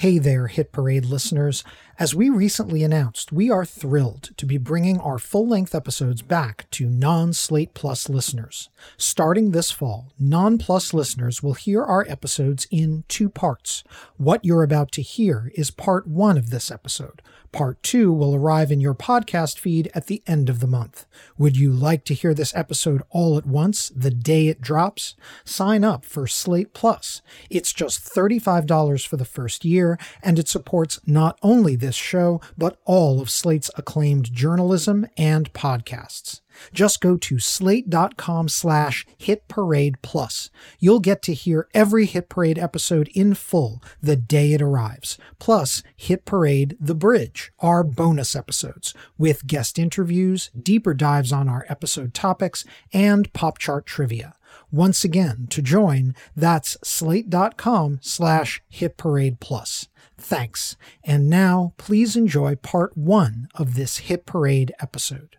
Hey 0.00 0.16
there, 0.18 0.46
Hit 0.46 0.72
Parade 0.72 1.04
listeners. 1.04 1.62
As 1.98 2.14
we 2.14 2.30
recently 2.30 2.82
announced, 2.82 3.32
we 3.32 3.50
are 3.50 3.66
thrilled 3.66 4.30
to 4.38 4.46
be 4.46 4.56
bringing 4.56 4.98
our 4.98 5.18
full 5.18 5.46
length 5.46 5.74
episodes 5.74 6.22
back 6.22 6.64
to 6.70 6.88
non 6.88 7.34
Slate 7.34 7.74
Plus 7.74 8.08
listeners. 8.08 8.70
Starting 8.96 9.50
this 9.50 9.70
fall, 9.70 10.10
non 10.18 10.56
Plus 10.56 10.94
listeners 10.94 11.42
will 11.42 11.52
hear 11.52 11.84
our 11.84 12.06
episodes 12.08 12.66
in 12.70 13.04
two 13.08 13.28
parts. 13.28 13.84
What 14.16 14.42
you're 14.42 14.62
about 14.62 14.90
to 14.92 15.02
hear 15.02 15.52
is 15.54 15.70
part 15.70 16.06
one 16.06 16.38
of 16.38 16.48
this 16.48 16.70
episode. 16.70 17.20
Part 17.52 17.82
two 17.82 18.12
will 18.12 18.36
arrive 18.36 18.70
in 18.70 18.80
your 18.80 18.94
podcast 18.94 19.58
feed 19.58 19.90
at 19.92 20.06
the 20.06 20.22
end 20.24 20.48
of 20.48 20.60
the 20.60 20.68
month. 20.68 21.04
Would 21.36 21.56
you 21.56 21.72
like 21.72 22.04
to 22.04 22.14
hear 22.14 22.32
this 22.32 22.54
episode 22.54 23.02
all 23.10 23.36
at 23.36 23.44
once, 23.44 23.90
the 23.94 24.10
day 24.10 24.46
it 24.46 24.60
drops? 24.60 25.16
Sign 25.44 25.82
up 25.82 26.04
for 26.04 26.28
Slate 26.28 26.72
Plus. 26.74 27.22
It's 27.50 27.72
just 27.72 28.04
$35 28.04 29.04
for 29.04 29.16
the 29.16 29.24
first 29.24 29.64
year, 29.64 29.89
and 30.22 30.38
it 30.38 30.48
supports 30.48 31.00
not 31.06 31.38
only 31.42 31.76
this 31.76 31.94
show, 31.94 32.40
but 32.56 32.78
all 32.84 33.20
of 33.20 33.30
Slate's 33.30 33.70
acclaimed 33.76 34.32
journalism 34.32 35.06
and 35.16 35.52
podcasts. 35.52 36.40
Just 36.72 37.00
go 37.00 37.16
to 37.16 37.38
slate.com 37.38 38.48
slash 38.48 39.06
hit 39.16 39.48
parade 39.48 40.00
plus. 40.02 40.50
You'll 40.78 41.00
get 41.00 41.22
to 41.22 41.34
hear 41.34 41.68
every 41.74 42.06
Hit 42.06 42.28
Parade 42.28 42.58
episode 42.58 43.08
in 43.14 43.34
full 43.34 43.82
the 44.02 44.16
day 44.16 44.52
it 44.52 44.62
arrives. 44.62 45.18
Plus, 45.38 45.82
Hit 45.96 46.24
Parade 46.24 46.76
The 46.80 46.94
Bridge, 46.94 47.52
our 47.60 47.82
bonus 47.82 48.34
episodes 48.36 48.94
with 49.18 49.46
guest 49.46 49.78
interviews, 49.78 50.50
deeper 50.60 50.94
dives 50.94 51.32
on 51.32 51.48
our 51.48 51.64
episode 51.68 52.14
topics, 52.14 52.64
and 52.92 53.32
pop 53.32 53.58
chart 53.58 53.86
trivia. 53.86 54.34
Once 54.72 55.02
again, 55.02 55.48
to 55.50 55.60
join, 55.60 56.14
that's 56.36 56.76
slate.com 56.84 57.98
slash 58.02 58.62
hit 58.68 58.96
parade 58.96 59.40
plus. 59.40 59.88
Thanks. 60.16 60.76
And 61.02 61.28
now, 61.28 61.72
please 61.76 62.14
enjoy 62.14 62.54
part 62.54 62.96
one 62.96 63.48
of 63.56 63.74
this 63.74 63.98
Hit 63.98 64.26
Parade 64.26 64.72
episode. 64.80 65.38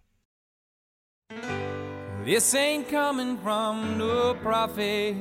This 2.26 2.54
ain't 2.54 2.90
coming 2.90 3.38
from 3.38 3.98
no 3.98 4.34
prophet. 4.42 5.16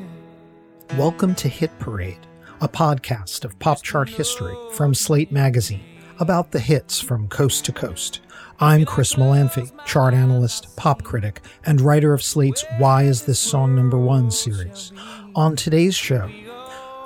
Welcome 0.98 1.36
to 1.36 1.48
Hit 1.48 1.70
Parade, 1.78 2.27
a 2.61 2.69
podcast 2.69 3.45
of 3.45 3.56
pop 3.61 3.80
chart 3.83 4.08
history 4.08 4.56
from 4.72 4.92
Slate 4.92 5.30
Magazine 5.30 5.84
about 6.19 6.50
the 6.50 6.58
hits 6.58 7.00
from 7.00 7.28
coast 7.28 7.64
to 7.67 7.72
coast. 7.72 8.20
I'm 8.62 8.84
Chris 8.84 9.14
Molanphy, 9.14 9.72
chart 9.86 10.12
analyst, 10.12 10.77
pop 10.77 11.03
critic, 11.03 11.41
and 11.64 11.80
writer 11.80 12.12
of 12.12 12.22
Slate's 12.22 12.62
Why 12.77 13.05
Is 13.05 13.25
This 13.25 13.39
Song 13.41 13.75
Number 13.75 13.97
One 13.97 14.30
series. 14.30 14.92
On 15.34 15.56
today's 15.56 15.94
show, 15.94 16.30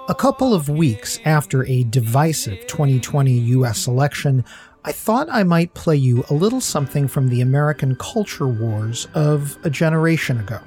a 0.08 0.16
couple 0.16 0.52
of 0.52 0.68
weeks 0.68 1.20
after 1.24 1.64
a 1.66 1.84
divisive 1.84 2.66
2020 2.66 3.30
US 3.30 3.86
election, 3.86 4.44
I 4.84 4.90
thought 4.90 5.28
I 5.30 5.44
might 5.44 5.74
play 5.74 5.94
you 5.94 6.24
a 6.28 6.34
little 6.34 6.60
something 6.60 7.06
from 7.06 7.28
the 7.28 7.40
American 7.40 7.94
culture 7.94 8.48
wars 8.48 9.06
of 9.14 9.56
a 9.62 9.70
generation 9.70 10.40
ago. 10.40 10.58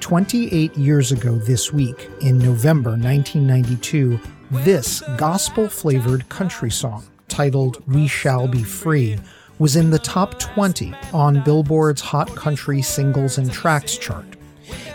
28 0.00 0.74
years 0.74 1.12
ago 1.12 1.36
this 1.36 1.70
week, 1.70 2.08
in 2.22 2.38
November 2.38 2.92
1992, 2.92 4.18
this 4.50 5.02
gospel 5.18 5.68
flavored 5.68 6.26
country 6.30 6.70
song, 6.70 7.04
titled 7.28 7.86
We 7.86 8.08
Shall 8.08 8.48
Be 8.48 8.62
Free, 8.62 9.18
was 9.58 9.76
in 9.76 9.90
the 9.90 9.98
top 9.98 10.38
20 10.38 10.94
on 11.12 11.42
Billboard's 11.44 12.00
Hot 12.00 12.34
Country 12.34 12.82
Singles 12.82 13.38
and 13.38 13.52
Tracks 13.52 13.96
chart. 13.96 14.26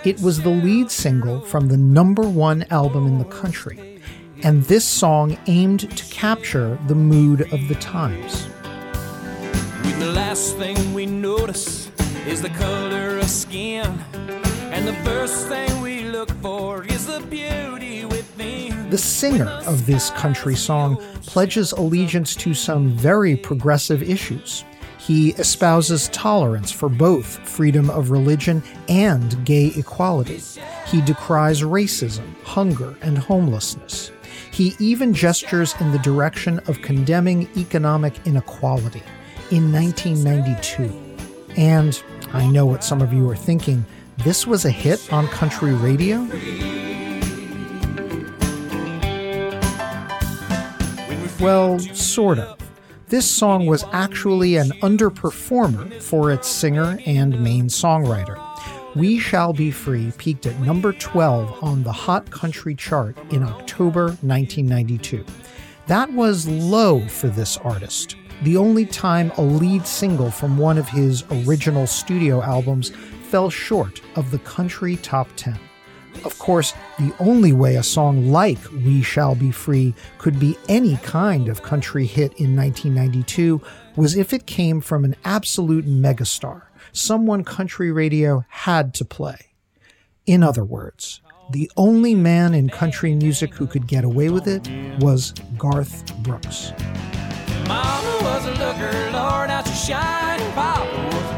It 0.04 0.20
was 0.22 0.42
the 0.42 0.50
lead 0.50 0.90
single 0.92 1.42
from 1.42 1.68
the 1.68 1.78
number 1.78 2.28
one 2.28 2.66
album 2.70 3.08
in 3.08 3.18
the 3.18 3.26
country 3.26 3.90
and 4.44 4.64
this 4.64 4.86
song 4.86 5.38
aimed 5.48 5.96
to 5.98 6.06
capture 6.14 6.80
the 6.88 6.96
mood 6.96 7.42
of 7.54 7.68
the 7.68 7.76
times. 7.76 8.48
The 10.00 10.12
last 10.14 10.56
thing 10.58 10.94
we 10.94 11.06
notice 11.06 11.92
is 12.26 12.42
the 12.42 12.50
color 12.52 13.18
of 13.18 13.30
skin, 13.30 13.86
and 14.72 14.88
the 14.88 14.94
first 15.04 15.48
thing 15.48 15.82
we 15.82 16.04
look 16.04 16.32
for 16.42 16.86
is 16.86 17.06
the 17.06 17.20
beauty. 17.22 17.89
The 18.90 18.98
singer 18.98 19.50
of 19.68 19.86
this 19.86 20.10
country 20.12 20.56
song 20.56 20.98
pledges 21.22 21.74
allegiance 21.74 22.36
to 22.38 22.56
some 22.56 22.90
very 22.90 23.36
progressive 23.36 24.02
issues. 24.02 24.66
He 24.98 25.34
espouses 25.34 26.10
tolerance 26.10 26.72
for 26.72 26.90
both 26.90 27.38
freedom 27.48 27.92
of 27.92 28.10
religion 28.10 28.64
and 28.88 29.46
gay 29.46 29.68
equality. 29.76 30.42
He 30.88 31.02
decries 31.02 31.62
racism, 31.62 32.34
hunger, 32.44 32.96
and 33.04 33.18
homelessness. 33.18 34.12
He 34.52 34.76
even 34.80 35.14
gestures 35.14 35.76
in 35.80 35.92
the 35.92 36.00
direction 36.00 36.58
of 36.68 36.82
condemning 36.82 37.48
economic 37.58 38.16
inequality 38.26 39.04
in 39.52 39.72
1992. 39.72 40.92
And 41.58 42.02
I 42.34 42.48
know 42.48 42.66
what 42.66 42.84
some 42.84 43.02
of 43.04 43.14
you 43.14 43.30
are 43.30 43.36
thinking 43.36 43.86
this 44.24 44.48
was 44.48 44.66
a 44.66 44.72
hit 44.72 45.14
on 45.14 45.28
country 45.28 45.74
radio? 45.74 46.28
Well, 51.40 51.80
sort 51.80 52.38
of. 52.38 52.58
This 53.08 53.30
song 53.30 53.66
was 53.66 53.86
actually 53.94 54.58
an 54.58 54.72
underperformer 54.82 56.02
for 56.02 56.34
its 56.34 56.50
singer 56.50 57.00
and 57.06 57.42
main 57.42 57.68
songwriter. 57.68 58.38
We 58.94 59.20
Shall 59.20 59.54
Be 59.54 59.72
Free 59.72 60.12
peaked 60.18 60.48
at 60.48 60.60
number 60.60 60.92
12 60.92 61.64
on 61.64 61.84
the 61.84 61.94
Hot 61.94 62.30
Country 62.30 62.76
chart 62.76 63.18
in 63.32 63.44
October 63.44 64.08
1992. 64.22 65.24
That 65.88 66.12
was 66.12 66.46
low 66.46 67.08
for 67.08 67.30
this 67.30 67.56
artist, 67.58 68.18
the 68.44 68.58
only 68.58 68.86
time 68.86 69.32
a 69.38 69.42
lead 69.42 69.88
single 69.88 70.32
from 70.32 70.58
one 70.58 70.78
of 70.78 70.90
his 70.90 71.24
original 71.32 71.88
studio 71.88 72.44
albums 72.44 72.92
fell 73.30 73.50
short 73.50 74.02
of 74.18 74.30
the 74.32 74.40
country 74.40 74.98
top 74.98 75.30
10. 75.38 75.58
Of 76.24 76.38
course, 76.38 76.74
the 76.98 77.14
only 77.20 77.54
way 77.54 77.76
a 77.76 77.84
song 77.84 78.32
like 78.32 78.60
We 78.72 79.02
Shall 79.02 79.36
Be 79.36 79.52
Free 79.52 79.94
could 80.18 80.40
be 80.40 80.58
any 80.68 80.98
kind 80.98 81.48
of 81.48 81.64
country 81.64 82.06
hit 82.06 82.34
in 82.34 82.56
1992 82.56 83.62
was 83.96 84.16
if 84.16 84.34
it 84.34 84.46
came 84.46 84.82
from 84.82 85.06
an 85.06 85.16
absolute 85.24 85.86
megastar 85.86 86.64
someone 86.92 87.44
country 87.44 87.92
radio 87.92 88.46
had 88.50 88.94
to 88.96 89.06
play. 89.06 89.54
In 90.26 90.44
other 90.44 90.64
words, 90.64 91.22
the 91.52 91.72
only 91.78 92.14
man 92.14 92.54
in 92.54 92.70
country 92.70 93.16
music 93.16 93.54
who 93.54 93.66
could 93.66 93.88
get 93.88 94.04
away 94.04 94.30
with 94.30 94.48
it 94.48 94.70
was 95.00 95.34
Garth 95.58 96.16
Brooks. 96.18 96.72
Mama 97.68 98.20
was 98.22 98.46
a 98.46 98.52
looker, 98.52 99.12
Lord. 99.12 99.50
Papa 100.60 101.29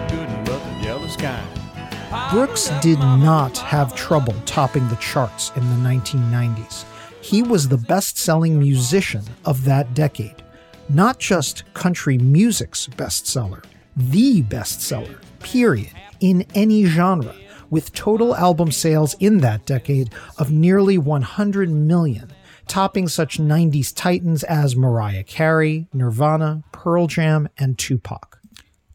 Brooks 2.32 2.72
did 2.80 2.98
not 2.98 3.58
have 3.58 3.94
trouble 3.94 4.34
topping 4.46 4.88
the 4.88 4.96
charts 4.96 5.52
in 5.58 5.70
the 5.70 5.90
1990s. 5.90 6.86
He 7.20 7.44
was 7.44 7.68
the 7.68 7.78
best 7.78 8.18
selling 8.18 8.58
musician 8.58 9.26
of 9.44 9.66
that 9.66 9.94
decade. 9.94 10.42
Not 10.88 11.20
just 11.20 11.66
country 11.74 12.18
music's 12.18 12.88
bestseller, 12.88 13.66
the 13.98 14.44
bestseller 14.44 15.20
period, 15.42 15.92
in 16.22 16.46
any 16.56 16.86
genre, 16.86 17.36
with 17.70 17.92
total 17.92 18.34
album 18.34 18.72
sales 18.72 19.14
in 19.20 19.40
that 19.40 19.66
decade 19.66 20.14
of 20.38 20.52
nearly 20.52 20.98
100 20.98 21.70
million, 21.70 22.32
topping 22.66 23.10
such 23.10 23.40
90s 23.40 23.94
titans 23.94 24.46
as 24.46 24.74
Mariah 24.74 25.26
Carey, 25.26 25.90
Nirvana, 25.92 26.64
Pearl 26.72 27.08
Jam, 27.08 27.50
and 27.58 27.78
Tupac. 27.78 28.41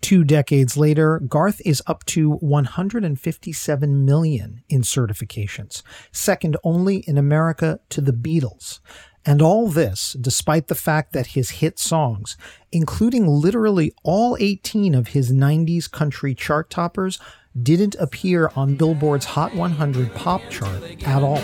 Two 0.06 0.22
decades 0.22 0.77
later, 0.77 1.19
Garth 1.19 1.61
is 1.65 1.83
up 1.89 2.05
to 2.05 2.34
157 2.34 4.05
million 4.05 4.62
in 4.69 4.83
certifications, 4.83 5.83
second 6.12 6.56
only 6.62 6.99
in 7.09 7.19
America 7.19 7.81
to 7.89 8.00
the 8.00 8.12
Beatles, 8.12 8.78
and 9.25 9.43
all 9.43 9.66
this 9.66 10.12
despite 10.21 10.69
the 10.69 10.77
fact 10.77 11.12
that 11.12 11.34
his 11.34 11.59
hit 11.59 11.80
songs, 11.80 12.36
including 12.71 13.27
literally 13.27 13.92
all 14.04 14.36
18 14.39 14.95
of 14.95 15.09
his 15.09 15.33
90s 15.33 15.91
country 15.91 16.36
chart 16.36 16.71
toppers, 16.71 17.19
didn't 17.60 17.97
appear 17.97 18.53
on 18.54 18.77
Billboard's 18.77 19.25
Hot 19.25 19.57
100 19.57 20.15
pop 20.15 20.41
chart 20.51 20.84
at 21.04 21.22
all. 21.25 21.42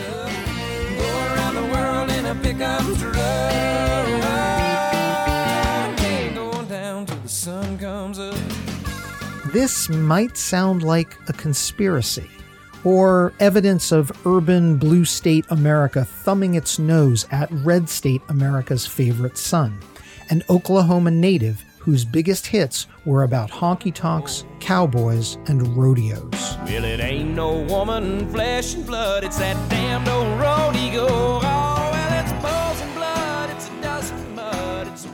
This 9.52 9.90
might 9.90 10.38
sound 10.38 10.82
like 10.82 11.14
a 11.28 11.34
conspiracy 11.34 12.30
or 12.84 13.34
evidence 13.38 13.92
of 13.92 14.10
urban 14.26 14.78
blue 14.78 15.04
state 15.04 15.44
America 15.50 16.06
thumbing 16.06 16.54
its 16.54 16.78
nose 16.78 17.26
at 17.30 17.50
red 17.50 17.86
state 17.86 18.22
America's 18.30 18.86
favorite 18.86 19.36
son, 19.36 19.78
an 20.30 20.42
Oklahoma 20.48 21.10
native 21.10 21.62
whose 21.78 22.02
biggest 22.02 22.46
hits 22.46 22.86
were 23.04 23.24
about 23.24 23.50
honky 23.50 23.92
tonks, 23.92 24.46
cowboys, 24.60 25.36
and 25.48 25.76
rodeos. 25.76 26.56
Well, 26.64 26.84
it 26.84 27.00
ain't 27.00 27.34
no 27.34 27.60
woman, 27.64 28.26
flesh 28.32 28.72
and 28.72 28.86
blood, 28.86 29.22
it's 29.22 29.36
that 29.36 29.56
old 30.18 30.38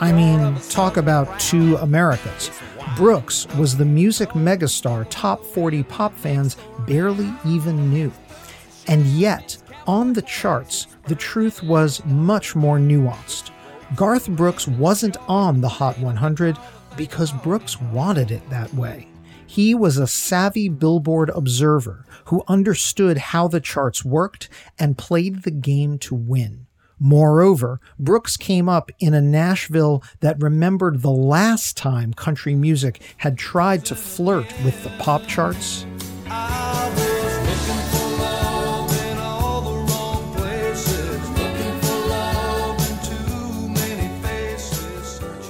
I 0.00 0.12
mean, 0.12 0.54
talk 0.70 0.96
about 0.96 1.40
two 1.40 1.76
Americas. 1.78 2.52
Brooks 2.96 3.48
was 3.56 3.76
the 3.76 3.84
music 3.84 4.28
megastar 4.30 5.04
top 5.10 5.44
40 5.44 5.82
pop 5.82 6.14
fans 6.14 6.56
barely 6.86 7.32
even 7.44 7.90
knew. 7.90 8.12
And 8.86 9.04
yet, 9.06 9.56
on 9.88 10.12
the 10.12 10.22
charts, 10.22 10.86
the 11.08 11.16
truth 11.16 11.64
was 11.64 12.04
much 12.04 12.54
more 12.54 12.78
nuanced. 12.78 13.50
Garth 13.96 14.28
Brooks 14.28 14.68
wasn't 14.68 15.16
on 15.28 15.60
the 15.60 15.68
Hot 15.68 15.98
100 15.98 16.56
because 16.96 17.32
Brooks 17.32 17.80
wanted 17.80 18.30
it 18.30 18.48
that 18.50 18.72
way. 18.74 19.08
He 19.48 19.74
was 19.74 19.96
a 19.96 20.06
savvy 20.06 20.68
Billboard 20.68 21.30
observer 21.30 22.04
who 22.26 22.44
understood 22.46 23.18
how 23.18 23.48
the 23.48 23.60
charts 23.60 24.04
worked 24.04 24.48
and 24.78 24.96
played 24.96 25.42
the 25.42 25.50
game 25.50 25.98
to 26.00 26.14
win. 26.14 26.68
Moreover, 27.00 27.80
Brooks 27.98 28.36
came 28.36 28.68
up 28.68 28.90
in 28.98 29.14
a 29.14 29.20
Nashville 29.20 30.02
that 30.20 30.40
remembered 30.40 31.02
the 31.02 31.10
last 31.10 31.76
time 31.76 32.12
country 32.12 32.54
music 32.54 33.00
had 33.18 33.38
tried 33.38 33.84
to 33.86 33.94
flirt 33.94 34.46
with 34.64 34.82
the 34.82 34.90
pop 34.98 35.26
charts 35.26 35.86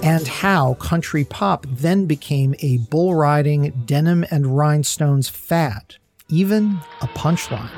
and 0.08 0.26
how 0.26 0.74
country 0.74 1.24
pop 1.24 1.66
then 1.68 2.06
became 2.06 2.54
a 2.60 2.78
bull 2.78 3.14
riding 3.14 3.70
denim 3.84 4.24
and 4.30 4.56
rhinestones 4.56 5.28
fad, 5.28 5.96
even 6.28 6.78
a 7.02 7.06
punchline. 7.08 7.70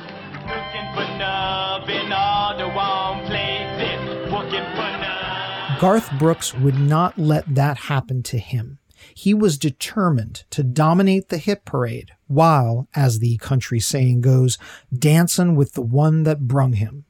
Garth 5.81 6.12
Brooks 6.19 6.53
would 6.53 6.79
not 6.79 7.17
let 7.17 7.55
that 7.55 7.79
happen 7.79 8.23
to 8.25 8.37
him. 8.37 8.79
He 9.15 9.32
was 9.32 9.56
determined 9.56 10.44
to 10.50 10.62
dominate 10.62 11.31
the 11.31 11.38
hit 11.38 11.65
parade 11.65 12.11
while, 12.27 12.87
as 12.94 13.19
the 13.19 13.38
country 13.38 13.81
saying 13.81 14.21
goes, 14.21 14.59
dancing 14.93 15.56
with 15.56 15.73
the 15.73 15.81
one 15.81 16.25
that 16.25 16.47
brung 16.47 16.75
him. 16.75 17.06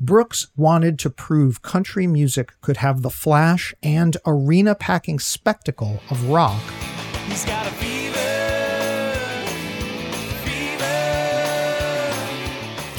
Brooks 0.00 0.48
wanted 0.56 0.98
to 0.98 1.10
prove 1.10 1.62
country 1.62 2.08
music 2.08 2.54
could 2.60 2.78
have 2.78 3.02
the 3.02 3.08
flash 3.08 3.72
and 3.84 4.16
arena 4.26 4.74
packing 4.74 5.20
spectacle 5.20 6.02
of 6.10 6.28
rock. 6.28 6.60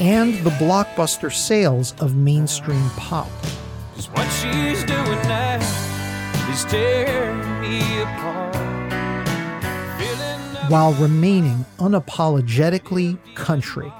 And 0.00 0.32
the 0.36 0.50
blockbuster 0.52 1.30
sales 1.30 1.92
of 2.00 2.16
mainstream 2.16 2.88
pop. 2.96 3.28
What 4.08 4.28
she's 4.28 4.84
doing 4.84 5.22
now 5.28 5.58
is 6.50 6.64
tearing 6.64 7.60
me 7.60 8.02
apart. 8.02 8.56
While 10.70 10.92
remaining 10.94 11.64
unapologetically 11.78 13.18
country 13.34 13.92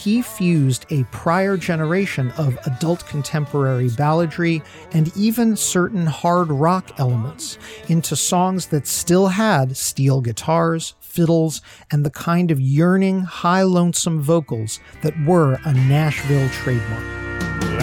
he 0.00 0.22
fused 0.22 0.86
a 0.90 1.04
prior 1.04 1.58
generation 1.58 2.30
of 2.38 2.58
adult 2.66 3.06
contemporary 3.06 3.88
balladry 3.88 4.64
and 4.92 5.14
even 5.14 5.56
certain 5.56 6.06
hard 6.06 6.48
rock 6.48 6.98
elements 6.98 7.58
into 7.88 8.16
songs 8.16 8.68
that 8.68 8.86
still 8.86 9.28
had 9.28 9.76
steel 9.76 10.22
guitars, 10.22 10.94
fiddles, 11.00 11.60
and 11.90 12.02
the 12.04 12.10
kind 12.10 12.50
of 12.50 12.58
yearning, 12.58 13.20
high 13.20 13.62
lonesome 13.62 14.20
vocals 14.20 14.80
that 15.02 15.14
were 15.26 15.58
a 15.66 15.74
Nashville 15.74 16.48
trademark. 16.48 17.04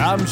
I'm 0.00 0.26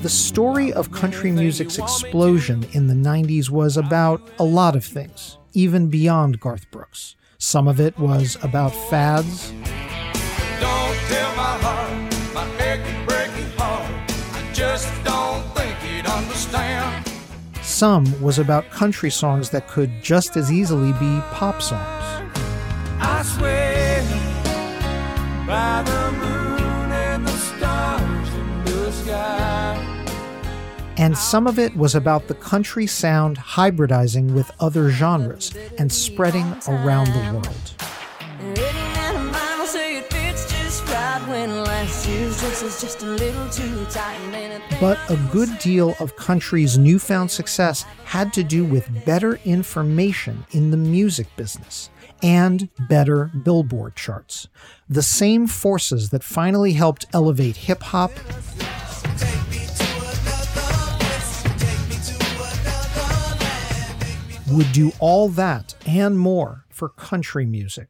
The 0.00 0.08
story 0.08 0.72
of 0.72 0.92
country 0.92 1.32
music's 1.32 1.78
explosion 1.78 2.64
in 2.70 2.86
the 2.86 2.94
90s 2.94 3.50
was 3.50 3.76
about 3.76 4.22
a 4.38 4.44
lot 4.44 4.76
of 4.76 4.84
things 4.84 5.38
even 5.52 5.88
beyond 5.88 6.38
Garth 6.38 6.70
Brooks. 6.70 7.16
Some 7.38 7.66
of 7.66 7.80
it 7.80 7.98
was 7.98 8.38
about 8.44 8.72
fads. 8.88 9.52
Some 17.62 18.22
was 18.22 18.38
about 18.38 18.70
country 18.70 19.10
songs 19.10 19.50
that 19.50 19.66
could 19.66 19.90
just 20.04 20.36
as 20.36 20.52
easily 20.52 20.92
be 20.92 21.20
pop 21.32 21.60
songs. 21.60 22.04
And 30.96 31.16
some 31.16 31.46
of 31.46 31.58
it 31.58 31.76
was 31.76 31.94
about 31.94 32.26
the 32.26 32.34
country 32.34 32.86
sound 32.86 33.38
hybridizing 33.38 34.32
with 34.32 34.50
other 34.60 34.90
genres 34.90 35.54
and 35.78 35.92
spreading 35.92 36.56
around 36.68 37.08
the 37.08 37.32
world. 37.32 37.74
But 44.80 44.98
a 45.10 45.16
good 45.32 45.58
deal 45.58 45.94
of 46.00 46.16
country's 46.16 46.78
newfound 46.78 47.30
success 47.30 47.82
had 48.04 48.32
to 48.34 48.42
do 48.42 48.64
with 48.64 49.04
better 49.04 49.38
information 49.44 50.46
in 50.52 50.70
the 50.70 50.76
music 50.76 51.28
business 51.36 51.90
and 52.22 52.68
better 52.88 53.30
billboard 53.44 53.96
charts. 53.96 54.48
The 54.88 55.02
same 55.02 55.46
forces 55.46 56.10
that 56.10 56.22
finally 56.22 56.72
helped 56.72 57.06
elevate 57.12 57.56
hip 57.56 57.82
hop 57.82 58.12
would 64.50 64.70
do 64.72 64.92
all 64.98 65.28
that 65.30 65.74
and 65.86 66.18
more 66.18 66.64
for 66.70 66.88
country 66.88 67.46
music. 67.46 67.88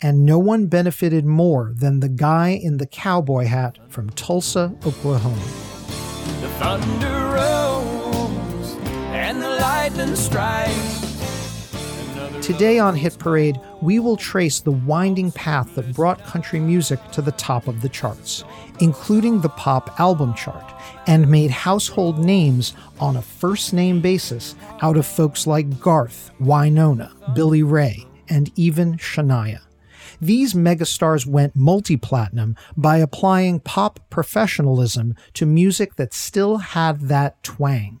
And 0.00 0.24
no 0.24 0.38
one 0.38 0.66
benefited 0.66 1.24
more 1.24 1.72
than 1.74 2.00
the 2.00 2.08
guy 2.08 2.50
in 2.50 2.76
the 2.76 2.86
cowboy 2.86 3.46
hat 3.46 3.78
from 3.88 4.10
Tulsa, 4.10 4.74
Oklahoma. 4.86 5.42
The 6.40 6.48
thunder 6.60 7.34
rolls 7.34 8.76
and 9.10 9.42
the 9.42 9.50
lightning 9.50 10.14
strikes. 10.14 10.97
Today 12.48 12.78
on 12.78 12.96
Hit 12.96 13.18
Parade, 13.18 13.60
we 13.82 13.98
will 13.98 14.16
trace 14.16 14.60
the 14.60 14.72
winding 14.72 15.30
path 15.30 15.74
that 15.74 15.92
brought 15.92 16.24
country 16.24 16.58
music 16.58 16.98
to 17.10 17.20
the 17.20 17.32
top 17.32 17.68
of 17.68 17.82
the 17.82 17.90
charts, 17.90 18.42
including 18.80 19.42
the 19.42 19.50
pop 19.50 20.00
album 20.00 20.32
chart, 20.32 20.64
and 21.06 21.30
made 21.30 21.50
household 21.50 22.18
names 22.18 22.72
on 23.00 23.18
a 23.18 23.22
first 23.22 23.74
name 23.74 24.00
basis 24.00 24.54
out 24.80 24.96
of 24.96 25.04
folks 25.04 25.46
like 25.46 25.78
Garth, 25.78 26.30
Wynonna, 26.40 27.34
Billy 27.34 27.62
Ray, 27.62 28.06
and 28.30 28.50
even 28.56 28.96
Shania. 28.96 29.60
These 30.18 30.54
megastars 30.54 31.26
went 31.26 31.54
multi 31.54 31.98
platinum 31.98 32.56
by 32.78 32.96
applying 32.96 33.60
pop 33.60 34.00
professionalism 34.08 35.16
to 35.34 35.44
music 35.44 35.96
that 35.96 36.14
still 36.14 36.56
had 36.56 37.08
that 37.08 37.42
twang. 37.42 38.00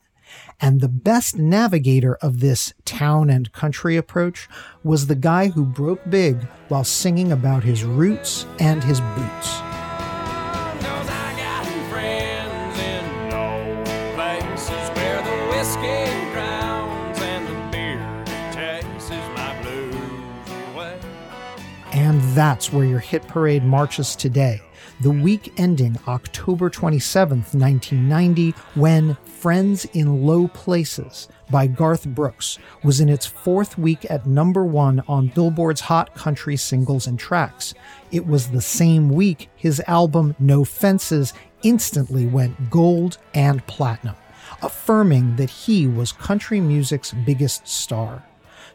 And 0.60 0.80
the 0.80 0.88
best 0.88 1.38
navigator 1.38 2.16
of 2.16 2.40
this 2.40 2.72
town 2.84 3.30
and 3.30 3.52
country 3.52 3.96
approach 3.96 4.48
was 4.82 5.06
the 5.06 5.14
guy 5.14 5.48
who 5.48 5.64
broke 5.64 6.00
big 6.10 6.42
while 6.68 6.84
singing 6.84 7.30
about 7.30 7.62
his 7.62 7.84
roots 7.84 8.44
and 8.58 8.82
his 8.82 9.00
boots. 9.00 9.60
And 21.90 22.20
that's 22.36 22.72
where 22.72 22.84
your 22.84 23.00
hit 23.00 23.26
parade 23.26 23.64
marches 23.64 24.14
today 24.14 24.60
the 25.00 25.10
week 25.10 25.52
ending 25.56 25.96
October 26.08 26.68
27, 26.68 27.38
1990, 27.38 28.50
when 28.74 29.16
Friends 29.24 29.84
in 29.86 30.26
Low 30.26 30.48
Places 30.48 31.28
by 31.50 31.66
Garth 31.68 32.06
Brooks 32.06 32.58
was 32.82 33.00
in 33.00 33.08
its 33.08 33.24
fourth 33.24 33.78
week 33.78 34.10
at 34.10 34.26
number 34.26 34.64
one 34.64 35.00
on 35.06 35.28
Billboard's 35.28 35.82
Hot 35.82 36.14
Country 36.14 36.56
Singles 36.56 37.06
and 37.06 37.18
Tracks. 37.18 37.74
It 38.10 38.26
was 38.26 38.50
the 38.50 38.60
same 38.60 39.10
week 39.10 39.48
his 39.54 39.80
album 39.86 40.34
No 40.40 40.64
Fences 40.64 41.32
instantly 41.62 42.26
went 42.26 42.70
gold 42.70 43.18
and 43.34 43.64
platinum, 43.66 44.16
affirming 44.62 45.36
that 45.36 45.50
he 45.50 45.86
was 45.86 46.12
country 46.12 46.60
music's 46.60 47.12
biggest 47.12 47.68
star. 47.68 48.24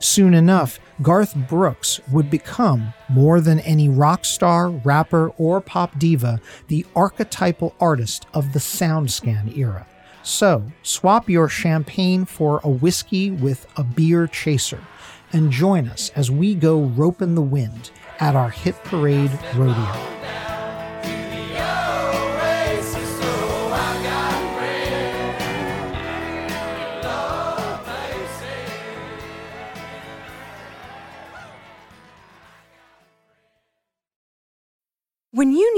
Soon 0.04 0.34
enough, 0.34 0.82
Garth 1.02 1.34
Brooks 1.34 2.02
would 2.12 2.30
become, 2.30 2.94
more 3.08 3.40
than 3.40 3.62
any 3.62 3.88
rock 3.88 4.26
star, 4.26 4.70
rapper, 4.70 5.30
or 5.38 5.62
pop 5.62 5.98
diva, 5.98 6.42
the 6.68 6.86
archetypal 6.94 7.74
artist 7.80 8.26
of 8.34 8.52
the 8.52 8.60
SoundScan 8.60 9.58
era. 9.58 9.88
So, 10.22 10.70
swap 10.82 11.30
your 11.30 11.48
champagne 11.48 12.26
for 12.26 12.60
a 12.66 12.70
whiskey 12.70 13.32
with 13.32 13.66
a 13.78 13.86
beer 13.86 14.28
chaser 14.28 14.84
and 15.32 15.54
join 15.54 15.88
us 15.88 16.12
as 16.18 16.30
we 16.30 16.54
go 16.54 16.82
roping 16.82 17.36
the 17.36 17.42
wind 17.42 17.90
at 18.20 18.36
our 18.36 18.50
hit 18.50 18.76
parade 18.84 19.32
rodeo. 19.56 20.13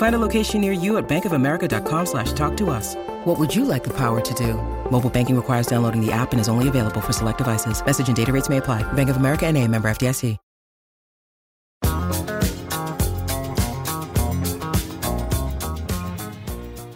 Find 0.00 0.14
a 0.14 0.18
location 0.18 0.62
near 0.62 0.72
you 0.72 0.96
at 0.96 1.06
bankofamerica.com 1.10 2.06
slash 2.06 2.32
talk 2.32 2.56
to 2.56 2.70
us. 2.70 2.94
What 3.26 3.38
would 3.38 3.54
you 3.54 3.66
like 3.66 3.84
the 3.84 3.92
power 3.92 4.22
to 4.22 4.34
do? 4.34 4.54
Mobile 4.90 5.10
banking 5.10 5.36
requires 5.36 5.66
downloading 5.66 6.00
the 6.00 6.10
app 6.10 6.32
and 6.32 6.40
is 6.40 6.48
only 6.48 6.68
available 6.68 7.02
for 7.02 7.12
select 7.12 7.36
devices. 7.36 7.84
Message 7.84 8.08
and 8.08 8.16
data 8.16 8.32
rates 8.32 8.48
may 8.48 8.56
apply. 8.56 8.82
Bank 8.94 9.10
of 9.10 9.18
America 9.18 9.46
and 9.46 9.58
a 9.58 9.68
member 9.68 9.90
FDIC. 9.90 10.38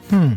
Hmm. 0.08 0.34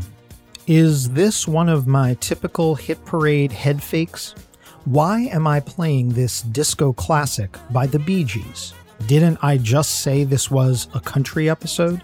Is 0.66 1.12
this 1.12 1.48
one 1.48 1.70
of 1.70 1.88
my 1.88 2.16
typical 2.16 2.76
hit 2.76 3.06
parade 3.06 3.54
head 3.54 3.82
fakes? 3.82 4.36
Why 4.84 5.22
am 5.32 5.48
I 5.48 5.62
playing 5.62 6.10
this 6.10 6.42
disco 6.42 6.92
classic 6.92 7.56
by 7.70 7.88
the 7.88 8.00
Bee 8.00 8.26
Gees? 8.26 8.74
Didn't 9.06 9.38
I 9.42 9.56
just 9.58 10.02
say 10.02 10.26
this 10.26 10.52
was 10.52 10.90
a 10.94 11.00
country 11.00 11.50
episode? 11.50 12.02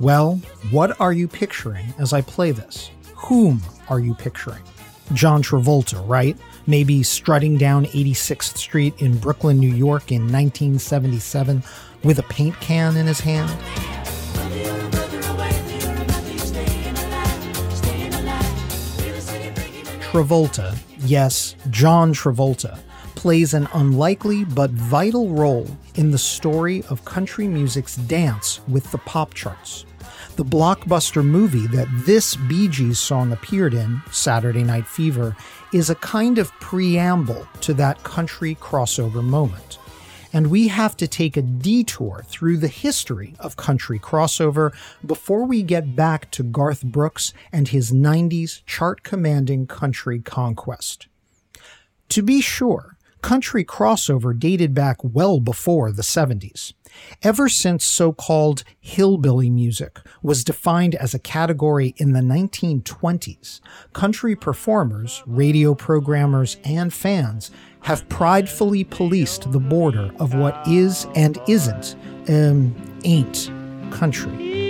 Well, 0.00 0.40
what 0.70 1.00
are 1.00 1.12
you 1.12 1.28
picturing 1.28 1.86
as 1.98 2.12
I 2.12 2.20
play 2.20 2.50
this? 2.50 2.90
Whom 3.14 3.62
are 3.88 4.00
you 4.00 4.14
picturing? 4.14 4.62
John 5.12 5.42
Travolta, 5.42 6.06
right? 6.08 6.36
Maybe 6.66 7.02
strutting 7.02 7.58
down 7.58 7.86
86th 7.86 8.56
Street 8.56 8.94
in 8.98 9.18
Brooklyn, 9.18 9.58
New 9.58 9.72
York 9.72 10.10
in 10.10 10.22
1977 10.22 11.62
with 12.02 12.18
a 12.18 12.22
paint 12.24 12.58
can 12.60 12.96
in 12.96 13.06
his 13.06 13.20
hand? 13.20 13.50
Travolta, 20.10 20.76
yes, 21.00 21.56
John 21.70 22.14
Travolta, 22.14 22.78
plays 23.24 23.54
an 23.54 23.66
unlikely 23.72 24.44
but 24.44 24.70
vital 24.72 25.30
role 25.30 25.66
in 25.94 26.10
the 26.10 26.18
story 26.18 26.84
of 26.90 27.06
country 27.06 27.48
music's 27.48 27.96
dance 27.96 28.60
with 28.68 28.84
the 28.92 28.98
pop 28.98 29.32
charts. 29.32 29.86
The 30.36 30.44
blockbuster 30.44 31.24
movie 31.24 31.66
that 31.68 31.88
this 32.04 32.36
Bee 32.36 32.68
Gees 32.68 32.98
song 32.98 33.32
appeared 33.32 33.72
in, 33.72 34.02
Saturday 34.10 34.62
Night 34.62 34.86
Fever, 34.86 35.34
is 35.72 35.88
a 35.88 35.94
kind 35.94 36.36
of 36.36 36.52
preamble 36.60 37.48
to 37.62 37.72
that 37.72 38.02
country 38.02 38.56
crossover 38.56 39.24
moment 39.24 39.78
and 40.30 40.50
we 40.50 40.68
have 40.68 40.94
to 40.98 41.08
take 41.08 41.38
a 41.38 41.42
detour 41.42 42.24
through 42.26 42.58
the 42.58 42.68
history 42.68 43.34
of 43.38 43.56
country 43.56 43.98
crossover 43.98 44.74
before 45.06 45.46
we 45.46 45.62
get 45.62 45.96
back 45.96 46.30
to 46.32 46.42
Garth 46.42 46.82
Brooks 46.82 47.32
and 47.52 47.68
his 47.68 47.90
90s 47.90 48.62
chart 48.66 49.02
commanding 49.02 49.66
country 49.66 50.18
conquest. 50.18 51.06
To 52.08 52.22
be 52.22 52.40
sure, 52.40 52.93
country 53.24 53.64
crossover 53.64 54.38
dated 54.38 54.74
back 54.74 54.98
well 55.02 55.40
before 55.40 55.90
the 55.90 56.02
70s. 56.02 56.74
Ever 57.22 57.48
since 57.48 57.82
so 57.82 58.12
called 58.12 58.64
hillbilly 58.78 59.48
music 59.48 59.98
was 60.22 60.44
defined 60.44 60.94
as 60.96 61.14
a 61.14 61.18
category 61.18 61.94
in 61.96 62.12
the 62.12 62.20
1920s, 62.20 63.62
country 63.94 64.36
performers, 64.36 65.22
radio 65.26 65.74
programmers, 65.74 66.58
and 66.64 66.92
fans 66.92 67.50
have 67.84 68.06
pridefully 68.10 68.84
policed 68.84 69.50
the 69.52 69.58
border 69.58 70.12
of 70.18 70.34
what 70.34 70.54
is 70.68 71.06
and 71.14 71.38
isn't, 71.48 71.96
um, 72.28 72.74
ain't 73.04 73.50
country. 73.90 74.63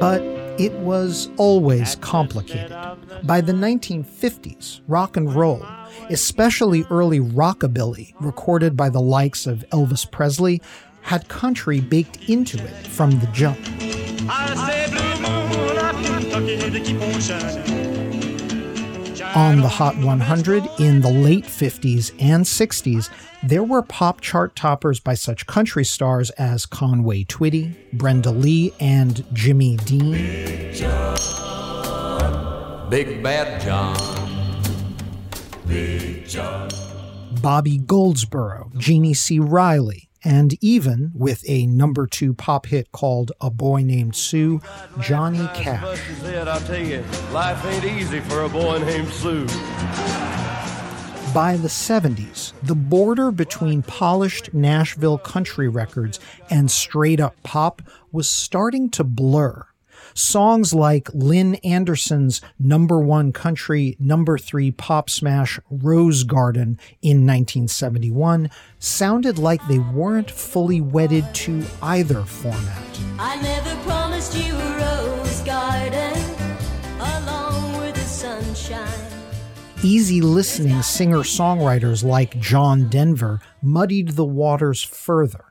But 0.00 0.22
it 0.60 0.72
was 0.72 1.28
always 1.36 1.96
complicated. 1.96 2.76
By 3.24 3.40
the 3.40 3.52
1950s, 3.52 4.80
rock 4.86 5.16
and 5.16 5.34
roll 5.34 5.66
especially 6.10 6.84
early 6.90 7.20
rockabilly, 7.20 8.14
recorded 8.20 8.76
by 8.76 8.88
the 8.88 9.00
likes 9.00 9.46
of 9.46 9.64
Elvis 9.72 10.10
Presley, 10.10 10.60
had 11.02 11.28
country 11.28 11.80
baked 11.80 12.28
into 12.28 12.58
it 12.58 12.86
from 12.86 13.10
the 13.20 13.26
jump. 13.28 13.58
On 19.36 19.60
the 19.60 19.68
Hot 19.68 19.98
100 19.98 20.66
in 20.78 21.02
the 21.02 21.10
late 21.10 21.44
50s 21.44 22.10
and 22.18 22.42
60s, 22.42 23.10
there 23.42 23.62
were 23.62 23.82
pop 23.82 24.22
chart 24.22 24.56
toppers 24.56 24.98
by 24.98 25.12
such 25.12 25.46
country 25.46 25.84
stars 25.84 26.30
as 26.30 26.64
Conway 26.64 27.24
Twitty, 27.24 27.74
Brenda 27.92 28.30
Lee, 28.30 28.72
and 28.80 29.26
Jimmy 29.34 29.76
Dean. 29.76 30.12
Big 30.12 30.74
John, 30.74 31.18
Big 32.88 33.22
Bad 33.22 33.60
John. 33.60 33.94
Bobby 37.42 37.76
Goldsboro, 37.76 38.70
Jeannie 38.78 39.12
C. 39.12 39.38
Riley, 39.38 40.05
and 40.26 40.58
even 40.60 41.12
with 41.14 41.48
a 41.48 41.66
number 41.66 42.04
two 42.04 42.34
pop 42.34 42.66
hit 42.66 42.90
called 42.90 43.30
A 43.40 43.48
Boy 43.48 43.82
Named 43.82 44.16
Sue, 44.16 44.60
Johnny 45.00 45.46
Cash. 45.54 46.00
life 47.32 47.64
ain't 47.64 47.84
easy 47.84 48.18
for 48.18 48.42
a 48.42 48.48
boy 48.48 48.78
named 48.78 49.08
Sue. 49.12 49.46
By 51.32 51.56
the 51.56 51.68
70s, 51.68 52.54
the 52.60 52.74
border 52.74 53.30
between 53.30 53.82
polished 53.82 54.52
Nashville 54.52 55.18
country 55.18 55.68
records 55.68 56.18
and 56.50 56.72
straight 56.72 57.20
up 57.20 57.40
pop 57.44 57.80
was 58.10 58.28
starting 58.28 58.90
to 58.90 59.04
blur 59.04 59.64
Songs 60.16 60.72
like 60.72 61.12
Lynn 61.12 61.56
Anderson's 61.56 62.40
number 62.58 62.98
one 62.98 63.34
country, 63.34 63.98
number 64.00 64.38
three 64.38 64.70
pop 64.70 65.10
smash 65.10 65.60
Rose 65.68 66.24
Garden 66.24 66.80
in 67.02 67.26
1971 67.26 68.48
sounded 68.78 69.38
like 69.38 69.60
they 69.68 69.78
weren't 69.78 70.30
fully 70.30 70.80
wedded 70.80 71.26
to 71.34 71.62
either 71.82 72.22
format. 72.22 73.00
I 73.18 73.38
never 73.42 73.76
promised 73.82 74.34
you 74.34 74.54
a 74.54 74.78
rose 74.78 75.40
garden 75.42 76.18
along 76.98 77.76
with 77.76 77.94
the 77.94 78.00
sunshine. 78.00 78.88
Easy 79.82 80.22
listening 80.22 80.80
singer 80.80 81.18
songwriters 81.18 82.02
like 82.02 82.40
John 82.40 82.88
Denver 82.88 83.42
muddied 83.60 84.12
the 84.12 84.24
waters 84.24 84.82
further 84.82 85.45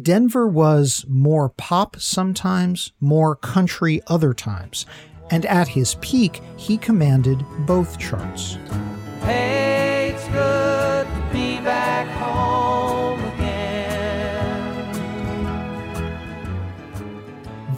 Denver 0.00 0.46
was 0.46 1.04
more 1.08 1.48
pop 1.48 1.96
sometimes, 1.96 2.92
more 3.00 3.34
country 3.34 4.02
other 4.06 4.34
times, 4.34 4.84
and 5.30 5.46
at 5.46 5.68
his 5.68 5.94
peak, 5.96 6.42
he 6.56 6.76
commanded 6.76 7.44
both 7.60 7.98
charts. 7.98 8.58
Hey, 9.22 10.14
it's 10.14 10.28
good 10.28 11.06
to 11.06 11.28
be 11.32 11.58
back 11.60 12.06
home 12.18 13.18
again. 13.34 13.68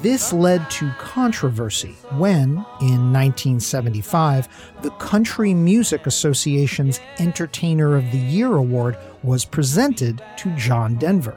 This 0.02 0.33
led 0.33 0.69
to 0.71 0.90
controversy 0.99 1.97
when, 2.12 2.64
in 2.81 3.12
1975, 3.12 4.49
the 4.83 4.90
Country 4.93 5.55
Music 5.55 6.07
Association's 6.07 7.00
Entertainer 7.19 7.95
of 7.97 8.11
the 8.11 8.19
Year 8.19 8.57
award 8.57 8.97
was 9.23 9.45
presented 9.45 10.25
to 10.38 10.50
John 10.57 10.97
Denver. 10.97 11.37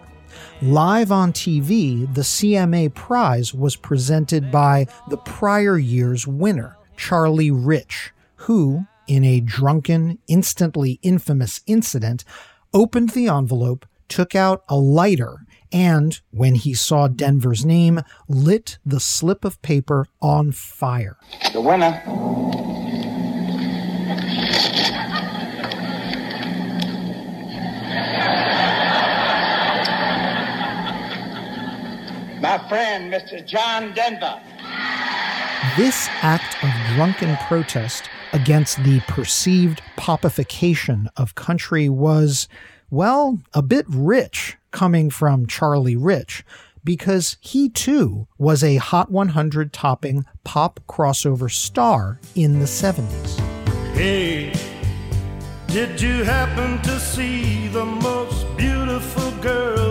Live 0.62 1.12
on 1.12 1.34
TV, 1.34 2.12
the 2.14 2.22
CMA 2.22 2.94
prize 2.94 3.54
was 3.54 3.76
presented 3.76 4.52
by 4.52 4.88
the 5.10 5.18
prior 5.18 5.78
year's 5.78 6.26
winner, 6.28 6.78
Charlie 6.98 7.52
Rich, 7.52 8.12
who, 8.36 8.86
in 9.08 9.24
a 9.24 9.40
drunken, 9.40 10.20
instantly 10.28 11.00
infamous 11.02 11.62
incident, 11.68 12.24
opened 12.74 13.10
the 13.10 13.28
envelope, 13.28 13.86
took 14.08 14.36
out 14.36 14.64
a 14.70 14.76
lighter, 14.76 15.46
and, 15.72 16.22
when 16.32 16.56
he 16.56 16.74
saw 16.74 17.08
Denver's 17.08 17.66
name, 17.66 18.02
lit 18.28 18.78
the 18.86 19.00
slip 19.00 19.44
of 19.44 19.62
paper 19.62 20.08
on 20.22 20.52
fire. 20.52 21.18
The 21.52 21.62
winner. 21.62 22.02
Friend, 32.74 33.14
Mr. 33.14 33.46
John 33.46 33.94
Denver. 33.94 34.42
This 35.78 36.08
act 36.24 36.56
of 36.64 36.72
drunken 36.96 37.38
protest 37.46 38.10
against 38.32 38.84
the 38.84 39.00
perceived 39.02 39.80
popification 39.96 41.06
of 41.16 41.36
country 41.36 41.88
was, 41.88 42.48
well, 42.90 43.38
a 43.54 43.62
bit 43.62 43.86
rich 43.88 44.58
coming 44.72 45.12
from 45.12 45.46
Charlie 45.46 45.96
Rich, 45.96 46.44
because 46.84 47.38
he 47.42 47.70
too 47.70 48.28
was 48.40 48.64
a 48.64 48.78
Hot 48.78 49.12
100 49.12 49.72
topping 49.72 50.26
pop 50.44 50.80
crossover 50.90 51.52
star 51.52 52.20
in 52.34 52.58
the 52.58 52.66
70s. 52.66 53.40
Hey, 53.94 54.52
did 55.68 56.02
you 56.02 56.24
happen 56.24 56.82
to 56.82 57.00
see 57.00 57.68
the 57.68 57.86
most 57.86 58.48
beautiful 58.58 59.30
girl 59.44 59.83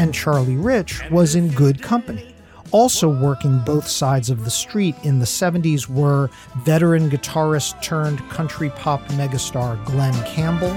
And 0.00 0.14
Charlie 0.14 0.56
Rich 0.56 1.02
was 1.10 1.34
in 1.34 1.48
good 1.48 1.82
company. 1.82 2.34
Also 2.70 3.06
working 3.06 3.58
both 3.66 3.86
sides 3.86 4.30
of 4.30 4.46
the 4.46 4.50
street 4.50 4.94
in 5.02 5.18
the 5.18 5.26
70s 5.26 5.88
were 5.88 6.30
veteran 6.60 7.10
guitarist 7.10 7.82
turned 7.82 8.26
country 8.30 8.70
pop 8.70 9.02
megastar 9.08 9.84
Glen 9.84 10.14
Campbell. 10.24 10.70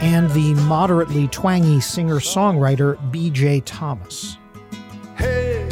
And 0.00 0.30
the 0.30 0.54
moderately 0.68 1.26
twangy 1.26 1.80
singer 1.80 2.20
songwriter 2.20 2.94
BJ 3.10 3.62
Thomas. 3.64 4.38
Hey, 5.16 5.68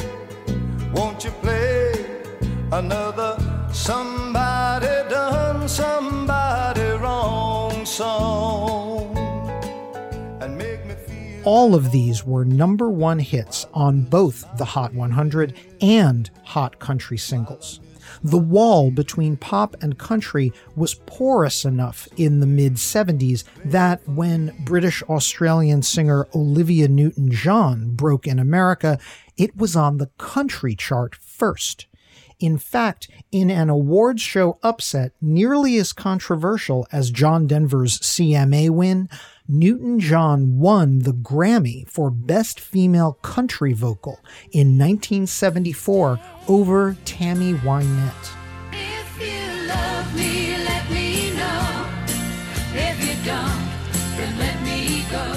All 11.44 11.74
of 11.74 11.92
these 11.92 12.24
were 12.24 12.46
number 12.46 12.88
one 12.88 13.18
hits 13.18 13.66
on 13.74 14.04
both 14.04 14.46
the 14.56 14.64
Hot 14.64 14.94
100 14.94 15.52
and 15.82 16.30
Hot 16.42 16.78
Country 16.78 17.18
singles. 17.18 17.80
The 18.22 18.38
wall 18.38 18.90
between 18.90 19.36
pop 19.36 19.76
and 19.82 19.98
country 19.98 20.54
was 20.74 20.94
porous 20.94 21.66
enough 21.66 22.08
in 22.16 22.40
the 22.40 22.46
mid 22.46 22.76
70s 22.76 23.44
that 23.62 24.00
when 24.08 24.54
British 24.60 25.02
Australian 25.02 25.82
singer 25.82 26.26
Olivia 26.34 26.88
Newton 26.88 27.30
John 27.30 27.94
broke 27.94 28.26
in 28.26 28.38
America, 28.38 28.98
it 29.36 29.54
was 29.54 29.76
on 29.76 29.98
the 29.98 30.10
country 30.16 30.74
chart 30.74 31.14
first. 31.14 31.86
In 32.40 32.56
fact, 32.56 33.08
in 33.30 33.50
an 33.50 33.68
awards 33.68 34.22
show 34.22 34.58
upset 34.62 35.12
nearly 35.20 35.76
as 35.76 35.92
controversial 35.92 36.86
as 36.90 37.10
John 37.10 37.46
Denver's 37.46 37.98
CMA 38.00 38.70
win, 38.70 39.08
Newton 39.46 40.00
John 40.00 40.58
won 40.58 41.00
the 41.00 41.12
Grammy 41.12 41.86
for 41.86 42.10
Best 42.10 42.58
Female 42.58 43.12
Country 43.20 43.74
Vocal 43.74 44.18
in 44.52 44.78
1974 44.78 46.18
over 46.48 46.96
Tammy 47.04 47.52
Wynette. 47.52 48.34
If 48.72 49.20
you 49.20 49.68
love 49.68 50.16
me, 50.16 50.56
let 50.64 50.90
me 50.90 51.34
know. 51.36 51.86
If 52.72 53.06
you 53.06 53.22
don't, 53.26 53.70
then 54.16 54.38
let 54.38 54.62
me 54.62 55.04
go. 55.10 55.34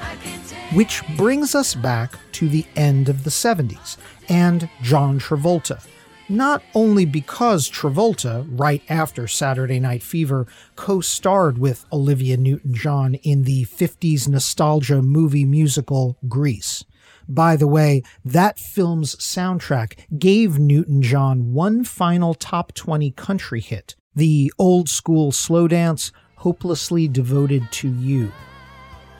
I 0.00 0.16
can 0.22 0.42
take 0.46 0.72
Which 0.72 1.02
brings 1.18 1.54
us 1.54 1.74
back 1.74 2.14
to 2.32 2.48
the 2.48 2.64
end 2.76 3.10
of 3.10 3.24
the 3.24 3.30
70s 3.30 3.98
and 4.30 4.70
John 4.80 5.20
Travolta. 5.20 5.86
Not 6.28 6.62
only 6.74 7.04
because 7.04 7.70
Travolta, 7.70 8.44
right 8.48 8.82
after 8.88 9.28
Saturday 9.28 9.78
Night 9.78 10.02
Fever, 10.02 10.48
co 10.74 11.00
starred 11.00 11.58
with 11.58 11.86
Olivia 11.92 12.36
Newton 12.36 12.74
John 12.74 13.14
in 13.14 13.44
the 13.44 13.64
50s 13.66 14.28
nostalgia 14.28 15.02
movie 15.02 15.44
musical 15.44 16.18
Grease. 16.26 16.84
By 17.28 17.54
the 17.54 17.68
way, 17.68 18.02
that 18.24 18.58
film's 18.58 19.14
soundtrack 19.16 19.98
gave 20.18 20.58
Newton 20.58 21.00
John 21.00 21.52
one 21.52 21.84
final 21.84 22.34
top 22.34 22.72
20 22.74 23.12
country 23.12 23.60
hit, 23.60 23.94
the 24.14 24.52
old 24.58 24.88
school 24.88 25.30
slow 25.30 25.68
dance, 25.68 26.10
Hopelessly 26.36 27.06
Devoted 27.06 27.70
to 27.72 27.88
You, 27.88 28.32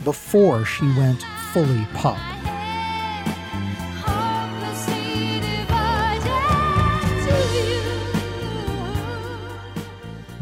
before 0.03 0.65
she 0.65 0.87
went 0.97 1.23
fully 1.53 1.87
pop. 1.95 2.36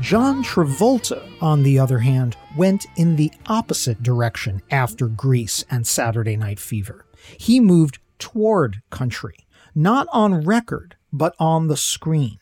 John 0.05 0.45
Travolta, 0.45 1.27
on 1.41 1.63
the 1.63 1.79
other 1.79 2.01
hand, 2.01 2.37
went 2.59 2.85
in 2.95 3.17
the 3.17 3.33
opposite 3.47 4.03
direction 4.03 4.61
after 4.71 5.09
Grease 5.09 5.65
and 5.71 5.87
Saturday 5.87 6.37
Night 6.37 6.61
Fever. 6.61 7.07
He 7.39 7.59
moved 7.59 8.01
toward 8.19 8.83
country, 8.91 9.47
not 9.75 10.07
on 10.13 10.45
record, 10.45 10.97
but 11.11 11.35
on 11.39 11.69
the 11.69 11.79
screen. 11.79 12.39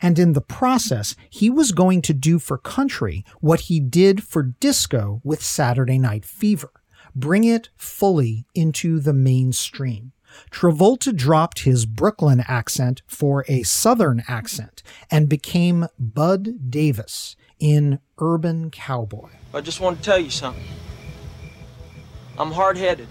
And 0.00 0.18
in 0.18 0.32
the 0.32 0.40
process, 0.40 1.14
he 1.28 1.50
was 1.50 1.72
going 1.72 2.00
to 2.00 2.14
do 2.14 2.38
for 2.38 2.56
country 2.56 3.22
what 3.42 3.60
he 3.60 3.80
did 3.80 4.24
for 4.24 4.42
disco 4.42 5.20
with 5.22 5.44
Saturday 5.44 5.98
Night 5.98 6.24
Fever 6.24 6.70
bring 7.14 7.44
it 7.44 7.68
fully 7.76 8.46
into 8.54 8.98
the 8.98 9.12
mainstream. 9.12 10.13
Travolta 10.50 11.14
dropped 11.14 11.60
his 11.60 11.86
Brooklyn 11.86 12.44
accent 12.46 13.02
for 13.06 13.44
a 13.48 13.62
Southern 13.62 14.22
accent 14.28 14.82
and 15.10 15.28
became 15.28 15.86
Bud 15.98 16.70
Davis 16.70 17.36
in 17.58 17.98
Urban 18.18 18.70
Cowboy. 18.70 19.30
I 19.52 19.60
just 19.60 19.80
want 19.80 19.98
to 19.98 20.04
tell 20.04 20.18
you 20.18 20.30
something. 20.30 20.64
I'm 22.38 22.52
hard 22.52 22.76
headed. 22.76 23.08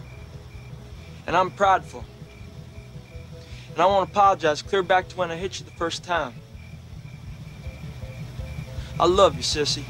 And 1.26 1.38
I'm 1.38 1.52
prideful. 1.52 2.04
And 3.74 3.82
I 3.82 3.86
want 3.86 4.08
to 4.08 4.12
apologize 4.12 4.62
clear 4.62 4.84
back 4.84 5.08
to 5.10 5.18
when 5.18 5.32
I 5.32 5.36
hit 5.36 5.60
you 5.60 5.66
the 5.66 5.72
first 5.72 6.04
time. 6.04 6.34
I 9.00 9.06
love 9.06 9.36
you, 9.36 9.42
sissy. 9.42 9.84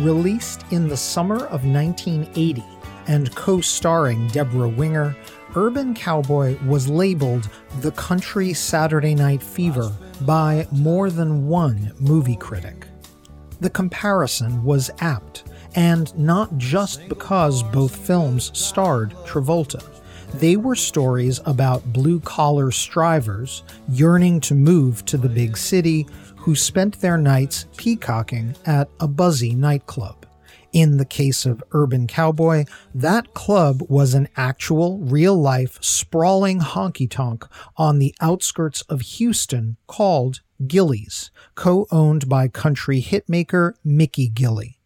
Released 0.00 0.64
in 0.70 0.88
the 0.88 0.96
summer 0.96 1.44
of 1.46 1.66
1980 1.66 2.64
and 3.06 3.34
co 3.36 3.60
starring 3.60 4.28
Debra 4.28 4.66
Winger, 4.66 5.14
Urban 5.54 5.92
Cowboy 5.92 6.56
was 6.64 6.88
labeled 6.88 7.50
the 7.80 7.90
country 7.92 8.54
Saturday 8.54 9.14
Night 9.14 9.42
Fever 9.42 9.92
by 10.22 10.66
more 10.72 11.10
than 11.10 11.46
one 11.48 11.92
movie 12.00 12.36
critic. 12.36 12.86
The 13.60 13.68
comparison 13.68 14.64
was 14.64 14.90
apt, 15.00 15.44
and 15.74 16.16
not 16.18 16.56
just 16.56 17.06
because 17.10 17.62
both 17.62 17.94
films 17.94 18.58
starred 18.58 19.10
Travolta. 19.26 19.84
They 20.34 20.56
were 20.56 20.76
stories 20.76 21.40
about 21.44 21.92
blue 21.92 22.20
collar 22.20 22.70
strivers 22.70 23.64
yearning 23.88 24.40
to 24.42 24.54
move 24.54 25.04
to 25.06 25.18
the 25.18 25.28
big 25.28 25.58
city 25.58 26.06
who 26.40 26.54
spent 26.54 27.00
their 27.00 27.18
nights 27.18 27.66
peacocking 27.76 28.54
at 28.64 28.88
a 28.98 29.06
buzzy 29.06 29.54
nightclub. 29.54 30.26
In 30.72 30.96
the 30.96 31.04
case 31.04 31.46
of 31.46 31.62
Urban 31.72 32.06
Cowboy, 32.06 32.64
that 32.94 33.34
club 33.34 33.82
was 33.88 34.14
an 34.14 34.28
actual, 34.36 34.98
real 34.98 35.36
life, 35.36 35.78
sprawling 35.82 36.60
honky 36.60 37.10
tonk 37.10 37.46
on 37.76 37.98
the 37.98 38.14
outskirts 38.20 38.82
of 38.82 39.00
Houston 39.00 39.76
called 39.86 40.40
Gilley's, 40.66 41.30
co 41.56 41.86
owned 41.90 42.28
by 42.28 42.48
country 42.48 43.02
hitmaker 43.02 43.74
Mickey 43.84 44.30
Gilley. 44.30 44.78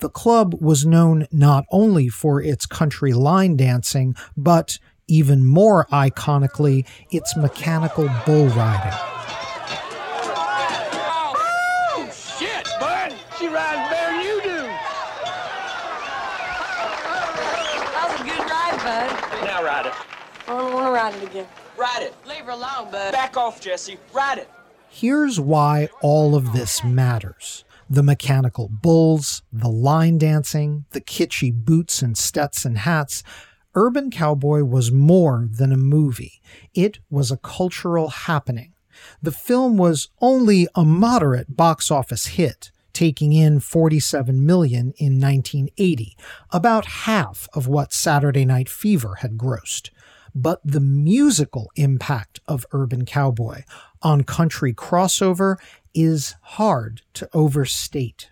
The 0.00 0.10
club 0.10 0.60
was 0.60 0.84
known 0.84 1.26
not 1.30 1.64
only 1.70 2.08
for 2.08 2.42
its 2.42 2.66
country 2.66 3.12
line 3.12 3.56
dancing, 3.56 4.16
but 4.36 4.78
even 5.06 5.46
more 5.46 5.86
iconically, 5.86 6.84
its 7.10 7.36
mechanical 7.36 8.10
bull 8.26 8.48
riding. 8.48 9.17
Now 19.44 19.62
ride 19.64 19.86
it. 19.86 19.92
I 20.46 20.56
don't 20.56 20.72
want 20.72 20.86
to 20.86 20.90
ride 20.90 21.14
it 21.14 21.22
again. 21.28 21.46
Ride 21.76 22.02
it. 22.02 22.14
Leave 22.26 22.44
her 22.44 22.50
alone, 22.50 22.90
bud. 22.90 23.12
Back 23.12 23.36
off, 23.36 23.60
Jesse. 23.60 23.98
Ride 24.12 24.38
it. 24.38 24.50
Here's 24.88 25.38
why 25.38 25.88
all 26.00 26.34
of 26.34 26.52
this 26.52 26.82
matters. 26.82 27.64
The 27.90 28.02
mechanical 28.02 28.68
bulls, 28.68 29.42
the 29.52 29.68
line 29.68 30.18
dancing, 30.18 30.86
the 30.90 31.00
kitschy 31.00 31.52
boots 31.52 32.02
and 32.02 32.18
Stetson 32.18 32.76
hats, 32.76 33.22
Urban 33.74 34.10
Cowboy 34.10 34.64
was 34.64 34.90
more 34.90 35.48
than 35.50 35.72
a 35.72 35.76
movie. 35.76 36.40
It 36.74 36.98
was 37.10 37.30
a 37.30 37.36
cultural 37.36 38.08
happening. 38.08 38.74
The 39.22 39.32
film 39.32 39.76
was 39.76 40.08
only 40.20 40.66
a 40.74 40.84
moderate 40.84 41.56
box 41.56 41.90
office 41.90 42.26
hit, 42.26 42.72
taking 42.98 43.32
in 43.32 43.60
47 43.60 44.44
million 44.44 44.92
in 44.96 45.20
1980, 45.20 46.16
about 46.50 46.84
half 46.84 47.48
of 47.54 47.68
what 47.68 47.92
Saturday 47.92 48.44
Night 48.44 48.68
Fever 48.68 49.18
had 49.20 49.38
grossed. 49.38 49.90
But 50.34 50.60
the 50.64 50.80
musical 50.80 51.70
impact 51.76 52.40
of 52.48 52.66
Urban 52.72 53.04
Cowboy 53.04 53.62
on 54.02 54.24
country 54.24 54.74
crossover 54.74 55.58
is 55.94 56.34
hard 56.42 57.02
to 57.14 57.28
overstate. 57.32 58.30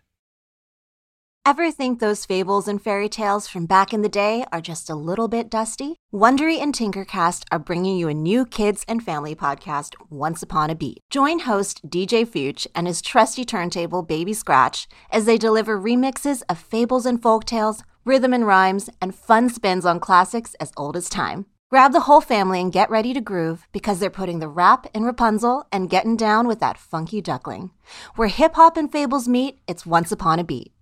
Ever 1.47 1.71
think 1.71 2.01
those 2.01 2.27
fables 2.27 2.67
and 2.67 2.83
fairy 2.83 3.09
tales 3.09 3.47
from 3.47 3.67
back 3.67 3.95
in 3.95 4.03
the 4.03 4.09
day 4.09 4.45
are 4.51 4.61
just 4.61 4.91
a 4.91 4.97
little 4.97 5.29
bit 5.29 5.49
dusty? 5.49 5.95
Wondery 6.13 6.59
and 6.61 6.75
Tinkercast 6.75 7.45
are 7.53 7.61
bringing 7.61 7.97
you 7.97 8.09
a 8.09 8.15
new 8.15 8.45
kids 8.45 8.85
and 8.89 9.01
family 9.01 9.37
podcast, 9.37 9.95
Once 10.11 10.43
Upon 10.43 10.71
a 10.71 10.75
Beat. 10.75 10.99
Join 11.09 11.39
host 11.39 11.89
DJ 11.89 12.27
Fuchs 12.27 12.67
and 12.75 12.89
his 12.89 13.01
trusty 13.01 13.45
turntable 13.45 14.03
Baby 14.03 14.33
Scratch 14.33 14.89
as 15.13 15.25
they 15.25 15.39
deliver 15.39 15.81
remixes 15.81 16.43
of 16.49 16.59
fables 16.59 17.07
and 17.07 17.23
folk 17.23 17.45
tales, 17.45 17.85
rhythm 18.05 18.33
and 18.33 18.45
rhymes, 18.45 18.91
and 19.01 19.15
fun 19.15 19.49
spins 19.49 19.87
on 19.87 20.01
classics 20.01 20.55
as 20.55 20.73
old 20.77 20.97
as 20.97 21.09
time. 21.09 21.47
Grab 21.71 21.93
the 21.93 22.07
whole 22.09 22.21
family 22.21 22.61
and 22.61 22.73
get 22.73 22.91
ready 22.91 23.15
to 23.15 23.21
groove 23.21 23.69
because 23.71 24.01
they're 24.01 24.11
putting 24.11 24.41
the 24.41 24.49
rap 24.49 24.89
in 24.93 25.05
Rapunzel 25.05 25.69
and 25.71 25.91
getting 25.91 26.17
down 26.17 26.49
with 26.49 26.59
that 26.59 26.77
funky 26.77 27.21
duckling. 27.21 27.71
Where 28.17 28.27
hip 28.27 28.57
hop 28.57 28.77
and 28.77 28.91
fables 28.91 29.29
meet, 29.29 29.61
it's 29.69 29.87
Once 29.87 30.11
Upon 30.11 30.41
a 30.41 30.45
Beat. 30.45 30.73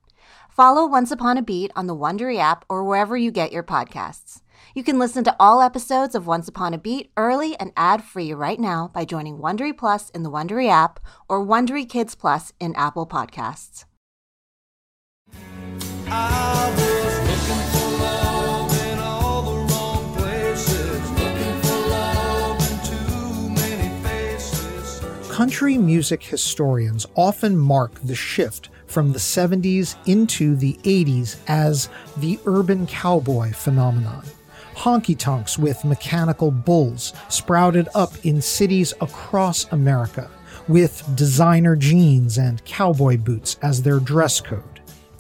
Follow 0.55 0.87
Once 0.87 1.11
Upon 1.11 1.37
a 1.37 1.43
Beat 1.43 1.73
on 1.75 1.89
the 1.89 1.97
Wondery 1.97 2.39
app 2.39 2.65
or 2.69 2.85
wherever 2.85 3.17
you 3.17 3.33
get 3.33 3.51
your 3.51 3.65
podcasts. 3.65 4.41
You 4.73 4.85
can 4.85 5.01
listen 5.01 5.25
to 5.25 5.35
all 5.41 5.61
episodes 5.61 6.15
of 6.15 6.29
Once 6.29 6.47
Upon 6.47 6.73
a 6.73 6.79
Beat 6.79 7.11
early 7.17 7.59
and 7.59 7.73
ad-free 7.77 8.33
right 8.35 8.61
now 8.61 8.89
by 8.95 9.05
joining 9.05 9.39
Wondery 9.39 9.77
Plus 9.77 10.11
in 10.11 10.23
the 10.23 10.31
Wondery 10.31 10.71
app 10.71 11.01
or 11.29 11.45
Wondery 11.45 11.89
Kids 11.89 12.15
Plus 12.15 12.53
in 12.61 12.73
Apple 12.77 13.05
Podcasts. 13.05 13.85
Country 25.33 25.79
music 25.79 26.23
historians 26.23 27.07
often 27.17 27.59
mark 27.59 28.01
the 28.05 28.15
shift 28.15 28.69
from 28.95 29.13
the 29.13 29.19
70s 29.19 29.97
into 30.07 30.55
the 30.55 30.75
80s 30.85 31.37
as 31.49 31.89
the 32.19 32.39
urban 32.47 32.87
cowboy 32.87 33.53
phenomenon. 33.53 34.25
Honky 34.77 35.19
tonks 35.19 35.59
with 35.59 35.85
mechanical 35.85 36.53
bulls 36.53 37.13
sprouted 37.29 37.89
up 37.97 38.13
in 38.25 38.41
cities 38.41 38.95
across 39.01 39.71
America, 39.73 40.31
with 40.69 41.03
designer 41.17 41.75
jeans 41.75 42.39
and 42.39 42.65
cowboy 42.65 43.17
boots 43.17 43.59
as 43.63 43.83
their 43.83 43.99
dress 43.99 44.41
code. 44.41 44.63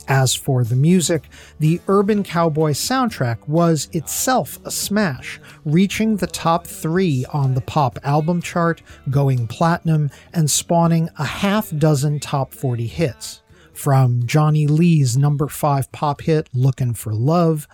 As 0.06 0.34
for 0.37 0.62
the 0.62 0.76
music, 0.76 1.28
the 1.58 1.80
Urban 1.88 2.22
Cowboy 2.22 2.72
soundtrack 2.72 3.48
was 3.48 3.88
itself 3.92 4.58
a 4.64 4.70
smash, 4.70 5.40
reaching 5.64 6.16
the 6.16 6.26
top 6.26 6.66
three 6.66 7.24
on 7.32 7.54
the 7.54 7.62
pop 7.62 7.98
album 8.04 8.40
chart, 8.40 8.82
going 9.10 9.48
platinum, 9.48 10.10
and 10.32 10.48
spawning 10.50 11.08
a 11.18 11.24
half 11.24 11.70
dozen 11.76 12.20
top 12.20 12.52
40 12.52 12.87
hits. 12.87 13.40
From 13.74 14.24
Johnny 14.24 14.66
Lee's 14.66 15.16
number 15.16 15.48
5 15.48 15.90
pop 15.92 16.22
hit 16.22 16.48
Looking 16.54 16.94
for 16.94 17.12
Love, 17.12 17.66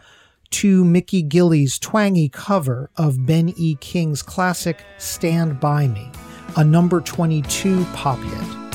to 0.51 0.85
Mickey 0.85 1.23
Gilley's 1.23 1.79
twangy 1.79 2.29
cover 2.29 2.91
of 2.97 3.27
Ben 3.27 3.55
E. 3.57 3.77
King's 3.77 4.23
classic 4.23 4.85
Stand 4.99 5.61
By 5.61 5.87
Me, 5.87 6.11
a 6.57 6.65
number 6.65 7.01
22 7.01 7.85
pop 7.93 8.19
hit. 8.19 8.70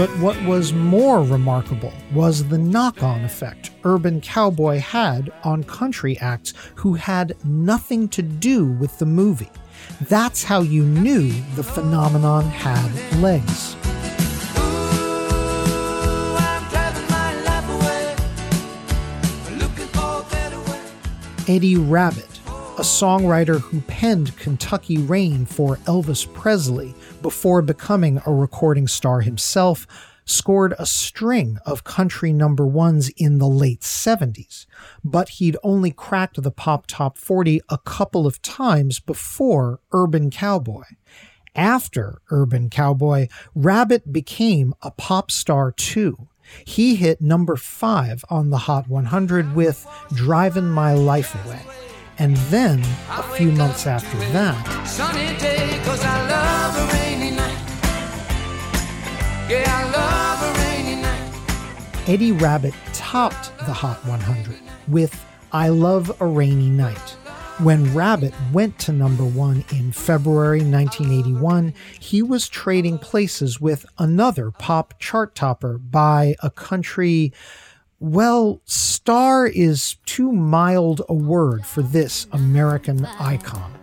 But 0.00 0.08
what 0.18 0.42
was 0.44 0.72
more 0.72 1.22
remarkable 1.22 1.92
was 2.14 2.48
the 2.48 2.56
knock 2.56 3.02
on 3.02 3.22
effect 3.22 3.70
Urban 3.84 4.22
Cowboy 4.22 4.78
had 4.78 5.30
on 5.44 5.62
country 5.62 6.16
acts 6.20 6.54
who 6.76 6.94
had 6.94 7.36
nothing 7.44 8.08
to 8.16 8.22
do 8.22 8.64
with 8.64 8.98
the 8.98 9.04
movie. 9.04 9.50
That's 10.08 10.42
how 10.42 10.62
you 10.62 10.86
knew 10.86 11.30
the 11.54 11.62
phenomenon 11.62 12.44
had 12.44 13.20
legs. 13.20 13.76
Eddie 21.46 21.76
Rabbitt, 21.76 22.29
a 22.80 22.82
songwriter 22.82 23.60
who 23.60 23.82
penned 23.82 24.34
Kentucky 24.38 24.96
Rain 24.96 25.44
for 25.44 25.76
Elvis 25.84 26.24
Presley 26.32 26.94
before 27.20 27.60
becoming 27.60 28.22
a 28.24 28.32
recording 28.32 28.88
star 28.88 29.20
himself, 29.20 29.86
scored 30.24 30.74
a 30.78 30.86
string 30.86 31.58
of 31.66 31.84
country 31.84 32.32
number 32.32 32.66
ones 32.66 33.10
in 33.18 33.36
the 33.36 33.46
late 33.46 33.82
70s, 33.82 34.64
but 35.04 35.28
he'd 35.28 35.58
only 35.62 35.90
cracked 35.90 36.42
the 36.42 36.50
pop 36.50 36.86
top 36.86 37.18
40 37.18 37.60
a 37.68 37.76
couple 37.76 38.26
of 38.26 38.40
times 38.40 38.98
before 38.98 39.80
Urban 39.92 40.30
Cowboy. 40.30 40.84
After 41.54 42.22
Urban 42.30 42.70
Cowboy, 42.70 43.28
Rabbitt 43.54 44.10
became 44.10 44.72
a 44.80 44.90
pop 44.90 45.30
star 45.30 45.70
too. 45.70 46.28
He 46.64 46.96
hit 46.96 47.20
number 47.20 47.56
five 47.56 48.24
on 48.30 48.48
the 48.48 48.56
Hot 48.56 48.88
100 48.88 49.54
with 49.54 49.86
Driving 50.14 50.70
My 50.70 50.94
Life 50.94 51.34
Away. 51.44 51.60
And 52.20 52.36
then, 52.52 52.80
a 53.08 53.22
few 53.34 53.50
months 53.50 53.86
after 53.86 54.18
that, 54.34 54.86
Sunny 54.86 55.38
day, 55.38 55.80
cause 55.86 56.04
I 56.04 56.28
love 56.28 56.76
a 56.76 56.92
rainy 56.92 57.30
night. 57.30 57.56
Yeah, 59.48 59.64
I 59.66 59.84
love 59.90 60.42
a 60.44 60.52
rainy 60.60 61.00
night. 61.00 62.06
Eddie 62.06 62.32
Rabbitt 62.32 62.74
topped 62.92 63.56
the 63.60 63.72
Hot 63.72 64.04
100 64.04 64.54
with 64.86 65.24
I 65.50 65.70
Love 65.70 66.20
a 66.20 66.26
Rainy 66.26 66.68
Night. 66.68 67.16
When 67.60 67.94
Rabbitt 67.94 68.34
went 68.52 68.78
to 68.80 68.92
number 68.92 69.24
one 69.24 69.64
in 69.72 69.90
February 69.90 70.60
1981, 70.60 71.72
he 71.98 72.20
was 72.20 72.50
trading 72.50 72.98
places 72.98 73.62
with 73.62 73.86
another 73.96 74.50
pop 74.50 74.92
chart 74.98 75.34
topper 75.34 75.78
by 75.78 76.36
a 76.42 76.50
country. 76.50 77.32
Well, 78.02 78.62
star 78.64 79.46
is 79.46 79.96
too 80.06 80.32
mild 80.32 81.02
a 81.10 81.12
word 81.12 81.66
for 81.66 81.82
this 81.82 82.26
American 82.32 83.04
icon. 83.04 83.74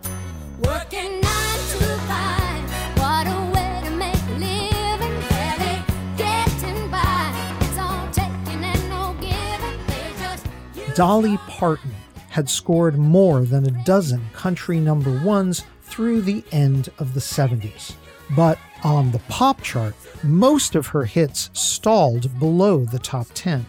Working 0.61 1.21
nine 1.21 1.59
to 1.69 1.85
five, 2.07 2.97
what 2.97 3.27
a 3.27 3.51
way 3.53 3.79
to 3.83 3.91
make 3.91 4.15
a 4.15 4.39
living. 4.39 5.21
Barely 5.29 5.83
getting 6.17 6.89
by. 6.89 7.57
It's 7.61 7.77
all 7.77 8.09
taking 8.09 8.63
and 8.63 8.89
no 8.89 9.15
giving. 9.21 9.85
They 9.85 10.11
just 10.17 10.95
Dolly 10.95 11.37
Parton 11.47 11.93
had 12.29 12.49
scored 12.49 12.97
more 12.97 13.41
than 13.41 13.67
a 13.67 13.83
dozen 13.83 14.27
country 14.33 14.79
number 14.79 15.15
ones 15.23 15.63
through 15.83 16.21
the 16.21 16.43
end 16.51 16.89
of 16.97 17.13
the 17.13 17.19
70s. 17.19 17.93
But 18.35 18.57
on 18.83 19.11
the 19.11 19.19
pop 19.29 19.61
chart, 19.61 19.93
most 20.23 20.73
of 20.73 20.87
her 20.87 21.05
hits 21.05 21.51
stalled 21.53 22.39
below 22.39 22.83
the 22.83 22.97
top 22.97 23.27
10. 23.35 23.63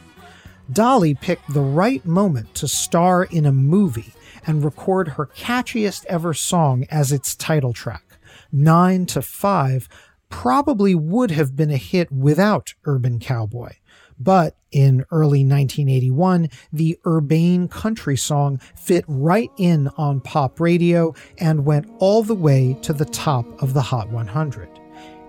Dolly 0.72 1.14
picked 1.14 1.52
the 1.52 1.60
right 1.60 2.04
moment 2.04 2.54
to 2.56 2.68
star 2.68 3.24
in 3.24 3.46
a 3.46 3.52
movie 3.52 4.12
and 4.46 4.64
record 4.64 5.08
her 5.08 5.26
catchiest 5.26 6.04
ever 6.06 6.34
song 6.34 6.84
as 6.90 7.12
its 7.12 7.34
title 7.34 7.72
track. 7.72 8.18
9 8.52 9.06
to 9.06 9.22
5 9.22 9.88
probably 10.28 10.94
would 10.94 11.30
have 11.30 11.56
been 11.56 11.70
a 11.70 11.76
hit 11.76 12.10
without 12.12 12.74
Urban 12.84 13.18
Cowboy. 13.18 13.72
But 14.20 14.56
in 14.72 15.04
early 15.10 15.44
1981, 15.44 16.50
the 16.72 16.98
urbane 17.06 17.68
country 17.68 18.16
song 18.16 18.58
fit 18.76 19.04
right 19.06 19.50
in 19.58 19.88
on 19.96 20.20
pop 20.20 20.60
radio 20.60 21.14
and 21.38 21.64
went 21.64 21.88
all 21.98 22.22
the 22.22 22.34
way 22.34 22.76
to 22.82 22.92
the 22.92 23.04
top 23.06 23.46
of 23.62 23.74
the 23.74 23.82
Hot 23.82 24.10
100. 24.10 24.68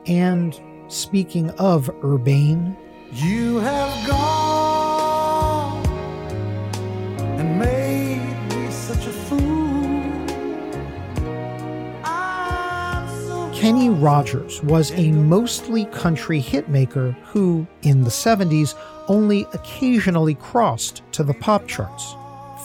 And 0.07 0.59
speaking 0.87 1.51
of 1.51 1.89
urbane, 2.03 2.75
You 3.11 3.57
have 3.59 4.07
gone 4.07 4.48
Kenny 13.69 13.91
Rogers 13.91 14.63
was 14.63 14.91
a 14.93 15.11
mostly 15.11 15.85
country 15.85 16.41
hitmaker 16.41 17.13
who, 17.25 17.67
in 17.83 18.03
the 18.03 18.09
70s, 18.09 18.73
only 19.07 19.45
occasionally 19.53 20.33
crossed 20.33 21.03
to 21.11 21.23
the 21.23 21.35
pop 21.35 21.67
charts. 21.67 22.15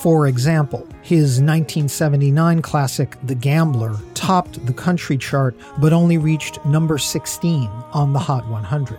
For 0.01 0.29
example, 0.29 0.88
his 1.03 1.43
1979 1.43 2.62
classic 2.62 3.19
The 3.23 3.35
Gambler 3.35 3.99
topped 4.14 4.64
the 4.64 4.73
country 4.73 5.19
chart 5.19 5.55
but 5.79 5.93
only 5.93 6.17
reached 6.17 6.64
number 6.64 6.97
16 6.97 7.69
on 7.93 8.14
the 8.14 8.19
Hot 8.19 8.49
100. 8.49 8.99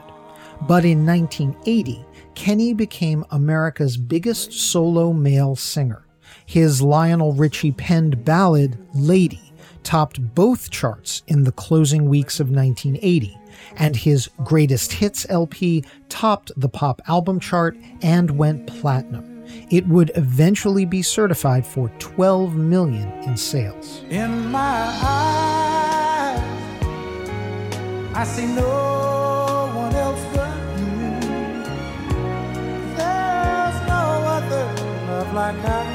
But 0.67 0.85
in 0.85 1.07
1980, 1.07 2.05
Kenny 2.35 2.75
became 2.75 3.25
America's 3.31 3.97
biggest 3.97 4.53
solo 4.53 5.11
male 5.11 5.55
singer. 5.55 6.05
His 6.45 6.83
Lionel 6.83 7.33
Richie 7.33 7.71
penned 7.71 8.23
ballad, 8.23 8.77
Lady, 8.93 9.44
topped 9.85 10.35
both 10.35 10.69
charts 10.71 11.23
in 11.27 11.43
the 11.43 11.51
closing 11.51 12.09
weeks 12.09 12.39
of 12.39 12.49
1980, 12.49 13.37
and 13.77 13.95
his 13.95 14.29
Greatest 14.43 14.91
Hits 14.91 15.25
LP 15.29 15.85
topped 16.09 16.51
the 16.57 16.67
pop 16.67 17.01
album 17.07 17.39
chart 17.39 17.77
and 18.01 18.31
went 18.31 18.67
platinum. 18.67 19.43
It 19.69 19.87
would 19.87 20.11
eventually 20.15 20.85
be 20.85 21.01
certified 21.01 21.65
for 21.65 21.89
12 21.99 22.55
million 22.55 23.07
in 23.23 23.37
sales. 23.37 24.01
In 24.09 24.51
my 24.51 24.59
eyes, 25.03 26.41
I 28.15 28.23
see 28.25 28.47
no 28.47 29.71
one 29.75 29.93
else 29.93 30.25
but 30.33 30.57
you. 30.79 31.11
There's 32.97 33.87
no 33.87 34.05
other 34.35 34.65
love 35.07 35.33
like 35.33 35.65
I. 35.65 35.94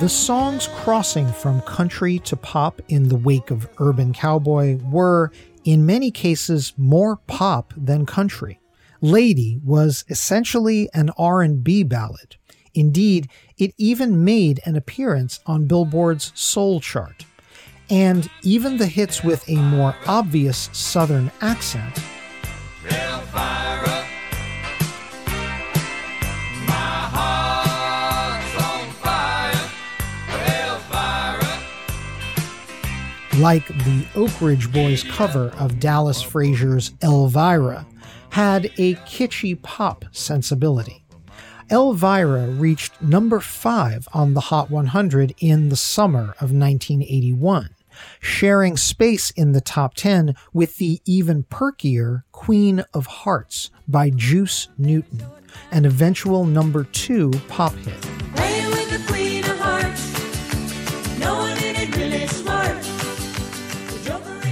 The 0.00 0.08
songs 0.08 0.68
crossing 0.74 1.32
from 1.32 1.60
country 1.62 2.18
to 2.20 2.36
pop 2.36 2.82
in 2.88 3.08
the 3.08 3.16
wake 3.16 3.52
of 3.52 3.68
Urban 3.78 4.12
Cowboy 4.12 4.76
were, 4.90 5.30
in 5.64 5.86
many 5.86 6.10
cases, 6.10 6.72
more 6.76 7.16
pop 7.16 7.72
than 7.76 8.04
country. 8.04 8.58
Lady 9.00 9.60
was 9.64 10.04
essentially 10.08 10.90
an 10.94 11.10
R&B 11.16 11.84
ballad. 11.84 12.36
Indeed, 12.74 13.28
it 13.56 13.72
even 13.78 14.24
made 14.24 14.60
an 14.66 14.74
appearance 14.74 15.38
on 15.46 15.66
Billboard's 15.66 16.32
Soul 16.34 16.80
chart. 16.80 17.24
And 17.88 18.28
even 18.42 18.78
the 18.78 18.88
hits 18.88 19.22
with 19.22 19.48
a 19.48 19.56
more 19.56 19.94
obvious 20.06 20.70
southern 20.72 21.30
accent 21.40 22.02
like 33.44 33.66
the 33.84 34.06
Oak 34.14 34.40
Ridge 34.40 34.72
Boys 34.72 35.02
cover 35.02 35.52
of 35.58 35.78
Dallas 35.78 36.22
Frazier's 36.22 36.92
Elvira, 37.02 37.86
had 38.30 38.64
a 38.78 38.94
kitschy 38.94 39.60
pop 39.60 40.06
sensibility. 40.12 41.04
Elvira 41.70 42.46
reached 42.46 43.02
number 43.02 43.40
5 43.40 44.08
on 44.14 44.32
the 44.32 44.40
Hot 44.40 44.70
100 44.70 45.34
in 45.40 45.68
the 45.68 45.76
summer 45.76 46.30
of 46.40 46.52
1981, 46.52 47.68
sharing 48.18 48.78
space 48.78 49.30
in 49.32 49.52
the 49.52 49.60
top 49.60 49.92
10 49.92 50.34
with 50.54 50.78
the 50.78 51.02
even 51.04 51.42
perkier 51.42 52.22
Queen 52.32 52.82
of 52.94 53.04
Hearts 53.04 53.70
by 53.86 54.08
Juice 54.08 54.68
Newton, 54.78 55.22
an 55.70 55.84
eventual 55.84 56.46
number 56.46 56.84
2 56.84 57.30
pop 57.48 57.74
hit. 57.74 58.13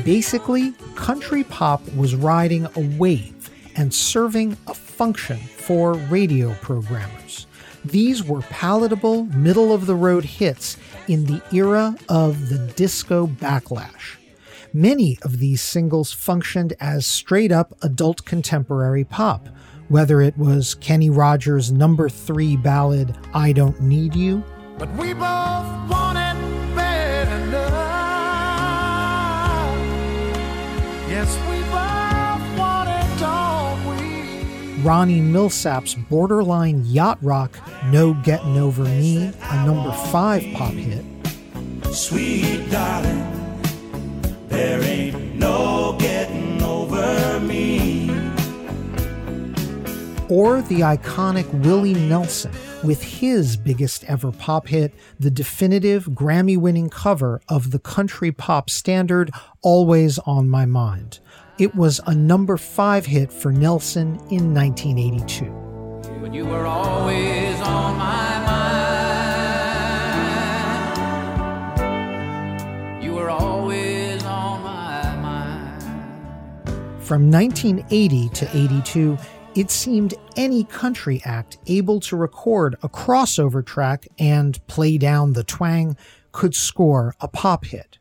Basically, 0.05 0.73
country 0.97 1.45
pop 1.45 1.81
was 1.95 2.17
riding 2.17 2.67
a 2.67 2.97
wave 2.99 3.51
and 3.77 3.95
serving 3.95 4.57
a 4.67 4.75
function 4.75 5.37
for 5.37 5.95
radio 5.95 6.55
programmers. 6.55 7.47
These 7.85 8.25
were 8.25 8.43
palatable, 8.43 9.27
middle 9.27 9.73
of 9.73 9.87
the 9.87 9.95
road 9.95 10.25
hits 10.25 10.77
in 11.07 11.27
the 11.27 11.41
era 11.53 11.97
of 12.09 12.49
the 12.49 12.59
disco 12.75 13.29
backlash. 13.29 14.17
Many 14.73 15.19
of 15.23 15.39
these 15.39 15.63
singles 15.63 16.13
functioned 16.13 16.75
as 16.81 17.07
straight 17.07 17.53
up 17.53 17.77
adult 17.83 18.25
contemporary 18.25 19.05
pop, 19.05 19.49
whether 19.89 20.21
it 20.21 20.37
was 20.37 20.75
Kenny 20.75 21.11
Rogers' 21.11 21.71
number 21.71 22.09
three 22.09 22.57
ballad, 22.57 23.17
I 23.35 23.53
Don't 23.53 23.81
Need 23.81 24.17
You, 24.17 24.43
But 24.79 24.93
we 24.95 25.13
both 25.13 25.91
want 25.91 26.19
it 26.19 26.33
Ronnie 34.83 35.21
Milsap's 35.21 35.95
borderline 35.95 36.85
yacht 36.85 37.17
rock 37.23 37.57
No 37.87 38.15
Getting 38.15 38.59
Over 38.59 38.83
Me, 38.83 39.33
a 39.41 39.65
number 39.65 39.93
five 40.11 40.43
pop 40.55 40.73
hit, 40.73 41.05
Sweet 41.93 42.69
darling, 42.69 43.63
there 44.49 44.83
ain't 44.83 45.37
no 45.37 45.97
getting 46.01 46.61
over 46.63 47.39
me. 47.39 48.11
or 50.29 50.63
the 50.63 50.81
iconic 50.81 51.47
Willie 51.65 51.95
Nelson 51.95 52.51
with 52.83 53.03
his 53.03 53.57
biggest 53.57 54.03
ever 54.05 54.33
pop 54.33 54.67
hit, 54.67 54.93
the 55.21 55.31
definitive 55.31 56.07
Grammy 56.07 56.57
winning 56.57 56.89
cover 56.91 57.41
of 57.49 57.71
the 57.71 57.79
country 57.79 58.33
pop 58.33 58.69
standard 58.71 59.31
Always 59.63 60.19
on 60.19 60.49
My 60.49 60.67
Mind. 60.67 61.21
It 61.57 61.73
was 61.77 62.01
a 62.07 62.15
number 62.15 62.57
five 62.57 63.07
hit 63.07 63.33
for 63.33 63.53
Nelson 63.53 64.17
in 64.29 64.53
1982. 64.53 65.45
but 66.21 66.35
you 66.35 66.45
were 66.45 66.67
always 66.67 67.61
on 67.61 67.97
my 67.97 68.39
mind. 71.79 73.05
You 73.05 73.15
were 73.15 73.31
always 73.31 74.25
on 74.25 74.63
my 74.65 75.17
mind. 75.17 75.83
From 77.05 77.31
1980 77.31 78.31
to 78.31 78.57
82, 78.57 79.17
it 79.55 79.71
seemed 79.71 80.15
any 80.37 80.65
country 80.65 81.23
act 81.25 81.59
able 81.69 82.01
to 82.01 82.17
record 82.17 82.75
a 82.83 82.89
crossover 82.89 83.65
track 83.65 84.09
and 84.19 84.59
play 84.67 84.99
down 84.99 85.35
the 85.35 85.45
twang 85.45 85.97
could 86.33 86.57
score 86.57 87.15
a 87.21 87.29
pop 87.29 87.65
hit. 87.67 87.99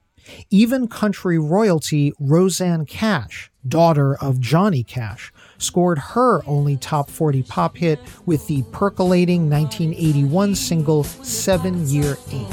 Even 0.49 0.87
country 0.87 1.37
royalty 1.37 2.13
Rosanne 2.19 2.85
Cash, 2.85 3.51
daughter 3.67 4.15
of 4.15 4.39
Johnny 4.39 4.83
Cash, 4.83 5.31
scored 5.57 5.99
her 5.99 6.41
only 6.45 6.77
top 6.77 7.09
40 7.09 7.43
pop 7.43 7.77
hit 7.77 7.99
with 8.25 8.47
the 8.47 8.63
percolating 8.71 9.49
1981 9.49 10.55
single 10.55 11.03
Seven 11.03 11.87
Year 11.87 12.17
Ache. 12.31 12.47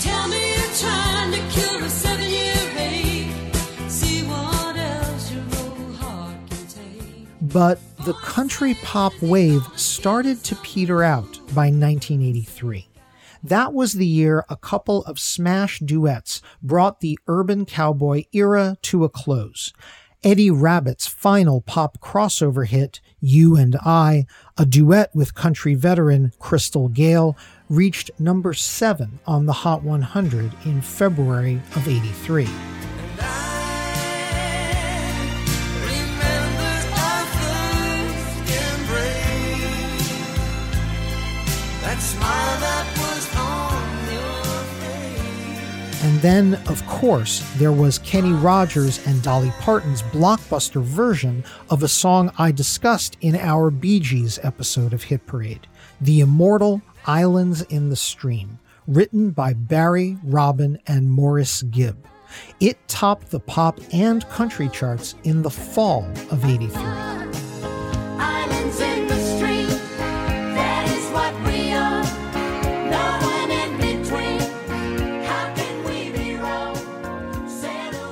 Tell 0.00 0.28
me 0.28 0.56
you're 0.56 0.74
trying 0.74 1.32
to 1.32 1.38
cure 1.50 1.84
a 1.84 1.88
seven-year 1.88 2.54
ache. 2.76 3.54
See 3.88 4.22
what 4.24 4.76
else 4.76 5.32
your 5.32 5.42
old 5.42 5.96
heart 5.96 6.36
can 6.48 6.66
take. 6.66 7.52
But 7.52 7.80
the 8.04 8.14
country 8.14 8.74
pop 8.82 9.12
wave 9.20 9.62
started 9.76 10.42
to 10.44 10.54
peter 10.56 11.02
out 11.02 11.32
by 11.54 11.70
1983. 11.70 12.88
That 13.42 13.72
was 13.72 13.94
the 13.94 14.06
year 14.06 14.44
a 14.48 14.56
couple 14.56 15.04
of 15.04 15.18
smash 15.18 15.78
duets 15.80 16.42
brought 16.62 17.00
the 17.00 17.18
urban 17.26 17.64
cowboy 17.66 18.24
era 18.32 18.76
to 18.82 19.04
a 19.04 19.08
close. 19.08 19.72
Eddie 20.24 20.50
Rabbitt's 20.50 21.06
final 21.06 21.60
pop 21.60 22.00
crossover 22.00 22.66
hit, 22.66 23.00
You 23.20 23.54
and 23.54 23.76
I, 23.76 24.26
a 24.56 24.66
duet 24.66 25.14
with 25.14 25.36
country 25.36 25.74
veteran 25.76 26.32
Crystal 26.40 26.88
Gayle, 26.88 27.36
reached 27.68 28.10
number 28.18 28.52
7 28.52 29.20
on 29.26 29.46
the 29.46 29.52
Hot 29.52 29.84
100 29.84 30.52
in 30.64 30.80
February 30.80 31.62
of 31.76 31.86
83. 31.86 32.48
Remember 35.84 36.72
our 36.96 37.26
first 37.38 38.50
embrace. 38.50 40.08
That 41.82 41.98
smile 42.00 42.57
And 46.00 46.20
then, 46.20 46.54
of 46.68 46.86
course, 46.86 47.40
there 47.56 47.72
was 47.72 47.98
Kenny 47.98 48.32
Rogers 48.32 49.04
and 49.06 49.20
Dolly 49.20 49.52
Parton's 49.58 50.02
blockbuster 50.02 50.80
version 50.80 51.42
of 51.70 51.82
a 51.82 51.88
song 51.88 52.30
I 52.38 52.52
discussed 52.52 53.16
in 53.20 53.34
our 53.34 53.70
Bee 53.70 53.98
Gees 53.98 54.38
episode 54.44 54.92
of 54.92 55.02
Hit 55.02 55.26
Parade, 55.26 55.66
the 56.00 56.20
immortal 56.20 56.82
Islands 57.06 57.62
in 57.62 57.90
the 57.90 57.96
Stream, 57.96 58.60
written 58.86 59.30
by 59.30 59.54
Barry, 59.54 60.18
Robin, 60.22 60.78
and 60.86 61.10
Maurice 61.10 61.62
Gibb. 61.62 62.06
It 62.60 62.78
topped 62.86 63.30
the 63.30 63.40
pop 63.40 63.80
and 63.92 64.28
country 64.28 64.68
charts 64.68 65.16
in 65.24 65.42
the 65.42 65.50
fall 65.50 66.04
of 66.30 66.44
83. 66.44 66.80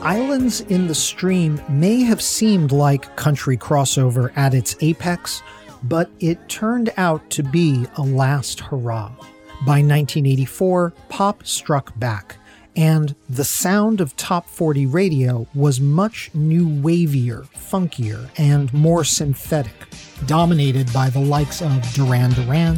Islands 0.06 0.60
in 0.60 0.86
the 0.86 0.94
Stream 0.94 1.60
may 1.68 2.02
have 2.02 2.22
seemed 2.22 2.70
like 2.70 3.16
country 3.16 3.56
crossover 3.56 4.30
at 4.36 4.54
its 4.54 4.76
apex, 4.80 5.42
but 5.82 6.08
it 6.20 6.48
turned 6.48 6.92
out 6.96 7.28
to 7.30 7.42
be 7.42 7.84
a 7.96 8.02
last 8.02 8.60
hurrah. 8.60 9.08
By 9.66 9.82
1984, 9.82 10.92
pop 11.08 11.44
struck 11.44 11.98
back, 11.98 12.36
and 12.76 13.16
the 13.28 13.42
sound 13.42 14.00
of 14.00 14.14
top 14.14 14.48
40 14.48 14.86
radio 14.86 15.44
was 15.56 15.80
much 15.80 16.30
new 16.34 16.68
wavier, 16.68 17.48
funkier, 17.56 18.30
and 18.38 18.72
more 18.72 19.02
synthetic, 19.02 19.88
dominated 20.26 20.92
by 20.92 21.10
the 21.10 21.18
likes 21.18 21.60
of 21.60 21.82
Duran 21.94 22.30
Duran, 22.30 22.76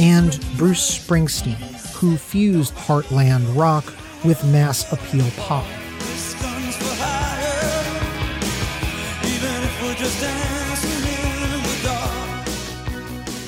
and 0.00 0.42
Bruce 0.56 0.98
Springsteen, 0.98 1.58
who 1.92 2.16
fused 2.16 2.74
heartland 2.74 3.54
rock 3.54 3.84
with 4.24 4.42
mass 4.46 4.90
appeal 4.90 5.30
pop. 5.36 5.66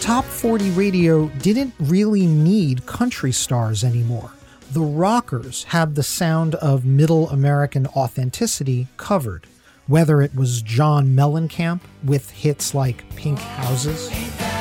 Top 0.01 0.25
40 0.27 0.71
radio 0.73 1.29
didn't 1.39 1.73
really 1.81 2.27
need 2.27 2.85
country 2.85 3.33
stars 3.33 3.83
anymore. 3.83 4.31
The 4.73 4.83
rockers 4.83 5.65
had 5.65 5.95
the 5.95 6.03
sound 6.03 6.57
of 6.57 6.85
middle 6.85 7.31
American 7.31 7.87
authenticity 7.87 8.89
covered, 8.99 9.47
whether 9.87 10.21
it 10.21 10.35
was 10.35 10.61
John 10.61 11.17
Mellencamp 11.17 11.81
with 12.05 12.31
hits 12.31 12.75
like 12.75 13.09
Pink 13.17 13.39
Houses, 13.39 14.11
You 14.11 14.52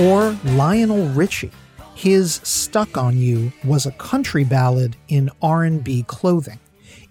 or 0.00 0.36
Lionel 0.44 1.06
Richie. 1.10 1.52
His 1.94 2.40
Stuck 2.42 2.96
on 2.96 3.18
You 3.18 3.52
was 3.62 3.84
a 3.84 3.92
country 3.92 4.42
ballad 4.42 4.96
in 5.08 5.30
R&B 5.42 6.04
clothing. 6.04 6.58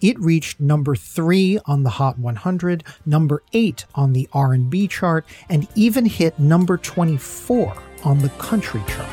It 0.02 0.20
reached 0.20 0.60
number 0.60 0.96
3 0.96 1.60
on 1.66 1.84
the 1.84 1.92
Hot 1.92 2.18
100, 2.18 2.84
number 3.06 3.44
8 3.54 3.86
on 3.94 4.14
the 4.14 4.28
R&B 4.34 4.88
chart, 4.88 5.26
and 5.50 5.68
even 5.76 6.06
hit 6.06 6.40
number 6.40 6.78
24 6.78 7.76
on 8.04 8.18
the 8.20 8.30
country 8.30 8.82
chart. 8.88 9.10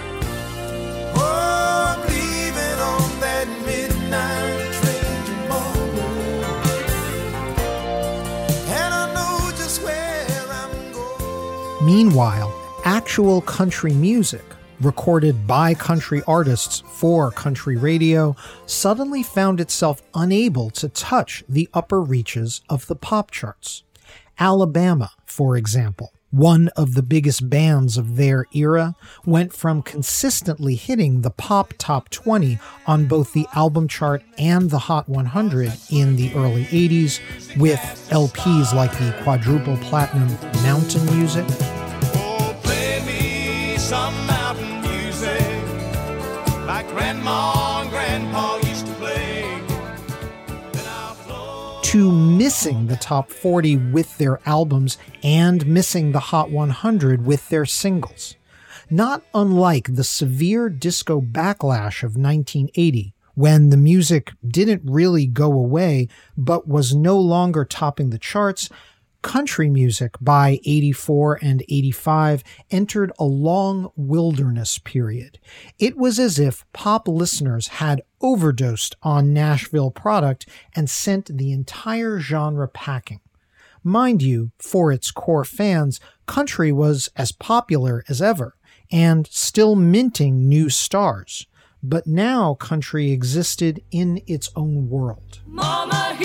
Oh, 1.17 1.97
I'm 1.99 2.01
leaving 2.09 2.81
on 2.81 3.21
that 3.21 3.49
midnight 3.67 4.73
train 4.75 5.25
tomorrow. 5.27 5.91
And 8.69 8.95
I 8.95 9.12
know 9.12 9.51
just 9.57 9.83
where 9.83 10.27
I'm 10.51 10.93
going. 10.93 11.85
Meanwhile, 11.85 12.55
actual 12.87 13.40
country 13.40 13.92
music, 13.92 14.44
recorded 14.81 15.44
by 15.44 15.75
country 15.75 16.22
artists 16.29 16.85
for 16.87 17.33
country 17.33 17.77
radio, 17.77 18.37
suddenly 18.66 19.25
found 19.25 19.61
itself 19.61 20.01
unable 20.14 20.70
to 20.70 20.88
touch 20.90 21.42
the 21.49 21.68
upper 21.75 22.01
reaches 22.01 22.61
of 22.70 22.87
the 22.87 22.94
pop 22.94 23.33
charts. 23.33 23.83
Alabama, 24.38 25.11
for 25.25 25.57
example, 25.57 26.12
one 26.31 26.68
of 26.77 26.94
the 26.94 27.03
biggest 27.03 27.51
bands 27.51 27.96
of 27.96 28.16
their 28.16 28.44
era, 28.53 28.94
went 29.25 29.53
from 29.53 29.83
consistently 29.83 30.77
hitting 30.77 31.22
the 31.22 31.31
pop 31.31 31.75
top 31.79 32.09
20 32.11 32.57
on 32.87 33.07
both 33.07 33.33
the 33.33 33.49
album 33.55 33.88
chart 33.88 34.22
and 34.38 34.70
the 34.70 34.79
Hot 34.79 35.09
100 35.09 35.72
in 35.90 36.14
the 36.14 36.33
early 36.35 36.66
80s, 36.66 37.18
with 37.59 37.81
LPs 38.11 38.72
like 38.72 38.92
the 38.92 39.12
quadruple 39.25 39.77
platinum 39.79 40.29
Mountain 40.62 41.05
Music, 41.16 41.46
some 43.87 44.27
mountain 44.27 44.81
music 44.81 45.46
like 46.66 46.88
Grandma 46.88 47.83
and 47.83 47.90
Grandpa 47.90 48.57
used 48.66 48.85
to 48.85 48.92
play. 48.94 49.62
To 51.83 52.11
missing 52.11 52.88
the 52.88 52.96
top 52.96 53.31
40 53.31 53.77
with 53.77 54.18
their 54.18 54.40
albums 54.44 54.99
and 55.22 55.64
missing 55.68 56.11
the 56.11 56.18
Hot 56.18 56.51
100 56.51 57.25
with 57.25 57.49
their 57.49 57.64
singles. 57.64 58.35
Not 58.90 59.22
unlike 59.33 59.94
the 59.94 60.03
severe 60.03 60.68
disco 60.68 61.20
backlash 61.20 62.03
of 62.03 62.16
1980, 62.16 63.14
when 63.35 63.70
the 63.70 63.77
music 63.77 64.33
didn't 64.44 64.83
really 64.85 65.29
go 65.29 65.53
away 65.53 66.09
but 66.37 66.66
was 66.66 66.92
no 66.92 67.16
longer 67.20 67.64
topping 67.64 68.11
the 68.11 68.18
charts, 68.18 68.68
country 69.27 69.69
music 69.69 70.15
by 70.21 70.61
84 70.65 71.41
and 71.43 71.61
85 71.62 72.45
entered 72.71 73.11
a 73.19 73.25
long 73.25 73.91
wilderness 73.97 74.79
period. 74.79 75.41
It 75.81 75.97
was 75.97 76.21
as 76.21 76.39
if 76.39 76.65
pop 76.73 77.09
listeners 77.09 77.67
had 77.67 78.03
overdosed 78.21 78.95
on 79.03 79.35
Nashville 79.35 79.91
product 79.91 80.49
and 80.77 80.89
sent 80.89 81.37
the 81.37 81.51
entire 81.51 82.21
genre 82.21 82.69
packing. 82.69 83.19
Mind 83.83 84.23
you, 84.23 84.53
for 84.59 84.93
its 84.93 85.11
core 85.11 85.45
fans, 85.45 85.99
country 86.27 86.71
was 86.71 87.11
as 87.17 87.33
popular 87.33 88.05
as 88.09 88.23
ever 88.23 88.55
and 88.93 89.27
still 89.27 89.75
minting 89.75 90.49
new 90.49 90.71
stars. 90.71 91.49
But 91.83 92.07
now 92.07 92.55
country 92.55 93.11
existed 93.11 93.83
in 93.91 94.23
its 94.29 94.51
own 94.55 94.89
world. 94.89 95.41
Mama, 95.47 96.17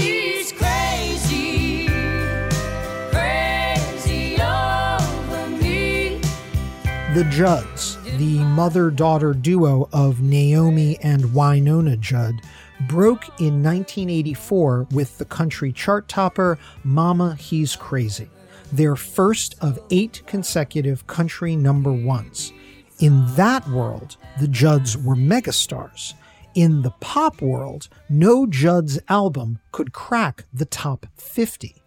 The 7.13 7.26
Judds, 7.26 7.97
the 8.17 8.39
mother 8.39 8.89
daughter 8.89 9.34
duo 9.34 9.89
of 9.91 10.21
Naomi 10.21 10.97
and 11.02 11.26
Wynonna 11.26 12.00
Judd, 12.00 12.41
broke 12.88 13.26
in 13.38 13.62
1984 13.62 14.88
with 14.91 15.17
the 15.17 15.26
country 15.26 15.74
chart 15.74 16.08
topper 16.08 16.58
Mama 16.86 17.36
He's 17.36 17.76
Crazy, 17.76 18.30
their 18.71 18.95
first 18.95 19.56
of 19.60 19.78
eight 19.89 20.21
consecutive 20.26 21.06
country 21.06 21.58
number 21.58 21.91
ones. 21.91 22.54
In 23.00 23.26
that 23.36 23.67
world, 23.67 24.15
the 24.39 24.47
Judds 24.47 24.97
were 24.97 25.17
megastars. 25.17 26.13
In 26.56 26.82
the 26.82 26.91
pop 27.02 27.41
world, 27.41 27.89
no 28.10 28.45
Judds 28.47 29.00
album 29.10 29.60
could 29.74 29.91
crack 29.91 30.45
the 30.54 30.65
top 30.65 31.06
50. 31.17 31.81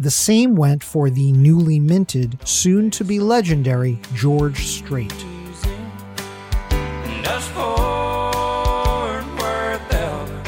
The 0.00 0.10
same 0.10 0.56
went 0.56 0.82
for 0.82 1.10
the 1.10 1.30
newly 1.32 1.78
minted, 1.78 2.38
soon 2.48 2.90
to 2.92 3.04
be 3.04 3.20
legendary 3.20 3.98
George 4.14 4.64
Strait. 4.64 5.12
Does 7.22 7.46
Fort 7.48 9.26
Worth 9.36 9.92
ever 9.92 10.42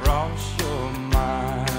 cross 0.00 0.58
your 0.58 0.90
mind? 1.12 1.70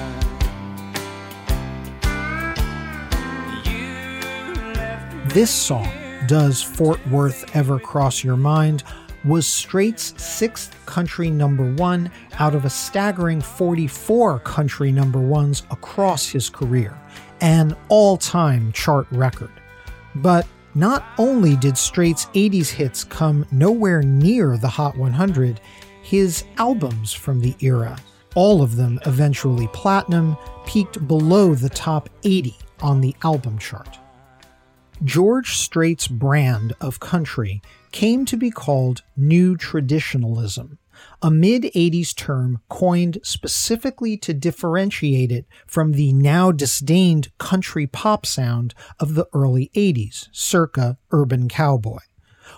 You 3.65 4.53
left 4.75 5.33
This 5.33 5.51
song, 5.51 5.91
Does 6.27 6.63
Fort 6.63 7.05
Worth 7.07 7.53
Ever 7.53 7.77
Cross 7.77 8.23
Your 8.23 8.37
Mind, 8.37 8.85
was 9.25 9.45
Strait's 9.45 10.13
sixth 10.23 10.73
country 10.85 11.29
number 11.29 11.73
one 11.73 12.09
out 12.39 12.55
of 12.55 12.63
a 12.63 12.69
staggering 12.69 13.41
44 13.41 14.39
country 14.39 14.93
number 14.93 15.19
ones 15.19 15.63
across 15.71 16.29
his 16.29 16.49
career, 16.49 16.97
an 17.41 17.75
all 17.89 18.17
time 18.17 18.71
chart 18.71 19.07
record. 19.11 19.51
But 20.15 20.47
not 20.75 21.05
only 21.17 21.55
did 21.55 21.77
Strait's 21.77 22.25
80s 22.27 22.69
hits 22.69 23.03
come 23.03 23.45
nowhere 23.51 24.01
near 24.01 24.57
the 24.57 24.67
Hot 24.67 24.97
100, 24.97 25.59
his 26.03 26.43
albums 26.57 27.13
from 27.13 27.39
the 27.39 27.55
era, 27.61 27.97
all 28.35 28.61
of 28.61 28.75
them 28.75 28.99
eventually 29.05 29.67
platinum, 29.73 30.37
peaked 30.65 31.07
below 31.07 31.55
the 31.55 31.69
top 31.69 32.09
80 32.23 32.55
on 32.81 33.01
the 33.01 33.15
album 33.23 33.57
chart. 33.57 33.97
George 35.03 35.57
Strait's 35.57 36.07
brand 36.07 36.73
of 36.81 36.99
country 36.99 37.61
came 37.91 38.25
to 38.25 38.37
be 38.37 38.51
called 38.51 39.03
New 39.15 39.55
Traditionalism, 39.57 40.77
a 41.21 41.31
mid 41.31 41.63
80s 41.63 42.15
term 42.15 42.61
coined 42.69 43.19
specifically 43.23 44.17
to 44.17 44.33
differentiate 44.33 45.31
it 45.31 45.45
from 45.65 45.93
the 45.93 46.13
now 46.13 46.51
disdained 46.51 47.35
country 47.37 47.87
pop 47.87 48.25
sound 48.25 48.73
of 48.99 49.15
the 49.15 49.27
early 49.33 49.71
80s, 49.75 50.29
circa 50.31 50.97
Urban 51.11 51.47
Cowboy. 51.49 51.99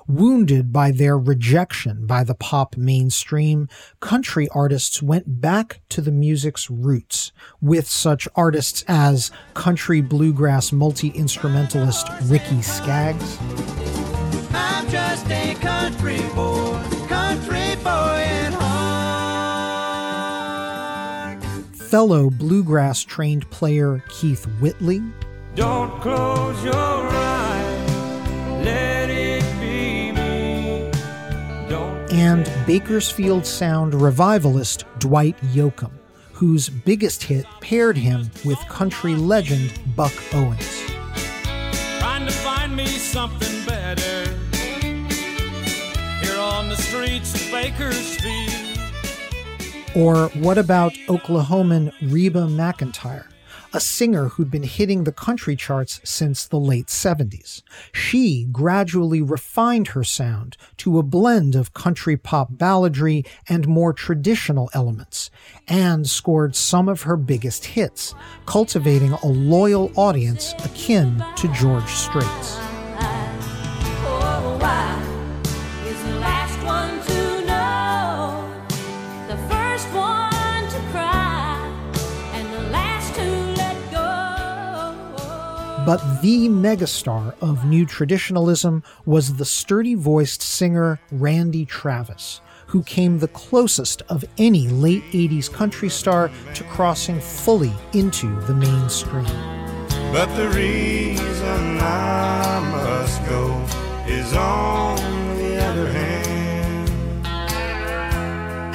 Wounded 0.08 0.72
by 0.74 0.92
their 0.92 1.18
rejection 1.18 2.06
by 2.06 2.24
the 2.24 2.36
pop 2.36 2.76
mainstream, 2.78 3.68
country 4.00 4.48
artists 4.50 5.02
went 5.02 5.42
back 5.42 5.82
to 5.90 6.02
the 6.02 6.12
music's 6.12 6.70
roots, 6.70 7.32
with 7.62 7.88
such 7.88 8.28
artists 8.36 8.84
as 8.88 9.32
country 9.54 10.02
bluegrass 10.02 10.72
multi 10.72 11.10
instrumentalist 11.10 12.08
Ricky 12.24 12.62
Skaggs, 12.62 13.38
fellow 21.90 22.30
bluegrass 22.30 23.04
trained 23.04 23.50
player 23.50 24.04
Keith 24.10 24.46
Whitley. 24.62 25.02
Don't 25.56 26.00
close 26.02 26.64
your 26.64 26.76
eyes, 26.76 27.92
let 28.64 29.10
it 29.10 29.42
be 29.60 30.12
me. 30.12 30.92
Don't 31.68 32.14
and 32.14 32.48
Bakersfield 32.68 33.44
sound 33.44 33.96
revivalist 33.96 34.86
Dwight 35.00 35.36
Yoakam, 35.42 35.90
whose 36.32 36.70
biggest 36.70 37.24
hit 37.24 37.48
paired 37.60 37.98
him 37.98 38.30
with 38.46 38.60
country 38.70 39.16
legend 39.16 39.74
Buck 39.96 40.14
Owens. 40.32 40.84
Trying 41.98 42.28
to 42.28 42.34
find 42.34 42.76
me 42.76 42.86
something 42.86 43.66
better 43.66 44.32
here 46.22 46.40
on 46.40 46.70
the 46.70 46.78
streets 46.78 47.34
of 47.34 47.52
Bakersfield. 47.52 48.49
Or 50.00 50.30
what 50.30 50.58
about 50.58 50.94
Oklahoman 51.10 51.92
Reba 52.02 52.44
McEntire, 52.44 53.26
a 53.74 53.82
singer 53.82 54.30
who'd 54.30 54.50
been 54.50 54.64
hitting 54.64 55.04
the 55.04 55.12
country 55.12 55.58
charts 55.58 56.00
since 56.06 56.48
the 56.48 56.58
late 56.58 56.86
70s? 56.86 57.64
She 57.92 58.48
gradually 58.50 59.22
refined 59.22 59.90
her 59.90 60.06
sound 60.06 60.56
to 60.78 61.00
a 61.00 61.04
blend 61.04 61.54
of 61.54 61.74
country 61.74 62.16
pop 62.16 62.54
balladry 62.54 63.28
and 63.50 63.68
more 63.68 63.92
traditional 63.92 64.70
elements, 64.74 65.32
and 65.68 66.08
scored 66.08 66.56
some 66.56 66.88
of 66.88 67.02
her 67.02 67.18
biggest 67.18 67.66
hits, 67.66 68.16
cultivating 68.46 69.12
a 69.12 69.28
loyal 69.28 69.92
audience 69.98 70.54
akin 70.64 71.22
to 71.36 71.50
George 71.50 71.90
Strait's. 71.90 72.56
Oh, 74.02 74.58
why 74.62 74.99
But 85.90 86.22
the 86.22 86.48
megastar 86.50 87.34
of 87.42 87.66
new 87.66 87.84
traditionalism 87.84 88.84
was 89.08 89.38
the 89.38 89.44
sturdy 89.44 89.96
voiced 89.96 90.44
singer 90.44 91.00
Randy 91.12 91.66
Travis, 91.66 92.42
who 92.68 92.84
came 92.84 93.18
the 93.18 93.28
closest 93.30 94.04
of 94.04 94.24
any 94.38 94.68
late 94.68 95.02
80s 95.06 95.52
country 95.52 95.90
star 95.90 96.30
to 96.54 96.64
crossing 96.66 97.20
fully 97.20 97.72
into 97.94 98.40
the 98.42 98.54
mainstream. 98.54 99.26
But 100.14 100.28
the 100.36 100.50
reason 100.50 101.80
I 101.80 102.60
must 102.72 103.26
go 103.26 103.60
is 104.06 104.32
on 104.36 104.98
the 105.40 105.58
other 105.66 105.92
hand. 105.92 106.90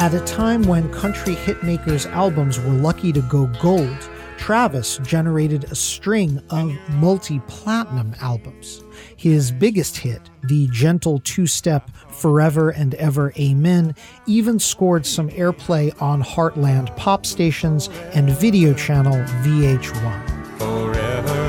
At 0.01 0.15
a 0.15 0.21
time 0.23 0.65
when 0.65 0.93
country 0.93 1.37
hitmakers' 1.37 2.11
albums 2.11 2.59
were 2.59 2.73
lucky 2.73 3.13
to 3.13 3.21
go 3.21 3.47
gold, 3.63 4.11
Travis 4.45 4.99
generated 4.99 5.65
a 5.65 5.75
string 5.75 6.39
of 6.51 6.71
multi 6.91 7.41
platinum 7.47 8.15
albums. 8.21 8.85
His 9.17 9.51
biggest 9.51 9.97
hit, 9.97 10.21
the 10.43 10.69
gentle 10.71 11.21
two 11.21 11.47
step 11.47 11.91
Forever 12.11 12.69
and 12.69 12.93
Ever 12.97 13.33
Amen, 13.39 13.95
even 14.27 14.59
scored 14.59 15.07
some 15.07 15.31
airplay 15.31 15.99
on 16.03 16.23
Heartland 16.23 16.95
pop 16.95 17.25
stations 17.25 17.89
and 18.13 18.29
video 18.29 18.75
channel 18.75 19.15
VH1. 19.15 20.59
Forever 20.59 21.44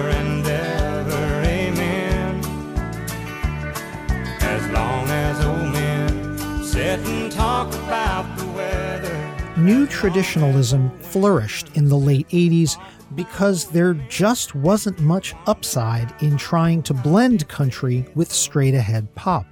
New 9.66 9.88
traditionalism 9.88 10.96
flourished 11.00 11.76
in 11.76 11.90
the 11.90 11.98
late 11.98 12.28
80s 12.30 12.80
because 13.16 13.66
there 13.66 13.96
just 13.96 14.54
wasn't 14.54 15.00
much 15.00 15.34
upside 15.48 16.14
in 16.22 16.38
trying 16.38 16.84
to 16.84 16.94
blend 16.94 17.48
country 17.48 18.06
with 18.14 18.32
straight 18.32 18.76
ahead 18.76 19.16
pop. 19.16 19.48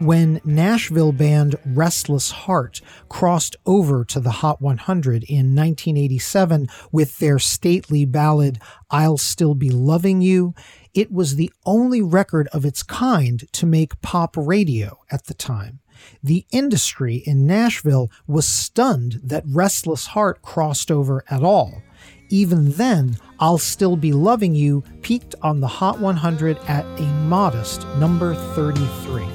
When 0.00 0.40
Nashville 0.44 1.12
band 1.12 1.54
Restless 1.66 2.32
Heart 2.32 2.80
crossed 3.08 3.54
over 3.64 4.04
to 4.06 4.18
the 4.18 4.32
Hot 4.32 4.60
100 4.60 5.22
in 5.22 5.54
1987 5.54 6.66
with 6.90 7.18
their 7.20 7.38
stately 7.38 8.04
ballad 8.04 8.60
I'll 8.90 9.18
Still 9.18 9.54
Be 9.54 9.70
Loving 9.70 10.20
You, 10.20 10.52
it 10.94 11.12
was 11.12 11.36
the 11.36 11.52
only 11.66 12.00
record 12.00 12.48
of 12.48 12.64
its 12.64 12.82
kind 12.82 13.50
to 13.52 13.66
make 13.66 14.00
pop 14.00 14.36
radio 14.36 15.00
at 15.10 15.26
the 15.26 15.34
time. 15.34 15.80
The 16.22 16.46
industry 16.50 17.16
in 17.16 17.46
Nashville 17.46 18.10
was 18.26 18.46
stunned 18.46 19.20
that 19.22 19.44
Restless 19.46 20.06
Heart 20.06 20.42
crossed 20.42 20.90
over 20.90 21.24
at 21.28 21.42
all. 21.42 21.82
Even 22.30 22.72
then, 22.72 23.18
I'll 23.38 23.58
Still 23.58 23.96
Be 23.96 24.12
Loving 24.12 24.54
You 24.54 24.82
peaked 25.02 25.34
on 25.42 25.60
the 25.60 25.68
Hot 25.68 26.00
100 26.00 26.58
at 26.68 26.84
a 26.98 27.02
modest 27.02 27.86
number 27.98 28.34
33. 28.54 29.33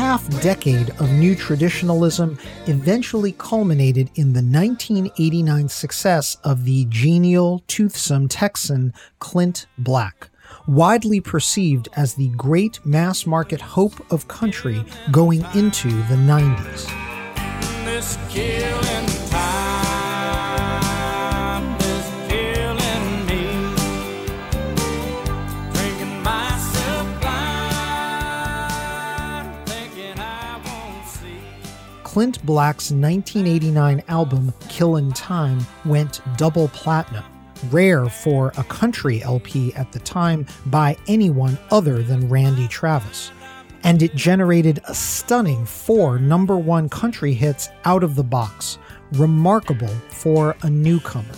Half 0.00 0.26
decade 0.40 0.88
of 0.98 1.10
new 1.10 1.34
traditionalism 1.34 2.38
eventually 2.68 3.32
culminated 3.32 4.10
in 4.14 4.32
the 4.32 4.40
1989 4.40 5.68
success 5.68 6.38
of 6.42 6.64
the 6.64 6.86
genial, 6.86 7.62
toothsome 7.66 8.26
Texan 8.26 8.94
Clint 9.18 9.66
Black, 9.76 10.30
widely 10.66 11.20
perceived 11.20 11.90
as 11.96 12.14
the 12.14 12.28
great 12.30 12.80
mass 12.86 13.26
market 13.26 13.60
hope 13.60 14.10
of 14.10 14.26
country 14.26 14.82
going 15.12 15.44
into 15.54 15.90
the 15.90 16.16
90s. 16.16 16.88
Clint 32.10 32.44
Black's 32.44 32.90
1989 32.90 34.02
album 34.08 34.52
Killin' 34.68 35.12
Time 35.12 35.64
went 35.84 36.20
double 36.36 36.66
platinum, 36.70 37.22
rare 37.70 38.06
for 38.06 38.52
a 38.56 38.64
country 38.64 39.22
LP 39.22 39.72
at 39.74 39.92
the 39.92 40.00
time 40.00 40.44
by 40.66 40.96
anyone 41.06 41.56
other 41.70 42.02
than 42.02 42.28
Randy 42.28 42.66
Travis. 42.66 43.30
And 43.84 44.02
it 44.02 44.16
generated 44.16 44.80
a 44.88 44.94
stunning 44.94 45.64
four 45.64 46.18
number 46.18 46.58
one 46.58 46.88
country 46.88 47.32
hits 47.32 47.68
out 47.84 48.02
of 48.02 48.16
the 48.16 48.24
box, 48.24 48.78
remarkable 49.12 49.94
for 50.08 50.56
a 50.62 50.68
newcomer. 50.68 51.36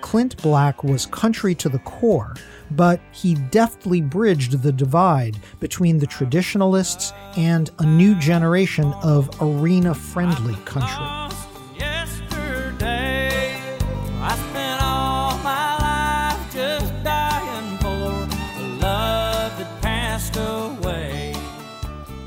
Clint 0.00 0.40
Black 0.42 0.82
was 0.82 1.04
country 1.04 1.54
to 1.56 1.68
the 1.68 1.80
core, 1.80 2.34
but 2.72 3.00
he 3.12 3.34
deftly 3.34 4.00
bridged 4.00 4.62
the 4.62 4.72
divide 4.72 5.38
between 5.60 5.98
the 5.98 6.06
traditionalists 6.06 7.12
and 7.36 7.70
a 7.78 7.86
new 7.86 8.14
generation 8.16 8.92
of 9.02 9.30
arena 9.40 9.94
friendly 9.94 10.54
country. 10.64 10.96
Lost 10.98 11.48
Yesterday, 11.78 13.78
I 14.20 14.36
spent 14.36 14.82
all 14.82 15.38
my 15.38 15.78
life 15.78 16.52
just 16.52 16.92
dying 17.04 17.78
for 17.78 18.26
the 18.58 18.68
love 18.80 19.56
that 19.58 19.82
passed 19.82 20.36
away. 20.36 21.34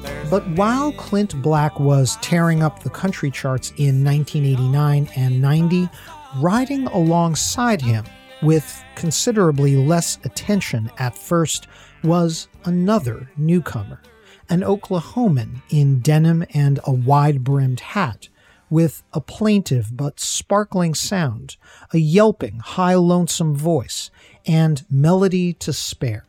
There's 0.02 0.30
But 0.30 0.48
while 0.50 0.92
Clint 0.94 1.42
Black 1.42 1.80
was 1.80 2.18
tearing 2.22 2.64
up 2.64 2.84
the 2.84 2.90
country 2.90 3.32
charts 3.32 3.72
in 3.78 4.04
1989 4.04 5.10
and 5.16 5.42
90, 5.42 5.90
riding 6.38 6.88
alongside 6.88 7.82
him 7.82 8.06
with 8.42 8.84
considerably 8.96 9.76
less 9.76 10.18
attention 10.24 10.92
at 10.98 11.18
first 11.18 11.68
was 12.04 12.48
another 12.66 13.30
newcomer, 13.38 14.02
an 14.50 14.62
Oklahoman 14.62 15.62
in 15.70 16.00
denim 16.00 16.46
and 16.54 16.80
a 16.86 16.92
wide 16.92 17.44
brimmed 17.44 17.80
hat, 17.82 18.30
with 18.70 19.04
a 19.14 19.22
plaintive 19.22 19.96
but 19.96 20.20
sparkling 20.20 20.94
sound, 20.94 21.58
a 21.94 21.98
yelping, 21.98 22.60
high 22.60 22.96
lonesome 22.96 23.56
voice, 23.56 24.12
and 24.46 24.86
melody 24.90 25.54
to 25.54 25.74
spare. 25.74 26.26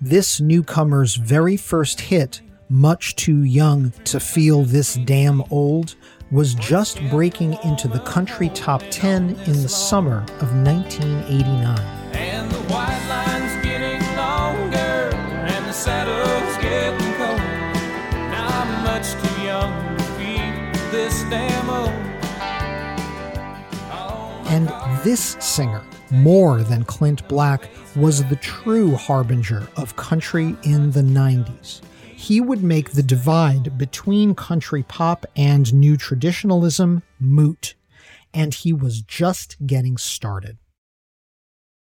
This 0.00 0.40
newcomer's 0.40 1.16
very 1.16 1.56
first 1.56 2.00
hit, 2.00 2.40
Much 2.70 3.16
Too 3.16 3.42
Young 3.42 3.92
to 4.04 4.18
Feel 4.18 4.64
This 4.64 4.94
Damn 4.94 5.42
Old, 5.50 5.96
was 6.30 6.54
just 6.54 7.00
breaking 7.10 7.54
into 7.64 7.88
the 7.88 7.98
country 8.00 8.48
top 8.50 8.82
10 8.90 9.30
in 9.46 9.62
the 9.62 9.68
summer 9.68 10.22
of 10.40 10.54
1989. 10.54 11.78
And 12.12 12.50
the 12.50 12.58
white 12.72 13.04
line's 13.08 13.64
getting 13.64 14.00
longer, 14.16 14.76
and 14.76 15.66
the 15.66 15.72
saddle's 15.72 16.56
getting 16.62 17.14
cold. 17.14 17.38
Now 18.30 18.46
I'm 18.46 18.84
much 18.84 19.10
too 19.12 19.42
young 19.42 19.96
to 19.96 20.04
feel 20.04 20.92
this 20.92 21.22
damn 21.30 21.68
old. 21.68 21.90
Oh, 23.90 24.44
and 24.50 24.68
this 25.04 25.36
singer, 25.40 25.82
more 26.12 26.62
than 26.62 26.84
Clint 26.84 27.26
Black, 27.26 27.68
was 27.96 28.22
the 28.28 28.36
true 28.36 28.94
harbinger 28.94 29.66
of 29.76 29.96
country 29.96 30.54
in 30.62 30.92
the 30.92 31.02
90s. 31.02 31.80
He 32.20 32.38
would 32.38 32.62
make 32.62 32.90
the 32.90 33.02
divide 33.02 33.78
between 33.78 34.34
country 34.34 34.82
pop 34.82 35.24
and 35.34 35.72
new 35.72 35.96
traditionalism 35.96 37.02
moot. 37.18 37.74
and 38.34 38.52
he 38.52 38.74
was 38.74 39.00
just 39.00 39.56
getting 39.66 39.96
started. 39.96 40.58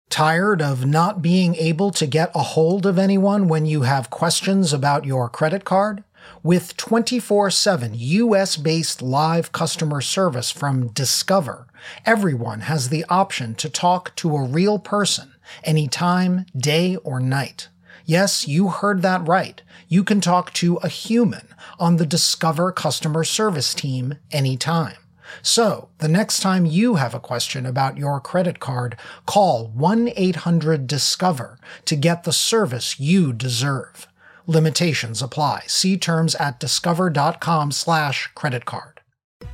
Tired 0.09 0.63
of 0.63 0.87
not 0.87 1.21
being 1.21 1.57
able 1.57 1.91
to 1.91 2.07
get 2.07 2.31
a 2.33 2.43
hold 2.55 2.87
of 2.87 2.97
anyone 2.97 3.49
when 3.49 3.67
you 3.67 3.83
have 3.83 4.09
questions 4.09 4.73
about 4.73 5.05
your 5.05 5.29
credit 5.29 5.65
card? 5.65 6.05
With 6.45 6.77
24 6.77 7.51
7 7.51 7.95
US 7.95 8.57
based 8.57 9.03
live 9.03 9.51
customer 9.51 10.01
service 10.01 10.53
from 10.53 10.93
Discover, 10.93 11.67
everyone 12.07 12.61
has 12.61 12.89
the 12.89 13.05
option 13.09 13.57
to 13.57 13.69
talk 13.69 14.15
to 14.17 14.37
a 14.37 14.45
real 14.45 14.79
person 14.79 15.33
anytime, 15.65 16.47
day 16.57 16.95
or 16.97 17.19
night. 17.19 17.69
Yes, 18.11 18.49
you 18.49 18.71
heard 18.71 19.03
that 19.03 19.29
right. 19.29 19.63
You 19.87 20.03
can 20.03 20.21
talk 20.21 20.53
to 20.55 20.79
a 20.79 20.89
human 20.89 21.47
on 21.79 21.97
the 21.97 22.05
Discover 22.05 22.73
customer 22.73 23.23
service 23.23 23.73
team 23.73 24.17
anytime. 24.33 24.97
So, 25.43 25.91
the 25.99 26.09
next 26.09 26.41
time 26.41 26.67
you 26.67 26.97
have 26.97 27.15
a 27.15 27.21
question 27.21 27.65
about 27.65 27.99
your 27.99 28.19
credit 28.19 28.59
card, 28.59 28.97
call 29.27 29.69
1 29.69 30.11
800 30.17 30.89
Discover 30.89 31.61
to 31.85 31.95
get 31.95 32.25
the 32.25 32.33
service 32.33 32.99
you 32.99 33.33
deserve. 33.33 34.09
Limitations 34.45 35.23
apply. 35.23 35.63
See 35.69 35.97
terms 35.97 36.35
at 36.35 36.59
discover.com 36.59 37.71
slash 37.71 38.29
credit 38.35 38.65
card. 38.65 39.03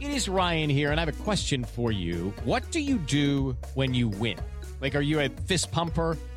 It 0.00 0.08
is 0.08 0.30
Ryan 0.30 0.70
here, 0.70 0.92
and 0.92 0.98
I 0.98 1.04
have 1.04 1.14
a 1.14 1.24
question 1.24 1.62
for 1.62 1.92
you. 1.92 2.32
What 2.44 2.70
do 2.70 2.80
you 2.80 2.96
do 2.96 3.54
when 3.74 3.92
you 3.92 4.08
win? 4.08 4.38
Like, 4.80 4.94
are 4.94 5.02
you 5.02 5.20
a 5.20 5.28
fist 5.28 5.70
pumper? 5.70 6.16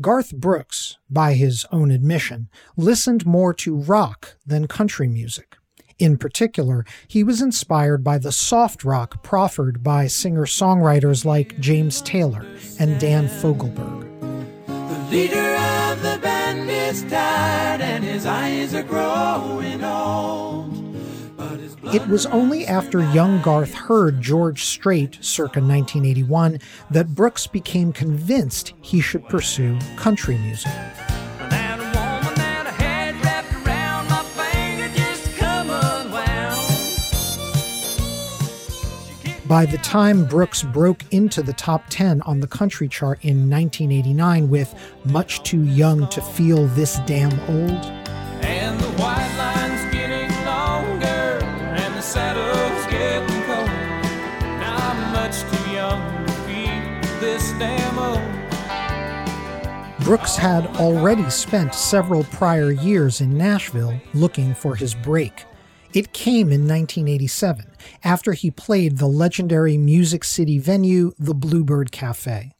Garth 0.00 0.32
Brooks, 0.32 0.96
by 1.10 1.34
his 1.34 1.66
own 1.72 1.90
admission, 1.90 2.48
listened 2.76 3.26
more 3.26 3.52
to 3.54 3.74
rock 3.74 4.36
than 4.46 4.68
country 4.68 5.08
music. 5.08 5.56
In 5.98 6.16
particular, 6.16 6.84
he 7.08 7.24
was 7.24 7.42
inspired 7.42 8.04
by 8.04 8.18
the 8.18 8.30
soft 8.30 8.84
rock 8.84 9.24
proffered 9.24 9.82
by 9.82 10.06
singer 10.06 10.46
songwriters 10.46 11.24
like 11.24 11.58
James 11.58 12.00
Taylor 12.02 12.46
and 12.78 13.00
Dan 13.00 13.26
Fogelberg. 13.26 14.06
The 14.66 15.08
leader 15.10 15.56
of 15.56 16.00
the 16.02 16.20
band 16.22 16.70
is 16.70 17.02
tired 17.02 17.80
and 17.80 18.04
his 18.04 18.24
eyes 18.24 18.74
are 18.74 18.84
growing 18.84 19.82
old. 19.82 20.87
But 21.88 21.94
his 21.94 22.00
blood 22.00 22.08
It 22.08 22.12
was 22.12 22.26
only 22.26 22.66
after 22.66 23.00
young 23.12 23.40
Garth 23.42 23.72
heard 23.74 24.20
George 24.20 24.64
Strait 24.64 25.18
circa 25.20 25.60
1981 25.60 26.58
that 26.90 27.14
Brooks 27.14 27.46
became 27.46 27.92
convinced 27.92 28.74
he 28.82 29.00
should 29.00 29.26
pursue 29.28 29.78
country 29.96 30.36
music. 30.38 30.72
that 31.50 31.78
woman 31.78 32.34
that 32.36 32.66
I 32.66 32.70
had 32.82 33.24
wrapped 33.24 33.52
around 33.66 34.08
my 34.10 34.22
finger 34.36 34.88
just 34.94 35.34
come 35.36 35.70
unwound. 35.70 36.68
By 39.48 39.64
the 39.64 39.78
time 39.78 40.26
Brooks 40.26 40.62
broke 40.62 41.04
into 41.10 41.42
the 41.42 41.54
top 41.54 41.84
10 41.88 42.20
on 42.22 42.40
the 42.40 42.46
country 42.46 42.88
chart 42.88 43.18
in 43.24 43.48
1989 43.48 44.50
with 44.50 44.74
Much 45.06 45.42
Too 45.42 45.62
Young 45.62 46.06
to 46.08 46.20
Feel 46.20 46.66
This 46.68 46.98
Damn 47.06 47.38
Old, 47.48 47.84
this 57.28 57.52
damn 57.58 57.98
old. 57.98 58.22
Brooks 60.00 60.34
had 60.36 60.66
already 60.78 61.28
spent 61.28 61.74
several 61.74 62.24
prior 62.24 62.70
years 62.70 63.20
in 63.20 63.36
Nashville 63.36 64.00
looking 64.14 64.54
for 64.54 64.74
his 64.74 64.94
break. 64.94 65.44
It 65.92 66.14
came 66.14 66.46
in 66.46 66.66
1987 66.66 67.66
after 68.02 68.32
he 68.32 68.50
played 68.50 68.96
the 68.96 69.06
legendary 69.06 69.76
Music 69.76 70.24
City 70.24 70.58
venue, 70.58 71.12
the 71.18 71.34
Bluebird 71.34 71.92
Cafe. 71.92 72.52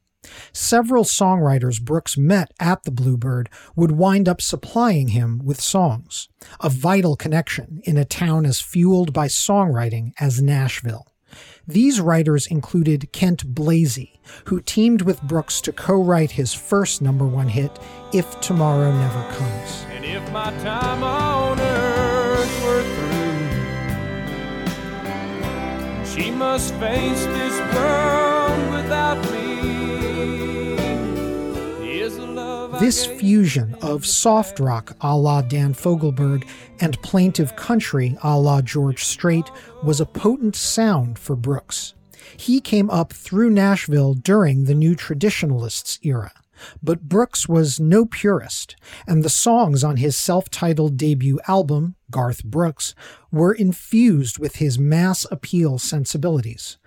Several 0.53 1.03
songwriters 1.03 1.81
Brooks 1.81 2.15
met 2.15 2.51
at 2.59 2.83
the 2.83 2.91
Bluebird 2.91 3.49
would 3.75 3.93
wind 3.93 4.29
up 4.29 4.39
supplying 4.39 5.09
him 5.09 5.39
with 5.43 5.59
songs, 5.59 6.29
a 6.59 6.69
vital 6.69 7.15
connection 7.15 7.81
in 7.85 7.97
a 7.97 8.05
town 8.05 8.45
as 8.45 8.61
fueled 8.61 9.13
by 9.13 9.25
songwriting 9.27 10.11
as 10.19 10.41
Nashville. 10.41 11.07
These 11.69 12.01
writers 12.01 12.47
included 12.47 13.11
Kent 13.11 13.53
Blazy, 13.53 14.19
who 14.45 14.59
teamed 14.59 15.03
with 15.03 15.21
Brooks 15.21 15.61
to 15.61 15.71
co 15.71 16.01
write 16.01 16.31
his 16.31 16.51
first 16.51 16.99
number 16.99 17.27
one 17.27 17.47
hit, 17.47 17.77
If 18.11 18.41
Tomorrow 18.41 18.91
Never 18.91 19.21
Comes. 19.33 19.85
And 19.91 20.03
if 20.03 20.31
my 20.31 20.49
time 20.63 21.03
on 21.03 21.59
earth 21.59 22.63
were 22.63 22.81
through, 26.15 26.23
she 26.23 26.31
must 26.31 26.73
face 26.75 27.25
this 27.27 27.59
world 27.75 28.71
without 28.73 29.21
me. 29.31 29.38
This 32.79 33.05
fusion 33.05 33.75
of 33.81 34.05
soft 34.05 34.57
rock 34.57 34.95
a 35.01 35.17
la 35.17 35.41
Dan 35.41 35.73
Fogelberg 35.73 36.47
and 36.79 37.01
plaintive 37.01 37.53
country 37.57 38.17
a 38.23 38.39
la 38.39 38.61
George 38.61 39.03
Strait 39.03 39.51
was 39.83 39.99
a 39.99 40.05
potent 40.05 40.55
sound 40.55 41.19
for 41.19 41.35
Brooks. 41.35 41.93
He 42.37 42.61
came 42.61 42.89
up 42.89 43.11
through 43.11 43.49
Nashville 43.49 44.13
during 44.13 44.63
the 44.63 44.73
New 44.73 44.95
Traditionalists 44.95 45.99
era. 46.03 46.31
But 46.81 47.09
Brooks 47.09 47.49
was 47.49 47.81
no 47.81 48.05
purist, 48.05 48.77
and 49.05 49.23
the 49.23 49.29
songs 49.29 49.83
on 49.83 49.97
his 49.97 50.17
self 50.17 50.49
titled 50.49 50.95
debut 50.95 51.41
album, 51.49 51.95
Garth 52.09 52.45
Brooks, 52.45 52.95
were 53.29 53.53
infused 53.53 54.39
with 54.39 54.55
his 54.55 54.79
mass 54.79 55.25
appeal 55.29 55.79
sensibilities. 55.79 56.77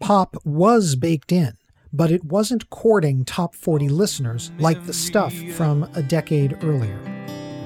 Pop 0.00 0.36
was 0.42 0.96
baked 0.96 1.32
in, 1.32 1.58
but 1.94 2.10
it 2.10 2.24
wasn't 2.24 2.68
courting 2.70 3.24
top 3.24 3.54
40 3.54 3.88
listeners 3.88 4.50
like 4.58 4.84
the 4.84 4.92
stuff 4.92 5.32
from 5.52 5.88
a 5.94 6.02
decade 6.02 6.58
earlier. 6.64 6.98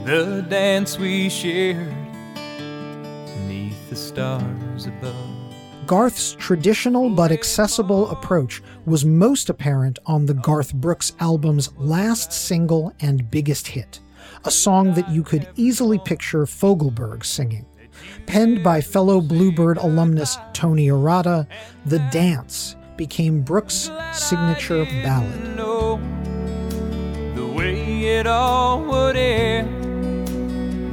the 0.05 0.45
dance 0.49 0.99
we 0.99 1.31
shared 1.31 1.97
neath 3.47 3.89
the 3.89 3.97
stars 3.97 4.87
above. 4.87 5.15
Garth's 5.87 6.35
traditional 6.39 7.09
but 7.09 7.33
accessible 7.33 8.11
approach 8.11 8.63
was 8.85 9.07
most 9.07 9.49
apparent 9.49 9.99
on 10.05 10.27
the 10.27 10.35
Garth 10.35 10.75
Brooks 10.75 11.15
album's 11.21 11.73
last 11.79 12.31
single 12.31 12.93
and 13.01 13.31
biggest 13.31 13.67
hit, 13.67 14.01
a 14.45 14.51
song 14.51 14.93
that 14.93 15.09
you 15.09 15.23
could 15.23 15.49
easily 15.57 15.99
picture 15.99 16.45
Fogelberg 16.45 17.25
singing. 17.25 17.65
Penned 18.27 18.63
by 18.63 18.83
fellow 18.83 19.23
Bluebird 19.23 19.79
alumnus 19.79 20.37
Tony 20.53 20.89
Arata, 20.89 21.47
The 21.87 21.99
Dance 22.13 22.77
became 22.99 23.41
Brooks' 23.41 23.91
signature 24.13 24.85
ballad. 25.03 25.57
the 27.35 27.47
way 27.47 28.03
it 28.19 28.27
all 28.27 28.83
would 28.85 29.17
end, 29.17 30.29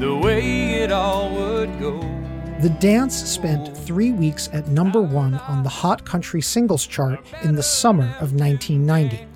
the 0.01 0.16
way 0.16 0.76
it 0.76 0.91
all 0.93 1.34
would 1.36 1.78
go. 1.80 1.99
The 2.62 2.70
Dance 2.80 3.16
spent 3.16 3.76
three 3.76 4.14
weeks 4.14 4.49
at 4.53 4.70
number 4.70 5.01
one 5.01 5.34
on 5.34 5.64
the 5.64 5.70
Hot 5.70 6.06
Country 6.06 6.41
Singles 6.41 6.88
Chart 6.88 7.20
in 7.43 7.56
the 7.56 7.64
summer 7.64 8.06
of 8.22 8.34
1990. 8.34 9.28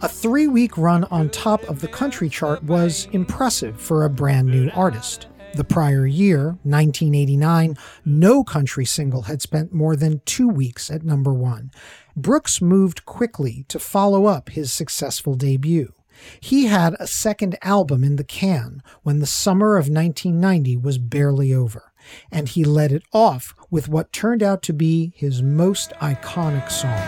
A 0.00 0.08
three 0.08 0.46
week 0.46 0.78
run 0.78 1.02
on 1.04 1.28
top 1.30 1.64
of 1.64 1.80
the 1.80 1.88
country 1.88 2.28
chart 2.28 2.62
was 2.62 3.08
impressive 3.10 3.80
for 3.80 4.04
a 4.04 4.10
brand 4.10 4.46
new 4.46 4.70
artist. 4.74 5.26
The 5.58 5.64
prior 5.64 6.06
year, 6.06 6.56
1989, 6.62 7.76
no 8.04 8.44
country 8.44 8.84
single 8.84 9.22
had 9.22 9.42
spent 9.42 9.72
more 9.72 9.96
than 9.96 10.22
two 10.24 10.48
weeks 10.48 10.88
at 10.88 11.02
number 11.02 11.34
one. 11.34 11.72
Brooks 12.16 12.62
moved 12.62 13.04
quickly 13.04 13.64
to 13.66 13.80
follow 13.80 14.26
up 14.26 14.50
his 14.50 14.72
successful 14.72 15.34
debut. 15.34 15.94
He 16.38 16.66
had 16.66 16.94
a 17.00 17.08
second 17.08 17.58
album 17.60 18.04
in 18.04 18.14
the 18.14 18.22
can 18.22 18.84
when 19.02 19.18
the 19.18 19.26
summer 19.26 19.76
of 19.76 19.88
1990 19.88 20.76
was 20.76 20.98
barely 20.98 21.52
over, 21.52 21.92
and 22.30 22.48
he 22.48 22.62
led 22.62 22.92
it 22.92 23.02
off 23.12 23.52
with 23.68 23.88
what 23.88 24.12
turned 24.12 24.44
out 24.44 24.62
to 24.62 24.72
be 24.72 25.12
his 25.16 25.42
most 25.42 25.90
iconic 26.00 26.70
song. 26.70 27.02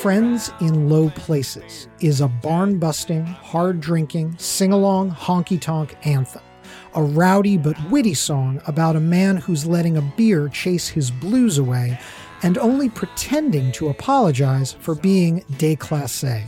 Friends 0.00 0.50
in 0.62 0.88
Low 0.88 1.10
Places 1.10 1.88
is 2.00 2.22
a 2.22 2.28
barn 2.28 2.78
busting, 2.78 3.26
hard 3.26 3.80
drinking, 3.80 4.34
sing 4.38 4.72
along 4.72 5.10
honky 5.10 5.60
tonk 5.60 5.94
anthem 6.06 6.42
a 6.94 7.02
rowdy 7.02 7.56
but 7.56 7.76
witty 7.90 8.14
song 8.14 8.60
about 8.66 8.96
a 8.96 9.00
man 9.00 9.36
who's 9.36 9.66
letting 9.66 9.96
a 9.96 10.12
beer 10.16 10.48
chase 10.48 10.88
his 10.88 11.10
blues 11.10 11.58
away 11.58 11.98
and 12.42 12.58
only 12.58 12.88
pretending 12.88 13.70
to 13.72 13.88
apologize 13.88 14.72
for 14.72 14.94
being 14.94 15.42
déclassé. 15.52 16.42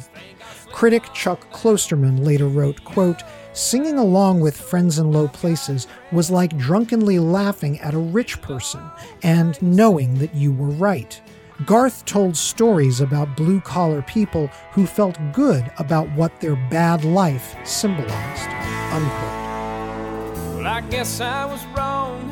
Critic 0.73 1.05
Chuck 1.13 1.51
Klosterman 1.53 2.25
later 2.25 2.49
wrote, 2.49 2.83
quote, 2.85 3.23
Singing 3.53 3.99
along 3.99 4.41
with 4.41 4.57
friends 4.57 4.99
in 4.99 5.13
low 5.13 5.29
places 5.29 5.87
was 6.11 6.31
like 6.31 6.57
drunkenly 6.57 7.19
laughing 7.19 7.79
at 7.81 7.93
a 7.93 7.99
rich 7.99 8.41
person 8.41 8.81
and 9.23 9.61
knowing 9.61 10.15
that 10.19 10.35
you 10.35 10.53
were 10.53 10.71
right. 10.71 11.21
Garth 11.67 12.05
told 12.07 12.37
stories 12.37 13.01
about 13.01 13.37
blue 13.37 13.61
collar 13.61 14.03
people 14.03 14.49
who 14.73 14.87
felt 14.87 15.19
good 15.33 15.71
about 15.79 16.11
what 16.13 16.41
their 16.41 16.57
bad 16.71 17.05
life 17.05 17.55
symbolized. 17.65 18.49
Unquote. 18.93 20.57
Well, 20.57 20.67
I 20.67 20.81
guess 20.91 21.21
I 21.21 21.45
was 21.45 21.65
wrong. 21.77 22.31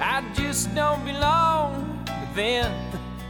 I 0.00 0.24
just 0.34 0.74
don't 0.74 1.04
belong. 1.04 2.02
But 2.06 2.34
then 2.34 2.72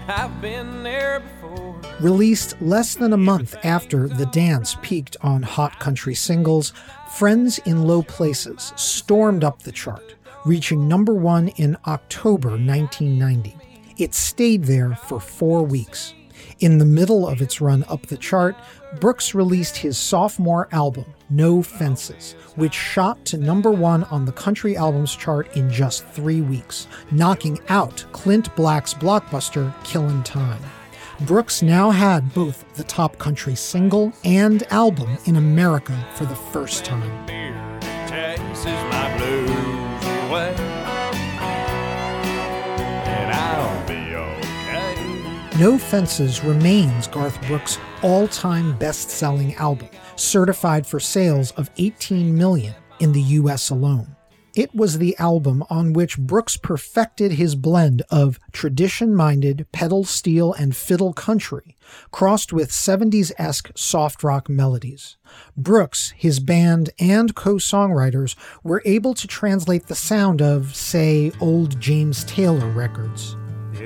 I've 0.08 0.40
been 0.40 0.82
there 0.82 1.20
before. 1.20 1.80
Released 2.00 2.60
less 2.62 2.94
than 2.94 3.12
a 3.12 3.18
month 3.18 3.56
after 3.64 4.08
The 4.08 4.26
Dance 4.26 4.76
peaked 4.82 5.16
on 5.20 5.42
Hot 5.42 5.78
Country 5.78 6.14
Singles, 6.14 6.72
Friends 7.14 7.58
in 7.60 7.82
Low 7.84 8.02
Places 8.02 8.72
stormed 8.76 9.44
up 9.44 9.62
the 9.62 9.72
chart, 9.72 10.14
reaching 10.44 10.88
number 10.88 11.14
one 11.14 11.48
in 11.48 11.76
October 11.86 12.50
1990. 12.50 13.61
It 14.02 14.14
stayed 14.14 14.64
there 14.64 14.96
for 14.96 15.20
four 15.20 15.62
weeks. 15.62 16.12
In 16.58 16.78
the 16.78 16.84
middle 16.84 17.24
of 17.24 17.40
its 17.40 17.60
run 17.60 17.84
up 17.88 18.04
the 18.06 18.16
chart, 18.16 18.56
Brooks 18.98 19.32
released 19.32 19.76
his 19.76 19.96
sophomore 19.96 20.68
album, 20.72 21.04
No 21.30 21.62
Fences, 21.62 22.34
which 22.56 22.74
shot 22.74 23.24
to 23.26 23.38
number 23.38 23.70
one 23.70 24.02
on 24.04 24.24
the 24.24 24.32
country 24.32 24.76
albums 24.76 25.14
chart 25.14 25.56
in 25.56 25.70
just 25.70 26.04
three 26.04 26.40
weeks, 26.40 26.88
knocking 27.12 27.60
out 27.68 28.04
Clint 28.10 28.52
Black's 28.56 28.92
blockbuster 28.92 29.72
Killin' 29.84 30.24
Time. 30.24 30.60
Brooks 31.20 31.62
now 31.62 31.92
had 31.92 32.34
both 32.34 32.64
the 32.74 32.82
top 32.82 33.18
country 33.18 33.54
single 33.54 34.12
and 34.24 34.64
album 34.72 35.16
in 35.26 35.36
America 35.36 35.96
for 36.16 36.24
the 36.24 36.34
first 36.34 36.84
time. 36.84 37.24
No 45.58 45.76
Fences 45.76 46.42
remains 46.42 47.06
Garth 47.06 47.38
Brooks' 47.46 47.76
all 48.02 48.26
time 48.26 48.74
best 48.78 49.10
selling 49.10 49.54
album, 49.56 49.90
certified 50.16 50.86
for 50.86 50.98
sales 50.98 51.50
of 51.52 51.70
18 51.76 52.34
million 52.34 52.74
in 53.00 53.12
the 53.12 53.20
US 53.20 53.68
alone. 53.68 54.16
It 54.54 54.74
was 54.74 54.96
the 54.96 55.14
album 55.18 55.62
on 55.68 55.92
which 55.92 56.16
Brooks 56.18 56.56
perfected 56.56 57.32
his 57.32 57.54
blend 57.54 58.00
of 58.10 58.40
tradition 58.52 59.14
minded 59.14 59.66
pedal 59.72 60.04
steel 60.04 60.54
and 60.54 60.74
fiddle 60.74 61.12
country, 61.12 61.76
crossed 62.10 62.54
with 62.54 62.70
70s 62.70 63.30
esque 63.36 63.72
soft 63.74 64.24
rock 64.24 64.48
melodies. 64.48 65.18
Brooks, 65.54 66.14
his 66.16 66.40
band, 66.40 66.90
and 66.98 67.34
co 67.34 67.56
songwriters 67.56 68.36
were 68.62 68.82
able 68.86 69.12
to 69.12 69.26
translate 69.26 69.88
the 69.88 69.94
sound 69.94 70.40
of, 70.40 70.74
say, 70.74 71.30
old 71.40 71.78
James 71.78 72.24
Taylor 72.24 72.70
records. 72.70 73.36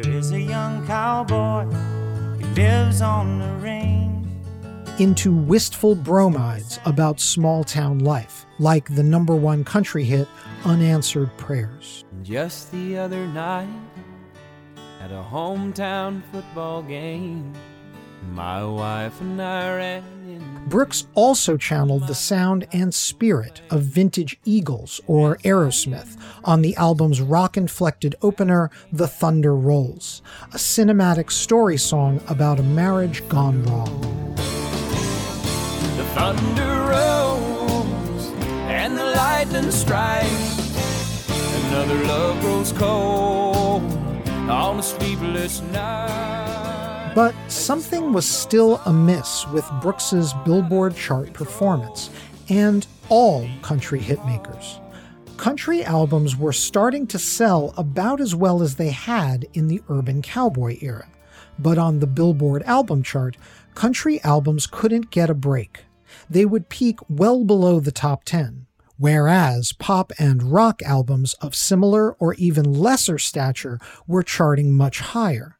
There 0.02 0.12
is 0.12 0.30
a 0.32 0.40
young 0.40 0.86
cowboy 0.86 1.64
who 1.64 2.46
lives 2.54 3.00
on 3.00 3.38
the 3.38 3.50
range. 3.64 4.28
into 4.98 5.32
wistful 5.32 5.94
bromides 5.94 6.78
about 6.84 7.18
small 7.18 7.64
town 7.64 8.00
life, 8.00 8.44
like 8.58 8.94
the 8.94 9.02
number 9.02 9.34
one 9.34 9.64
country 9.64 10.04
hit 10.04 10.28
Unanswered 10.66 11.34
Prayers. 11.38 12.04
Just 12.22 12.70
the 12.72 12.98
other 12.98 13.26
night 13.28 13.68
at 15.00 15.10
a 15.10 15.24
hometown 15.30 16.22
football 16.30 16.82
game, 16.82 17.54
my 18.28 18.64
wife 18.64 19.20
and 19.20 19.40
I 19.40 19.76
ran. 19.76 20.16
Brooks 20.68 21.06
also 21.14 21.56
channeled 21.56 22.08
the 22.08 22.14
sound 22.14 22.66
and 22.72 22.92
spirit 22.92 23.60
of 23.70 23.82
vintage 23.82 24.36
Eagles 24.44 25.00
or 25.06 25.36
Aerosmith 25.38 26.16
on 26.44 26.60
the 26.60 26.74
album's 26.76 27.20
rock 27.20 27.56
inflected 27.56 28.16
opener, 28.20 28.70
The 28.92 29.06
Thunder 29.06 29.54
Rolls, 29.54 30.22
a 30.52 30.56
cinematic 30.56 31.30
story 31.30 31.76
song 31.76 32.20
about 32.28 32.58
a 32.58 32.64
marriage 32.64 33.26
gone 33.28 33.62
wrong. 33.64 34.34
The 35.96 36.04
thunder 36.14 36.80
rolls 36.90 38.32
and 38.66 38.98
the 38.98 39.04
lightning 39.04 39.70
strikes. 39.70 41.28
Another 41.68 42.04
love 42.06 42.40
grows 42.40 42.72
cold 42.72 43.82
on 44.50 44.80
a 44.80 44.82
sleepless 44.82 45.60
night. 45.62 46.55
But 47.16 47.34
something 47.48 48.12
was 48.12 48.26
still 48.26 48.78
amiss 48.84 49.46
with 49.48 49.64
Brooks's 49.80 50.34
Billboard 50.44 50.94
chart 50.94 51.32
performance 51.32 52.10
and 52.50 52.86
all 53.08 53.48
country 53.62 54.00
hitmakers. 54.00 54.82
Country 55.38 55.82
albums 55.82 56.36
were 56.36 56.52
starting 56.52 57.06
to 57.06 57.18
sell 57.18 57.72
about 57.78 58.20
as 58.20 58.34
well 58.34 58.62
as 58.62 58.74
they 58.74 58.90
had 58.90 59.46
in 59.54 59.66
the 59.66 59.80
urban 59.88 60.20
cowboy 60.20 60.76
era. 60.82 61.08
But 61.58 61.78
on 61.78 62.00
the 62.00 62.06
Billboard 62.06 62.62
album 62.64 63.02
chart, 63.02 63.38
country 63.74 64.22
albums 64.22 64.66
couldn't 64.66 65.10
get 65.10 65.30
a 65.30 65.34
break. 65.34 65.86
They 66.28 66.44
would 66.44 66.68
peak 66.68 66.98
well 67.08 67.44
below 67.44 67.80
the 67.80 67.92
top 67.92 68.24
10, 68.24 68.66
whereas 68.98 69.72
pop 69.72 70.12
and 70.18 70.52
rock 70.52 70.82
albums 70.82 71.32
of 71.40 71.54
similar 71.54 72.12
or 72.16 72.34
even 72.34 72.74
lesser 72.74 73.16
stature 73.16 73.80
were 74.06 74.22
charting 74.22 74.70
much 74.70 75.00
higher. 75.00 75.55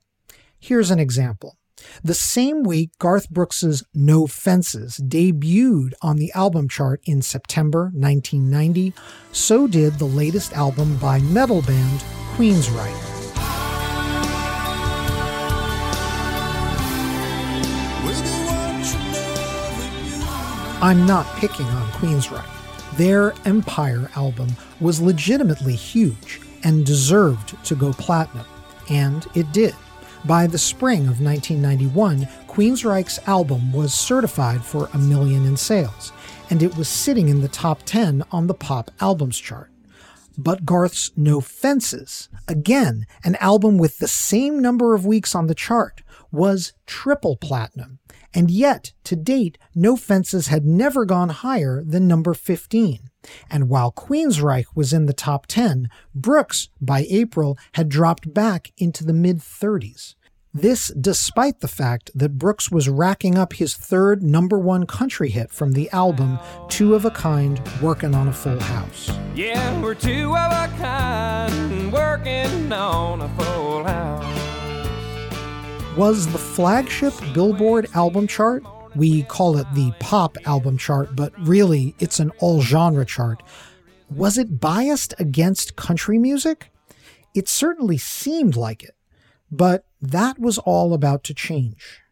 Here's 0.66 0.90
an 0.90 0.98
example. 0.98 1.58
The 2.02 2.12
same 2.12 2.64
week 2.64 2.90
Garth 2.98 3.30
Brooks's 3.30 3.84
No 3.94 4.26
Fences 4.26 4.98
debuted 4.98 5.92
on 6.02 6.16
the 6.16 6.32
album 6.32 6.68
chart 6.68 7.00
in 7.04 7.22
September 7.22 7.92
1990, 7.94 8.92
so 9.30 9.68
did 9.68 10.00
the 10.00 10.06
latest 10.06 10.54
album 10.54 10.96
by 10.96 11.20
metal 11.20 11.62
band 11.62 12.00
Queensryche. 12.34 12.92
I'm 20.82 21.06
not 21.06 21.26
picking 21.36 21.66
on 21.66 21.88
Queensryche. 21.92 22.96
Their 22.96 23.34
Empire 23.44 24.10
album 24.16 24.48
was 24.80 25.00
legitimately 25.00 25.76
huge 25.76 26.40
and 26.64 26.84
deserved 26.84 27.54
to 27.66 27.76
go 27.76 27.92
platinum, 27.92 28.46
and 28.90 29.28
it 29.36 29.52
did. 29.52 29.76
By 30.26 30.48
the 30.48 30.58
spring 30.58 31.02
of 31.02 31.20
1991, 31.20 32.26
Queensryche's 32.48 33.20
album 33.28 33.72
was 33.72 33.94
certified 33.94 34.64
for 34.64 34.90
a 34.92 34.98
million 34.98 35.46
in 35.46 35.56
sales, 35.56 36.12
and 36.50 36.64
it 36.64 36.76
was 36.76 36.88
sitting 36.88 37.28
in 37.28 37.42
the 37.42 37.48
top 37.48 37.84
10 37.84 38.24
on 38.32 38.48
the 38.48 38.54
pop 38.54 38.90
albums 39.00 39.38
chart. 39.38 39.70
But 40.36 40.66
Garth's 40.66 41.12
No 41.16 41.40
Fences, 41.40 42.28
again, 42.48 43.06
an 43.22 43.36
album 43.36 43.78
with 43.78 43.98
the 43.98 44.08
same 44.08 44.60
number 44.60 44.96
of 44.96 45.06
weeks 45.06 45.36
on 45.36 45.46
the 45.46 45.54
chart, 45.54 46.02
was 46.32 46.72
triple 46.86 47.36
platinum. 47.36 48.00
And 48.36 48.50
yet, 48.50 48.92
to 49.04 49.16
date, 49.16 49.56
No 49.74 49.96
Fences 49.96 50.48
had 50.48 50.66
never 50.66 51.06
gone 51.06 51.30
higher 51.30 51.82
than 51.82 52.06
number 52.06 52.34
15. 52.34 53.08
And 53.50 53.70
while 53.70 53.90
Queensryche 53.90 54.66
was 54.74 54.92
in 54.92 55.06
the 55.06 55.14
top 55.14 55.46
10, 55.46 55.88
Brooks, 56.14 56.68
by 56.78 57.06
April, 57.08 57.56
had 57.72 57.88
dropped 57.88 58.34
back 58.34 58.72
into 58.76 59.06
the 59.06 59.14
mid 59.14 59.38
30s. 59.38 60.16
This 60.52 60.88
despite 60.88 61.60
the 61.60 61.68
fact 61.68 62.10
that 62.14 62.38
Brooks 62.38 62.70
was 62.70 62.90
racking 62.90 63.38
up 63.38 63.54
his 63.54 63.74
third 63.74 64.22
number 64.22 64.58
one 64.58 64.86
country 64.86 65.30
hit 65.30 65.50
from 65.50 65.72
the 65.72 65.90
album 65.90 66.38
Two 66.68 66.94
of 66.94 67.06
a 67.06 67.10
Kind 67.10 67.60
Working 67.80 68.14
on 68.14 68.28
a 68.28 68.32
Full 68.32 68.60
House. 68.60 69.10
Yeah, 69.34 69.80
we're 69.80 69.94
two 69.94 70.36
of 70.36 70.52
a 70.52 70.74
kind, 70.76 71.90
working 71.90 72.70
on 72.70 73.22
a 73.22 73.28
full 73.30 73.84
house. 73.84 74.35
Was 75.96 76.26
the 76.26 76.38
flagship 76.38 77.14
Billboard 77.32 77.88
album 77.94 78.26
chart, 78.26 78.62
we 78.94 79.22
call 79.22 79.56
it 79.56 79.66
the 79.72 79.92
pop 79.98 80.36
album 80.44 80.76
chart, 80.76 81.16
but 81.16 81.32
really 81.38 81.94
it's 81.98 82.20
an 82.20 82.32
all 82.38 82.60
genre 82.60 83.06
chart, 83.06 83.42
was 84.10 84.36
it 84.36 84.60
biased 84.60 85.14
against 85.18 85.76
country 85.76 86.18
music? 86.18 86.70
It 87.34 87.48
certainly 87.48 87.96
seemed 87.96 88.56
like 88.56 88.82
it, 88.82 88.94
but 89.50 89.86
that 90.02 90.38
was 90.38 90.58
all 90.58 90.92
about 90.92 91.24
to 91.24 91.34
change. 91.34 92.02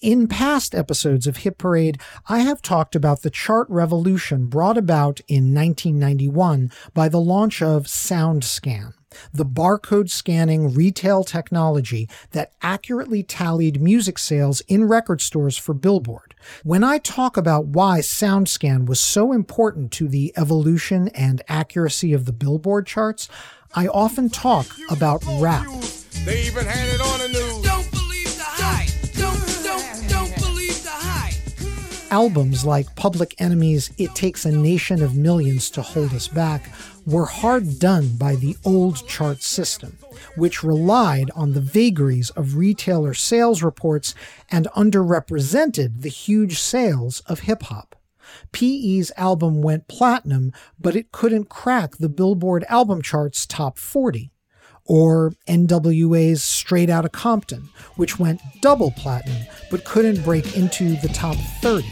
In 0.00 0.26
past 0.26 0.74
episodes 0.74 1.28
of 1.28 1.38
Hit 1.38 1.56
Parade, 1.56 2.00
I 2.28 2.40
have 2.40 2.60
talked 2.60 2.96
about 2.96 3.22
the 3.22 3.30
chart 3.30 3.68
revolution 3.70 4.46
brought 4.46 4.76
about 4.76 5.20
in 5.28 5.54
1991 5.54 6.72
by 6.94 7.08
the 7.08 7.20
launch 7.20 7.62
of 7.62 7.84
SoundScan, 7.84 8.94
the 9.32 9.44
barcode 9.44 10.10
scanning 10.10 10.72
retail 10.72 11.24
technology 11.24 12.08
that 12.30 12.52
accurately 12.62 13.22
tallied 13.22 13.80
music 13.80 14.18
sales 14.18 14.60
in 14.62 14.84
record 14.84 15.20
stores 15.20 15.56
for 15.56 15.74
Billboard, 15.74 16.34
When 16.64 16.82
I 16.84 16.98
talk 16.98 17.36
about 17.36 17.66
why 17.66 18.00
SoundScan 18.00 18.86
was 18.86 19.00
so 19.00 19.32
important 19.32 19.92
to 19.92 20.08
the 20.08 20.32
evolution 20.36 21.08
and 21.08 21.42
accuracy 21.48 22.12
of 22.12 22.24
the 22.24 22.32
Billboard 22.32 22.86
charts, 22.86 23.28
I 23.74 23.86
often 23.88 24.30
talk 24.30 24.66
about 24.90 25.22
rap. 25.38 25.66
They 26.24 26.42
even 26.46 26.66
had 26.66 26.88
it 26.88 27.00
on 27.00 27.18
the 27.20 27.28
news. 27.28 27.62
Don't 27.62 27.90
believe 27.90 28.36
the 28.36 28.44
hype. 28.44 28.88
Don't, 29.14 29.64
don't, 29.64 30.08
don't 30.08 30.36
believe 30.40 30.82
the 30.82 30.90
hype. 30.90 31.34
Albums 32.12 32.64
like 32.64 32.94
Public 32.96 33.34
Enemy's 33.38 33.90
It 33.96 34.14
Takes 34.14 34.44
a 34.44 34.50
Nation 34.50 35.02
of 35.02 35.14
Millions 35.16 35.70
to 35.70 35.82
Hold 35.82 36.12
Us 36.14 36.26
Back 36.26 36.70
were 37.06 37.26
hard 37.26 37.78
done 37.78 38.16
by 38.16 38.36
the 38.36 38.56
old 38.64 39.06
chart 39.08 39.42
system, 39.42 39.98
which 40.36 40.62
relied 40.62 41.30
on 41.34 41.52
the 41.52 41.60
vagaries 41.60 42.30
of 42.30 42.56
retailer 42.56 43.14
sales 43.14 43.62
reports 43.62 44.14
and 44.50 44.66
underrepresented 44.76 46.02
the 46.02 46.08
huge 46.08 46.58
sales 46.58 47.20
of 47.26 47.40
hip 47.40 47.62
hop. 47.64 47.96
PE's 48.52 49.12
album 49.16 49.62
went 49.62 49.88
platinum, 49.88 50.52
but 50.78 50.96
it 50.96 51.12
couldn't 51.12 51.48
crack 51.48 51.96
the 51.96 52.08
Billboard 52.08 52.64
album 52.68 53.02
chart's 53.02 53.46
top 53.46 53.78
40. 53.78 54.32
Or 54.84 55.34
NWA's 55.46 56.42
Straight 56.42 56.90
Outta 56.90 57.10
Compton, 57.10 57.68
which 57.96 58.18
went 58.18 58.40
double 58.60 58.90
platinum, 58.90 59.42
but 59.70 59.84
couldn't 59.84 60.24
break 60.24 60.56
into 60.56 60.96
the 60.96 61.08
top 61.08 61.36
30. 61.60 61.86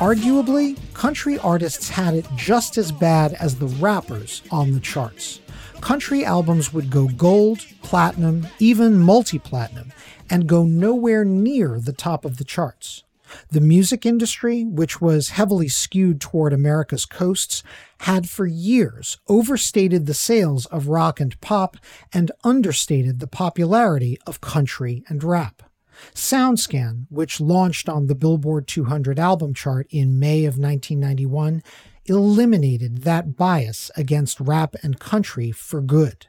Arguably, 0.00 0.78
country 0.94 1.38
artists 1.40 1.90
had 1.90 2.14
it 2.14 2.26
just 2.34 2.78
as 2.78 2.90
bad 2.90 3.34
as 3.34 3.56
the 3.56 3.66
rappers 3.66 4.40
on 4.50 4.72
the 4.72 4.80
charts. 4.80 5.40
Country 5.82 6.24
albums 6.24 6.72
would 6.72 6.88
go 6.88 7.06
gold, 7.08 7.66
platinum, 7.82 8.48
even 8.58 8.98
multi 8.98 9.38
platinum, 9.38 9.92
and 10.30 10.46
go 10.46 10.64
nowhere 10.64 11.22
near 11.22 11.78
the 11.78 11.92
top 11.92 12.24
of 12.24 12.38
the 12.38 12.44
charts. 12.44 13.04
The 13.50 13.60
music 13.60 14.06
industry, 14.06 14.64
which 14.64 15.02
was 15.02 15.28
heavily 15.28 15.68
skewed 15.68 16.18
toward 16.18 16.54
America's 16.54 17.04
coasts, 17.04 17.62
had 17.98 18.26
for 18.26 18.46
years 18.46 19.18
overstated 19.28 20.06
the 20.06 20.14
sales 20.14 20.64
of 20.64 20.88
rock 20.88 21.20
and 21.20 21.38
pop 21.42 21.76
and 22.10 22.32
understated 22.42 23.20
the 23.20 23.26
popularity 23.26 24.18
of 24.26 24.40
country 24.40 25.04
and 25.08 25.22
rap. 25.22 25.69
SoundScan, 26.14 27.06
which 27.10 27.40
launched 27.40 27.88
on 27.88 28.06
the 28.06 28.14
Billboard 28.14 28.66
200 28.66 29.18
album 29.18 29.54
chart 29.54 29.86
in 29.90 30.18
May 30.18 30.44
of 30.44 30.58
1991, 30.58 31.62
eliminated 32.06 33.02
that 33.02 33.36
bias 33.36 33.90
against 33.96 34.40
rap 34.40 34.74
and 34.82 34.98
country 34.98 35.50
for 35.52 35.80
good. 35.80 36.26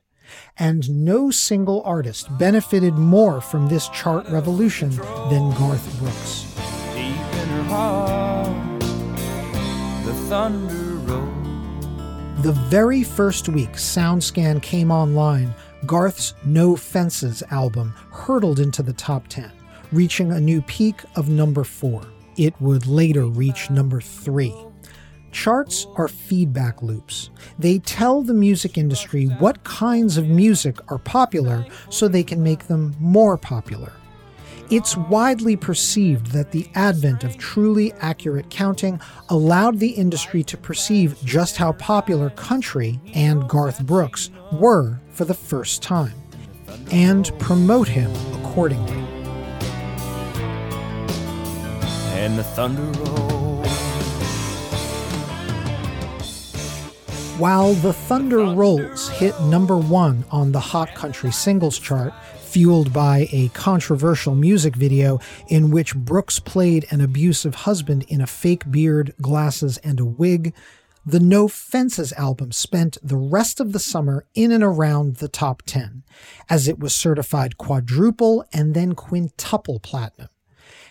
And 0.58 0.90
no 1.06 1.32
single 1.32 1.82
artist 1.84 2.38
benefited 2.38 2.94
more 2.94 3.42
from 3.42 3.68
this 3.68 3.90
chart 3.90 4.28
revolution 4.30 4.90
than 5.30 5.54
Garth 5.56 6.00
Brooks. 6.00 6.46
Deep 6.94 7.16
in 7.42 7.50
her 7.50 7.64
heart, 7.64 8.80
the. 10.06 11.42
The 12.42 12.54
very 12.54 13.04
first 13.04 13.50
week 13.50 13.74
SoundScan 13.74 14.64
came 14.64 14.90
online, 14.90 15.54
Garth's 15.86 16.34
No 16.44 16.76
Fences 16.76 17.44
album 17.52 17.94
hurtled 18.10 18.60
into 18.60 18.82
the 18.82 18.94
top 18.94 19.28
10, 19.28 19.52
reaching 19.92 20.32
a 20.32 20.40
new 20.40 20.62
peak 20.64 21.02
of 21.16 21.30
number 21.30 21.64
4. 21.64 22.02
It 22.38 22.60
would 22.62 22.88
later 22.88 23.26
reach 23.26 23.70
number 23.70 24.02
3. 24.02 24.54
Charts 25.32 25.88
are 25.96 26.08
feedback 26.08 26.82
loops. 26.82 27.30
They 27.58 27.80
tell 27.80 28.22
the 28.22 28.34
music 28.34 28.78
industry 28.78 29.26
what 29.26 29.64
kinds 29.64 30.18
of 30.18 30.28
music 30.28 30.78
are 30.92 30.98
popular 30.98 31.66
so 31.90 32.08
they 32.08 32.24
can 32.24 32.44
make 32.44 32.68
them 32.68 32.96
more 33.00 33.38
popular. 33.38 33.94
It's 34.70 34.96
widely 34.96 35.58
perceived 35.58 36.28
that 36.28 36.52
the 36.52 36.70
advent 36.76 37.26
of 37.26 37.38
truly 37.38 37.92
accurate 38.00 38.50
counting 38.50 39.02
allowed 39.28 39.80
the 39.80 39.90
industry 39.90 40.44
to 40.44 40.58
perceive 40.58 41.18
just 41.26 41.58
how 41.58 41.74
popular 41.74 42.30
country 42.30 43.00
and 43.14 43.48
Garth 43.50 43.86
Brooks 43.86 44.30
were 44.54 45.00
for 45.12 45.26
the 45.26 45.34
first 45.34 45.84
time, 45.84 46.14
and 46.90 47.32
promote 47.38 47.90
him 47.90 48.12
accordingly. 48.42 49.01
And 52.22 52.38
the 52.38 52.44
thunder 52.44 52.84
rolls. 52.84 53.68
While 57.40 57.74
The 57.74 57.94
Thunder 57.94 58.46
Rolls 58.46 59.10
hit 59.10 59.42
number 59.42 59.76
one 59.76 60.24
on 60.30 60.52
the 60.52 60.60
Hot 60.60 60.94
Country 60.94 61.32
Singles 61.32 61.80
Chart, 61.80 62.14
fueled 62.40 62.94
by 62.94 63.28
a 63.32 63.48
controversial 63.56 64.36
music 64.36 64.76
video 64.76 65.20
in 65.48 65.72
which 65.72 65.96
Brooks 65.96 66.40
played 66.40 66.86
an 66.92 67.02
abusive 67.02 67.56
husband 67.56 68.06
in 68.08 68.22
a 68.22 68.28
fake 68.28 68.70
beard, 68.70 69.16
glasses, 69.20 69.80
and 69.80 70.00
a 70.00 70.06
wig, 70.06 70.54
the 71.04 71.20
No 71.20 71.48
Fences 71.48 72.14
album 72.14 72.52
spent 72.52 73.00
the 73.02 73.18
rest 73.18 73.60
of 73.60 73.74
the 73.74 73.80
summer 73.80 74.28
in 74.36 74.52
and 74.52 74.64
around 74.64 75.16
the 75.16 75.28
top 75.28 75.64
10, 75.66 76.04
as 76.52 76.68
it 76.68 76.78
was 76.78 76.96
certified 76.96 77.58
quadruple 77.58 78.46
and 78.54 78.76
then 78.76 78.94
quintuple 78.94 79.80
platinum. 79.80 80.30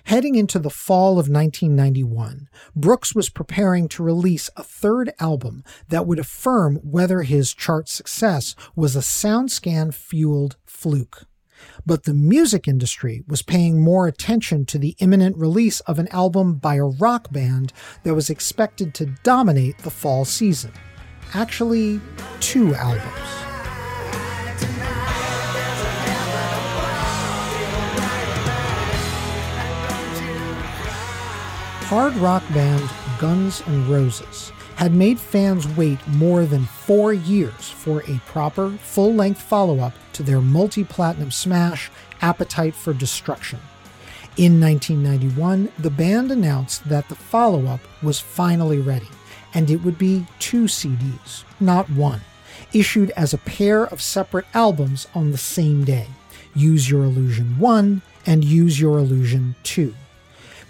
Heading 0.05 0.35
into 0.35 0.59
the 0.59 0.71
fall 0.71 1.13
of 1.13 1.29
1991, 1.29 2.49
Brooks 2.75 3.15
was 3.15 3.29
preparing 3.29 3.89
to 3.89 4.03
release 4.03 4.51
a 4.57 4.63
third 4.63 5.13
album 5.19 5.63
that 5.89 6.07
would 6.07 6.19
affirm 6.19 6.77
whether 6.77 7.23
his 7.23 7.55
chart 7.55 7.89
success 7.89 8.55
was 8.75 8.97
a 8.97 9.01
SoundScan 9.01 9.93
fueled 9.95 10.57
fluke. 10.65 11.25
But 11.85 12.05
the 12.05 12.15
music 12.15 12.67
industry 12.67 13.23
was 13.27 13.43
paying 13.43 13.83
more 13.83 14.07
attention 14.07 14.65
to 14.67 14.79
the 14.79 14.97
imminent 14.99 15.37
release 15.37 15.81
of 15.81 15.99
an 15.99 16.09
album 16.09 16.55
by 16.55 16.77
a 16.77 16.85
rock 16.85 17.31
band 17.31 17.73
that 18.03 18.15
was 18.15 18.31
expected 18.31 18.95
to 18.95 19.15
dominate 19.23 19.79
the 19.79 19.91
fall 19.91 20.25
season. 20.25 20.73
Actually, 21.35 22.01
two 22.41 22.75
albums. 22.75 23.50
Hard 31.91 32.15
rock 32.19 32.45
band 32.55 32.89
Guns 33.19 33.65
N' 33.67 33.91
Roses 33.91 34.53
had 34.77 34.95
made 34.95 35.19
fans 35.19 35.67
wait 35.77 35.99
more 36.07 36.45
than 36.45 36.65
four 36.65 37.13
years 37.13 37.69
for 37.69 38.05
a 38.09 38.21
proper, 38.27 38.71
full 38.71 39.13
length 39.13 39.43
follow 39.43 39.81
up 39.81 39.93
to 40.13 40.23
their 40.23 40.41
multi 40.41 40.85
platinum 40.85 41.33
smash, 41.33 41.91
Appetite 42.23 42.77
for 42.77 42.95
Destruction. 42.95 43.59
In 44.37 44.61
1991, 44.61 45.73
the 45.81 45.91
band 45.91 46.31
announced 46.31 46.89
that 46.89 47.09
the 47.09 47.17
follow 47.17 47.67
up 47.67 47.81
was 48.05 48.21
finally 48.21 48.79
ready, 48.79 49.09
and 49.53 49.69
it 49.69 49.83
would 49.83 49.99
be 49.99 50.25
two 50.39 50.67
CDs, 50.67 51.43
not 51.59 51.91
one, 51.91 52.21
issued 52.73 53.11
as 53.17 53.35
a 53.35 53.39
pair 53.39 53.83
of 53.83 54.01
separate 54.01 54.47
albums 54.55 55.09
on 55.13 55.33
the 55.33 55.39
same 55.39 55.83
day 55.83 56.07
Use 56.55 56.89
Your 56.89 57.03
Illusion 57.03 57.59
1 57.59 58.01
and 58.27 58.45
Use 58.45 58.81
Your 58.81 59.01
Illusion 59.01 59.57
2. 59.65 59.93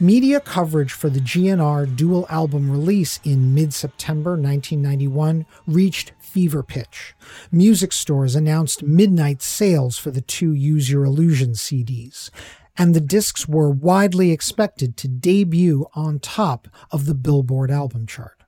Media 0.03 0.41
coverage 0.41 0.93
for 0.95 1.11
the 1.11 1.21
GNR 1.21 1.95
dual 1.95 2.25
album 2.31 2.71
release 2.71 3.21
in 3.23 3.53
mid 3.53 3.75
September 3.75 4.31
1991 4.31 5.45
reached 5.67 6.13
fever 6.19 6.63
pitch. 6.63 7.15
Music 7.53 7.93
stores 7.93 8.35
announced 8.35 8.83
midnight 8.83 9.43
sales 9.43 9.99
for 9.99 10.11
the 10.11 10.23
two 10.23 10.55
Use 10.55 10.91
Your 10.91 11.05
Illusion 11.05 11.51
CDs, 11.51 12.31
and 12.79 12.95
the 12.95 13.01
discs 13.03 13.47
were 13.47 13.69
widely 13.69 14.33
expected 14.33 14.97
to 14.97 15.07
debut 15.07 15.85
on 15.93 16.19
top 16.19 16.69
of 16.91 17.05
the 17.05 17.15
Billboard 17.15 17.71
album 17.71 18.07
chart. 18.07 18.40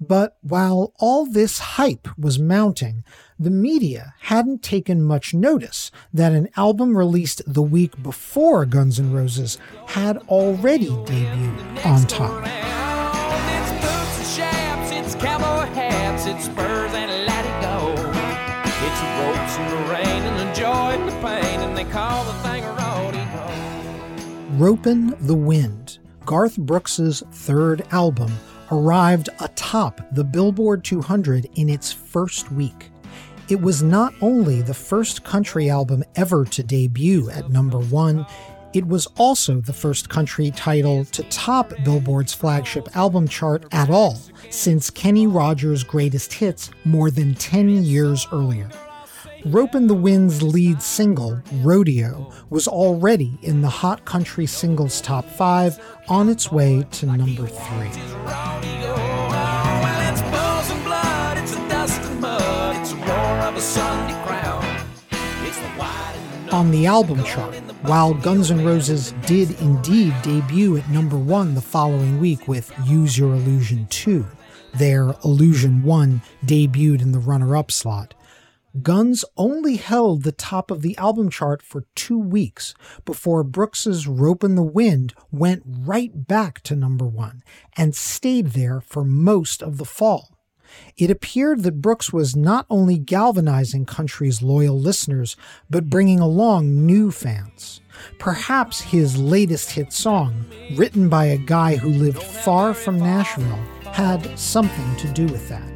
But 0.00 0.38
while 0.40 0.94
all 0.98 1.26
this 1.26 1.58
hype 1.58 2.08
was 2.18 2.38
mounting, 2.38 3.04
the 3.38 3.50
media 3.50 4.14
hadn't 4.20 4.62
taken 4.62 5.02
much 5.02 5.34
notice 5.34 5.90
that 6.14 6.32
an 6.32 6.48
album 6.56 6.96
released 6.96 7.42
the 7.46 7.60
week 7.62 8.02
before 8.02 8.64
Guns 8.64 8.98
N' 8.98 9.12
Roses 9.12 9.58
had 9.88 10.16
already 10.28 10.88
debuted 10.88 11.84
on 11.84 12.06
top. 12.06 12.46
Ropin' 24.58 25.14
the 25.20 25.34
Wind, 25.34 25.98
Garth 26.24 26.56
Brooks's 26.56 27.22
third 27.32 27.86
album, 27.92 28.32
arrived 28.70 29.28
atop 29.40 30.00
the 30.12 30.24
Billboard 30.24 30.84
200 30.84 31.48
in 31.56 31.68
its 31.68 31.92
first 31.92 32.50
week. 32.52 32.90
It 33.48 33.60
was 33.60 33.82
not 33.82 34.14
only 34.20 34.62
the 34.62 34.74
first 34.74 35.24
country 35.24 35.68
album 35.68 36.04
ever 36.14 36.44
to 36.44 36.62
debut 36.62 37.30
at 37.30 37.50
number 37.50 37.78
one, 37.78 38.24
it 38.72 38.86
was 38.86 39.06
also 39.18 39.60
the 39.60 39.72
first 39.72 40.08
country 40.08 40.52
title 40.52 41.04
to 41.06 41.24
top 41.24 41.72
Billboard's 41.84 42.32
flagship 42.32 42.96
album 42.96 43.26
chart 43.26 43.64
at 43.72 43.90
all 43.90 44.16
since 44.50 44.90
Kenny 44.90 45.26
Rogers' 45.26 45.82
Greatest 45.82 46.32
Hits 46.32 46.70
more 46.84 47.10
than 47.10 47.34
10 47.34 47.82
years 47.82 48.28
earlier. 48.30 48.68
Ropin' 49.46 49.86
the 49.86 49.94
Wind's 49.94 50.42
lead 50.42 50.82
single, 50.82 51.40
Rodeo, 51.62 52.30
was 52.50 52.68
already 52.68 53.38
in 53.42 53.62
the 53.62 53.70
Hot 53.70 54.04
Country 54.04 54.44
Singles 54.44 55.00
Top 55.00 55.24
5 55.24 55.80
on 56.08 56.28
its 56.28 56.52
way 56.52 56.84
to 56.90 57.06
number 57.06 57.46
3. 57.46 57.56
Well, 58.26 60.12
it's 60.12 60.20
balls 60.22 60.70
and 60.70 60.84
blood, 60.84 61.38
it's 61.38 61.54
the 61.54 61.68
dust 61.68 62.02
and 62.02 62.20
mud, 62.20 62.76
it's 62.76 62.90
the 62.90 62.96
roar 62.96 63.38
of 63.48 63.56
a 63.56 63.60
Sunday 63.62 64.12
crowd. 64.26 64.62
It's 65.46 65.58
the 65.58 65.68
white 65.68 66.16
and 66.16 66.48
the 66.48 66.54
On 66.54 66.70
the 66.70 66.86
album 66.86 67.24
chart, 67.24 67.54
while 67.82 68.12
Guns 68.12 68.50
N' 68.50 68.62
Roses 68.62 69.14
did 69.24 69.58
indeed 69.62 70.14
debut 70.22 70.76
at 70.76 70.90
number 70.90 71.16
1 71.16 71.54
the 71.54 71.62
following 71.62 72.20
week 72.20 72.46
with 72.46 72.70
Use 72.84 73.16
Your 73.16 73.34
Illusion 73.34 73.86
2, 73.88 74.26
their 74.74 75.14
Illusion 75.24 75.82
1 75.82 76.20
debuted 76.44 77.00
in 77.00 77.12
the 77.12 77.18
runner 77.18 77.56
up 77.56 77.70
slot. 77.70 78.12
Guns 78.82 79.24
only 79.36 79.76
held 79.76 80.22
the 80.22 80.32
top 80.32 80.70
of 80.70 80.80
the 80.80 80.96
album 80.96 81.28
chart 81.28 81.60
for 81.60 81.86
two 81.96 82.18
weeks 82.18 82.74
before 83.04 83.42
Brooks's 83.42 84.06
Ropin' 84.06 84.54
the 84.54 84.62
Wind 84.62 85.12
went 85.32 85.62
right 85.66 86.26
back 86.28 86.60
to 86.62 86.76
number 86.76 87.06
one 87.06 87.42
and 87.76 87.96
stayed 87.96 88.48
there 88.48 88.80
for 88.80 89.04
most 89.04 89.60
of 89.60 89.78
the 89.78 89.84
fall. 89.84 90.38
It 90.96 91.10
appeared 91.10 91.64
that 91.64 91.82
Brooks 91.82 92.12
was 92.12 92.36
not 92.36 92.64
only 92.70 92.96
galvanizing 92.96 93.86
country's 93.86 94.40
loyal 94.40 94.78
listeners, 94.78 95.36
but 95.68 95.90
bringing 95.90 96.20
along 96.20 96.86
new 96.86 97.10
fans. 97.10 97.80
Perhaps 98.20 98.80
his 98.80 99.18
latest 99.18 99.72
hit 99.72 99.92
song, 99.92 100.44
written 100.76 101.08
by 101.08 101.24
a 101.24 101.36
guy 101.36 101.74
who 101.74 101.88
lived 101.88 102.22
far 102.22 102.72
from 102.72 103.00
Nashville, 103.00 103.58
had 103.92 104.38
something 104.38 104.96
to 104.96 105.08
do 105.08 105.26
with 105.26 105.48
that. 105.48 105.69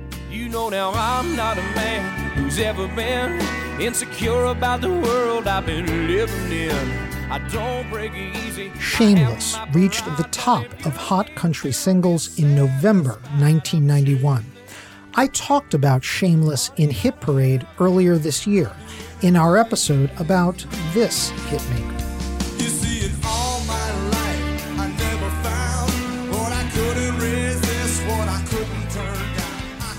You 0.44 0.50
know 0.50 0.68
now 0.68 0.92
I'm 0.92 1.34
not 1.36 1.56
a 1.56 1.62
man 1.62 2.30
who's 2.32 2.58
ever 2.58 2.86
been 2.88 3.40
insecure 3.80 4.44
about 4.44 4.82
the 4.82 4.90
world 4.90 5.46
I've 5.46 5.64
been 5.64 6.06
living 6.06 6.52
in. 6.52 7.30
I 7.30 7.38
don't 7.48 7.88
break 7.88 8.12
easy. 8.12 8.70
Shameless 8.78 9.56
reached 9.72 10.04
the 10.18 10.28
top 10.32 10.66
of 10.84 10.94
Hot 10.98 11.34
Country 11.34 11.72
Singles 11.72 12.38
in 12.38 12.54
November 12.54 13.12
1991. 13.38 14.44
I 15.14 15.28
talked 15.28 15.72
about 15.72 16.04
Shameless 16.04 16.72
in 16.76 16.90
Hit 16.90 17.18
Parade 17.22 17.66
earlier 17.80 18.18
this 18.18 18.46
year 18.46 18.70
in 19.22 19.36
our 19.36 19.56
episode 19.56 20.10
about 20.18 20.58
this 20.92 21.30
hitmaker. 21.48 21.93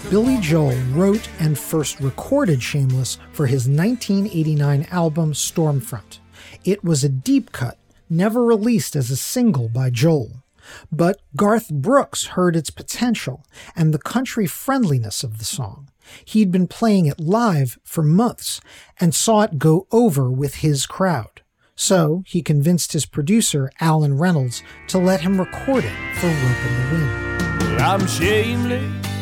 Billy 0.09 0.37
Joel 0.37 0.77
wrote 0.91 1.27
and 1.39 1.57
first 1.57 1.99
recorded 1.99 2.61
Shameless 2.61 3.17
for 3.31 3.47
his 3.47 3.67
1989 3.67 4.87
album 4.91 5.33
Stormfront. 5.33 6.19
It 6.63 6.83
was 6.83 7.03
a 7.03 7.09
deep 7.09 7.51
cut, 7.51 7.79
never 8.07 8.43
released 8.43 8.95
as 8.95 9.09
a 9.09 9.15
single 9.15 9.67
by 9.67 9.89
Joel. 9.89 10.43
But 10.91 11.21
Garth 11.35 11.69
Brooks 11.71 12.27
heard 12.27 12.55
its 12.55 12.69
potential 12.69 13.43
and 13.75 13.93
the 13.93 13.99
country 13.99 14.45
friendliness 14.45 15.23
of 15.23 15.39
the 15.39 15.43
song. 15.43 15.89
He'd 16.23 16.51
been 16.51 16.67
playing 16.67 17.07
it 17.07 17.19
live 17.19 17.79
for 17.83 18.03
months 18.03 18.61
and 18.99 19.15
saw 19.15 19.41
it 19.41 19.57
go 19.57 19.87
over 19.91 20.29
with 20.29 20.57
his 20.57 20.85
crowd. 20.85 21.41
So 21.75 22.23
he 22.27 22.43
convinced 22.43 22.93
his 22.93 23.07
producer, 23.07 23.71
Allen 23.79 24.19
Reynolds, 24.19 24.61
to 24.89 24.99
let 24.99 25.21
him 25.21 25.39
record 25.39 25.83
it 25.83 26.15
for 26.17 26.27
Ropin' 26.27 26.75
the 26.77 26.95
Wind. 26.95 27.81
I'm 27.81 28.05
shameless 28.05 29.14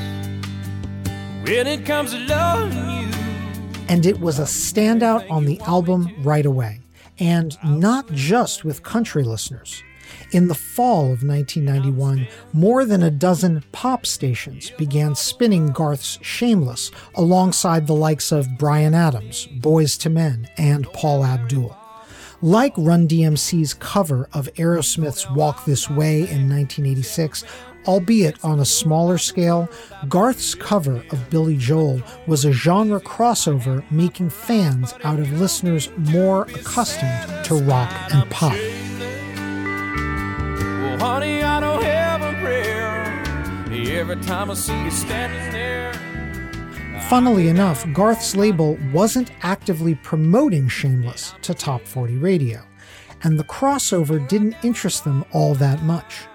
when 1.43 1.67
it 1.67 1.85
comes 1.85 2.11
to 2.11 2.19
loving 2.19 2.77
you. 2.89 3.07
and 3.89 4.05
it 4.05 4.19
was 4.19 4.39
a 4.39 4.43
standout 4.43 5.29
on 5.29 5.45
the 5.45 5.59
album 5.61 6.09
right 6.23 6.45
away, 6.45 6.79
and 7.19 7.57
not 7.63 8.09
just 8.11 8.63
with 8.63 8.83
country 8.83 9.23
listeners. 9.23 9.83
In 10.31 10.47
the 10.47 10.55
fall 10.55 11.11
of 11.11 11.23
1991, 11.23 12.27
more 12.53 12.85
than 12.85 13.03
a 13.03 13.11
dozen 13.11 13.63
pop 13.71 14.05
stations 14.05 14.71
began 14.71 15.15
spinning 15.15 15.67
Garth's 15.67 16.17
Shameless 16.21 16.91
alongside 17.15 17.85
the 17.87 17.93
likes 17.95 18.31
of 18.31 18.57
Bryan 18.57 18.93
Adams, 18.95 19.47
Boyz 19.59 20.03
II 20.05 20.13
Men, 20.13 20.49
and 20.57 20.91
Paula 20.93 21.27
Abdul. 21.27 21.75
Like 22.41 22.73
Run 22.77 23.07
DMC's 23.07 23.73
cover 23.75 24.27
of 24.33 24.49
Aerosmith's 24.55 25.29
Walk 25.31 25.65
This 25.65 25.89
Way 25.89 26.17
in 26.17 26.49
1986, 26.49 27.43
albeit 27.85 28.43
on 28.43 28.59
a 28.59 28.65
smaller 28.65 29.17
scale, 29.17 29.69
Garth's 30.07 30.55
cover 30.55 31.03
of 31.11 31.29
Billy 31.29 31.57
Joel 31.57 32.01
was 32.27 32.45
a 32.45 32.51
genre 32.51 32.99
crossover 32.99 33.83
making 33.91 34.29
fans 34.29 34.93
out 35.03 35.19
of 35.19 35.31
listeners 35.39 35.89
more 35.97 36.43
accustomed 36.43 37.45
to 37.45 37.55
rock 37.55 37.91
and 38.13 38.29
pop. 38.29 38.53
Well, 40.81 40.99
honey, 40.99 41.43
I 41.43 41.59
don't 41.59 41.83
have 41.83 42.21
a 42.21 42.33
prayer 42.41 42.73
every 44.03 44.15
time 44.17 44.51
I 44.51 44.53
see 44.53 44.77
you 44.83 44.91
standing 44.91 45.51
there. 45.53 45.93
Funnily 47.09 47.47
enough, 47.47 47.85
Garth's 47.93 48.35
label 48.35 48.77
wasn't 48.91 49.31
actively 49.41 49.95
promoting 49.95 50.67
Shameless 50.67 51.33
to 51.43 51.53
Top 51.53 51.85
40 51.85 52.17
radio, 52.17 52.61
and 53.23 53.39
the 53.39 53.43
crossover 53.45 54.27
didn't 54.27 54.55
interest 54.63 55.03
them 55.03 55.23
all 55.31 55.53
that 55.55 55.83
much. 55.83 56.27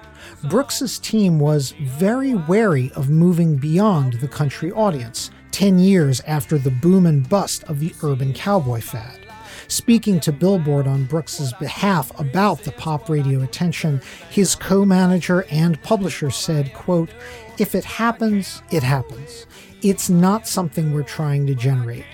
Brooks's 0.44 1.00
team 1.00 1.40
was 1.40 1.72
very 1.82 2.34
wary 2.34 2.92
of 2.94 3.10
moving 3.10 3.56
beyond 3.56 4.14
the 4.14 4.28
country 4.28 4.70
audience 4.70 5.30
10 5.50 5.80
years 5.80 6.20
after 6.28 6.58
the 6.58 6.70
boom 6.70 7.06
and 7.06 7.28
bust 7.28 7.64
of 7.64 7.80
the 7.80 7.92
urban 8.04 8.32
cowboy 8.32 8.80
fad. 8.80 9.18
Speaking 9.66 10.20
to 10.20 10.32
Billboard 10.32 10.86
on 10.86 11.06
Brooks's 11.06 11.52
behalf 11.54 12.16
about 12.20 12.62
the 12.62 12.70
pop 12.72 13.08
radio 13.08 13.42
attention, 13.42 14.00
his 14.30 14.54
co-manager 14.54 15.44
and 15.50 15.82
publisher 15.82 16.30
said, 16.30 16.72
quote, 16.72 17.10
"If 17.58 17.74
it 17.74 17.84
happens, 17.84 18.62
it 18.70 18.84
happens. 18.84 19.46
It's 19.82 20.08
not 20.08 20.46
something 20.46 20.92
we're 20.92 21.02
trying 21.02 21.48
to 21.48 21.54
generate. 21.54 22.04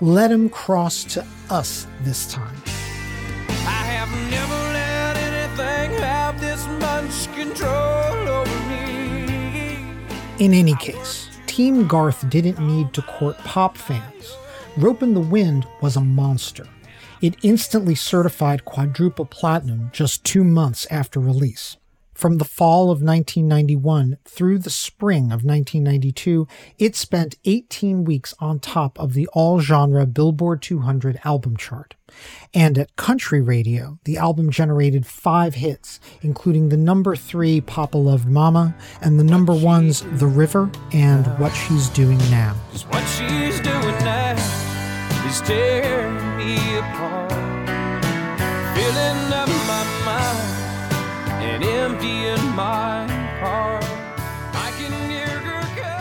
Let 0.00 0.32
him 0.32 0.48
cross 0.48 1.04
to 1.04 1.24
us 1.50 1.86
this 2.02 2.32
time." 2.32 2.56
In 10.38 10.52
any 10.52 10.74
case, 10.76 11.30
Team 11.46 11.86
Garth 11.86 12.28
didn't 12.28 12.58
need 12.58 12.92
to 12.92 13.02
court 13.02 13.38
pop 13.38 13.76
fans. 13.76 14.36
Ropin' 14.76 15.14
the 15.14 15.20
Wind 15.20 15.66
was 15.80 15.96
a 15.96 16.00
monster. 16.00 16.66
It 17.22 17.36
instantly 17.42 17.94
certified 17.94 18.64
quadruple 18.64 19.26
platinum 19.26 19.90
just 19.92 20.24
two 20.24 20.42
months 20.42 20.86
after 20.90 21.20
release. 21.20 21.76
From 22.24 22.38
the 22.38 22.46
fall 22.46 22.84
of 22.84 23.02
1991 23.02 24.16
through 24.24 24.60
the 24.60 24.70
spring 24.70 25.24
of 25.24 25.44
1992, 25.44 26.48
it 26.78 26.96
spent 26.96 27.36
18 27.44 28.02
weeks 28.02 28.32
on 28.40 28.60
top 28.60 28.98
of 28.98 29.12
the 29.12 29.26
all 29.34 29.60
genre 29.60 30.06
Billboard 30.06 30.62
200 30.62 31.20
album 31.24 31.54
chart. 31.58 31.96
And 32.54 32.78
at 32.78 32.96
country 32.96 33.42
radio, 33.42 33.98
the 34.04 34.16
album 34.16 34.48
generated 34.48 35.06
five 35.06 35.56
hits, 35.56 36.00
including 36.22 36.70
the 36.70 36.78
number 36.78 37.14
three 37.14 37.60
Papa 37.60 37.98
Loved 37.98 38.26
Mama 38.26 38.74
and 39.02 39.20
the 39.20 39.24
number 39.24 39.52
ones 39.52 40.00
The 40.14 40.26
River 40.26 40.70
and 40.94 41.26
What 41.38 41.52
She's 41.52 41.90
Doing 41.90 42.16
Now. 42.30 42.56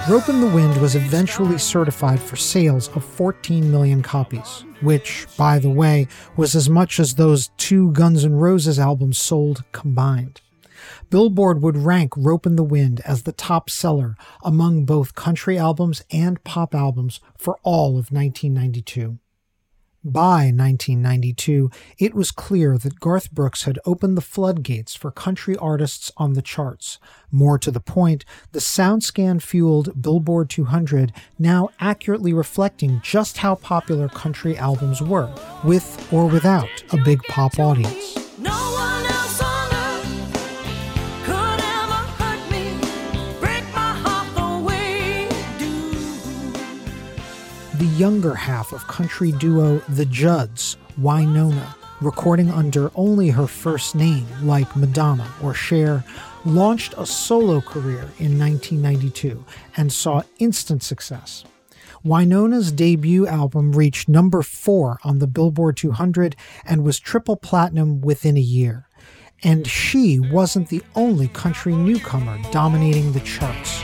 Her 0.06 0.16
Ropin' 0.16 0.42
the 0.42 0.48
Wind 0.48 0.82
was 0.82 0.96
eventually 0.96 1.58
certified 1.58 2.20
for 2.20 2.36
sales 2.36 2.90
of 2.90 3.06
14 3.06 3.72
million 3.72 4.02
copies, 4.02 4.66
which, 4.82 5.26
by 5.38 5.60
the 5.60 5.70
way, 5.70 6.10
was 6.36 6.56
as 6.56 6.70
much 6.70 7.00
as 7.00 7.16
those 7.16 7.50
two 7.56 7.92
Guns 7.94 8.26
N' 8.26 8.34
Roses 8.34 8.78
albums 8.78 9.18
sold 9.18 9.64
combined. 9.72 10.42
Billboard 11.10 11.62
would 11.62 11.78
rank 11.78 12.12
Ropin' 12.18 12.58
the 12.58 12.64
Wind 12.64 13.00
as 13.06 13.24
the 13.24 13.32
top 13.32 13.70
seller 13.70 14.18
among 14.44 14.84
both 14.84 15.16
country 15.16 15.58
albums 15.58 16.04
and 16.12 16.44
pop 16.44 16.76
albums 16.76 17.22
for 17.38 17.58
all 17.64 17.92
of 17.92 18.12
1992. 18.12 19.20
By 20.06 20.52
1992, 20.52 21.72
it 21.98 22.14
was 22.14 22.32
clear 22.32 22.78
that 22.78 23.00
Garth 23.00 23.32
Brooks 23.32 23.64
had 23.64 23.80
opened 23.86 24.18
the 24.18 24.22
floodgates 24.22 24.96
for 24.96 25.12
country 25.12 25.56
artists 25.56 26.12
on 26.18 26.34
the 26.34 26.42
charts. 26.42 27.00
More 27.32 27.58
to 27.60 27.72
the 27.72 27.80
point, 27.80 28.26
the 28.52 28.60
SoundScan 28.60 29.42
fueled 29.42 30.02
Billboard 30.02 30.50
200 30.50 31.14
now 31.40 31.70
accurately 31.80 32.34
reflecting 32.34 33.00
just 33.02 33.38
how 33.38 33.56
popular 33.56 34.10
country 34.10 34.58
albums 34.58 35.02
were, 35.02 35.34
with 35.64 36.12
or 36.12 36.28
without 36.28 36.84
a 36.92 36.98
big 36.98 37.24
pop 37.24 37.58
audience. 37.58 38.23
Younger 47.94 48.34
half 48.34 48.74
of 48.74 48.88
country 48.88 49.32
duo 49.34 49.78
The 49.90 50.06
Judds, 50.06 50.78
Wynonna, 51.00 51.76
recording 52.02 52.50
under 52.50 52.92
only 52.96 53.30
her 53.30 53.46
first 53.46 53.94
name, 53.94 54.26
like 54.42 54.76
Madonna 54.76 55.32
or 55.44 55.54
Cher, 55.54 56.04
launched 56.44 56.96
a 56.98 57.06
solo 57.06 57.62
career 57.62 58.10
in 58.18 58.40
1992 58.40 59.46
and 59.78 59.94
saw 59.94 60.24
instant 60.40 60.82
success. 60.82 61.46
Wynonna's 62.04 62.72
debut 62.72 63.28
album 63.28 63.74
reached 63.74 64.10
number 64.10 64.42
four 64.42 65.00
on 65.04 65.20
the 65.20 65.28
Billboard 65.28 65.78
200 65.78 66.36
and 66.66 66.84
was 66.84 67.00
triple 67.00 67.38
platinum 67.38 68.02
within 68.02 68.38
a 68.38 68.42
year. 68.42 68.88
And 69.44 69.68
she 69.68 70.20
wasn't 70.20 70.70
the 70.70 70.82
only 70.96 71.28
country 71.28 71.76
newcomer 71.76 72.40
dominating 72.52 73.12
the 73.14 73.20
charts. 73.20 73.84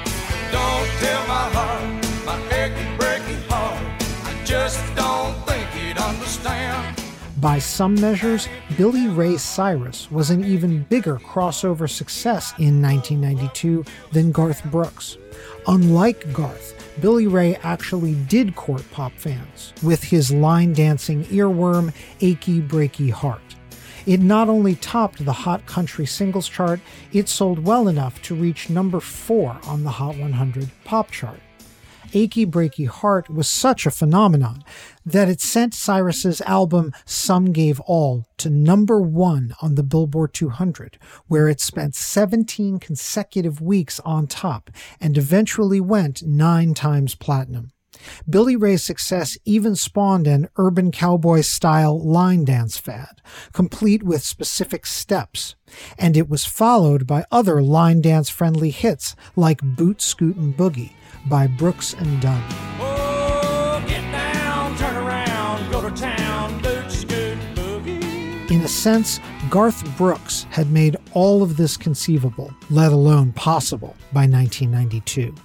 By 7.39 7.59
some 7.59 7.95
measures, 7.95 8.49
Billy 8.75 9.07
Ray 9.07 9.37
Cyrus 9.37 10.11
was 10.11 10.29
an 10.29 10.43
even 10.43 10.83
bigger 10.89 11.15
crossover 11.19 11.89
success 11.89 12.53
in 12.57 12.81
1992 12.81 13.85
than 14.11 14.33
Garth 14.33 14.61
Brooks. 14.65 15.17
Unlike 15.65 16.33
Garth, 16.33 16.73
Billy 16.99 17.27
Ray 17.27 17.55
actually 17.63 18.15
did 18.27 18.55
court 18.55 18.83
pop 18.91 19.13
fans 19.13 19.73
with 19.81 20.03
his 20.03 20.31
line 20.31 20.73
dancing 20.73 21.23
earworm, 21.25 21.93
Achy 22.19 22.59
Breaky 22.59 23.09
Heart. 23.09 23.55
It 24.05 24.19
not 24.19 24.49
only 24.49 24.75
topped 24.75 25.23
the 25.23 25.31
Hot 25.31 25.65
Country 25.65 26.05
Singles 26.05 26.49
Chart, 26.49 26.81
it 27.13 27.29
sold 27.29 27.65
well 27.65 27.87
enough 27.87 28.21
to 28.23 28.35
reach 28.35 28.69
number 28.69 28.99
four 28.99 29.57
on 29.65 29.85
the 29.85 29.91
Hot 29.91 30.17
100 30.17 30.69
Pop 30.83 31.09
Chart. 31.09 31.39
Achy 32.14 32.45
Breaky 32.45 32.88
Heart 32.88 33.30
was 33.30 33.47
such 33.47 33.86
a 33.86 33.91
phenomenon 33.91 34.64
that 35.05 35.30
it 35.30 35.41
sent 35.41 35.74
Cyrus's 35.74 36.41
album 36.41 36.91
Some 37.05 37.51
Gave 37.51 37.80
All 37.82 38.26
to 38.38 38.49
number 38.49 38.99
one 38.99 39.53
on 39.62 39.76
the 39.76 39.84
Billboard 39.84 40.34
200, 40.34 40.97
where 41.28 41.47
it 41.47 41.62
spent 41.62 41.95
17 41.95 42.80
consecutive 42.80 43.62
weeks 43.62 43.99
on 44.01 44.28
top 44.28 44.70
and 44.99 45.18
eventually 45.18 45.80
went 45.80 46.24
nine 46.24 46.74
times 46.74 47.16
platinum. 47.16 47.72
Billy 48.30 48.55
Ray's 48.55 48.84
success 48.84 49.38
even 49.45 49.76
spawned 49.76 50.26
an 50.26 50.47
urban 50.57 50.91
cowboy 50.91 51.41
style 51.41 51.99
line 51.99 52.45
dance 52.45 52.78
fad, 52.78 53.22
complete 53.51 54.03
with 54.03 54.24
specific 54.24 54.86
steps, 54.86 55.55
and 55.97 56.16
it 56.16 56.30
was 56.30 56.45
followed 56.45 57.05
by 57.05 57.26
other 57.32 57.62
line 57.62 58.01
dance 58.01 58.30
friendly 58.30 58.70
hits 58.70 59.16
like 59.36 59.62
Boot 59.62 60.01
Scootin' 60.01 60.53
Boogie 60.53 60.93
by 61.28 61.47
Brooks 61.47 61.93
and 61.93 62.22
Dunn. 62.22 62.43
Oh, 62.80 63.84
down, 63.88 65.05
around, 65.05 65.72
to 65.72 66.01
town, 66.01 66.61
boot 66.61 66.91
scoot. 66.91 67.38
In 68.51 68.61
a 68.61 68.67
sense, 68.67 69.20
Garth 69.51 69.95
Brooks 69.95 70.47
had 70.49 70.72
made 70.72 70.97
all 71.13 71.43
of 71.43 71.55
this 71.55 71.78
conceivable, 71.78 72.51
let 72.72 72.91
alone 72.91 73.32
possible, 73.34 73.95
by 74.11 74.26
1992. 74.26 75.36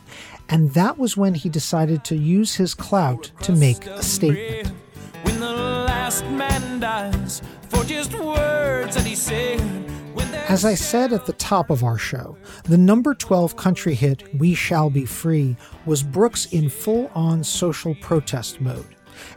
And 0.49 0.71
that 0.73 0.99
was 0.99 1.17
when 1.17 1.35
he 1.35 1.51
decided 1.51 2.03
to 2.05 2.17
use 2.17 2.55
his 2.55 2.75
clout 2.75 3.31
to 3.43 3.53
make 3.53 3.85
a 3.87 4.03
statement. 4.03 4.75
When 5.23 5.39
the 5.39 5.53
last 5.53 6.25
man 6.27 6.81
dies 6.81 7.43
for 7.69 7.85
just 7.85 8.15
words 8.15 8.95
that 8.95 9.07
he 9.07 9.15
said. 9.15 9.94
As 10.17 10.65
I 10.65 10.75
said 10.75 11.13
at 11.13 11.27
the 11.27 11.33
top 11.33 11.71
of 11.71 11.83
our 11.83 11.99
show, 11.99 12.37
the 12.65 12.79
number 12.79 13.15
12 13.15 13.57
country 13.57 13.95
hit 13.95 14.23
We 14.39 14.55
Shall 14.55 14.89
Be 14.89 15.05
Free 15.05 15.57
was 15.85 16.03
Brooks 16.03 16.47
in 16.47 16.69
full 16.69 17.11
on 17.15 17.43
social 17.43 17.95
protest 17.97 18.61
mode, 18.61 18.87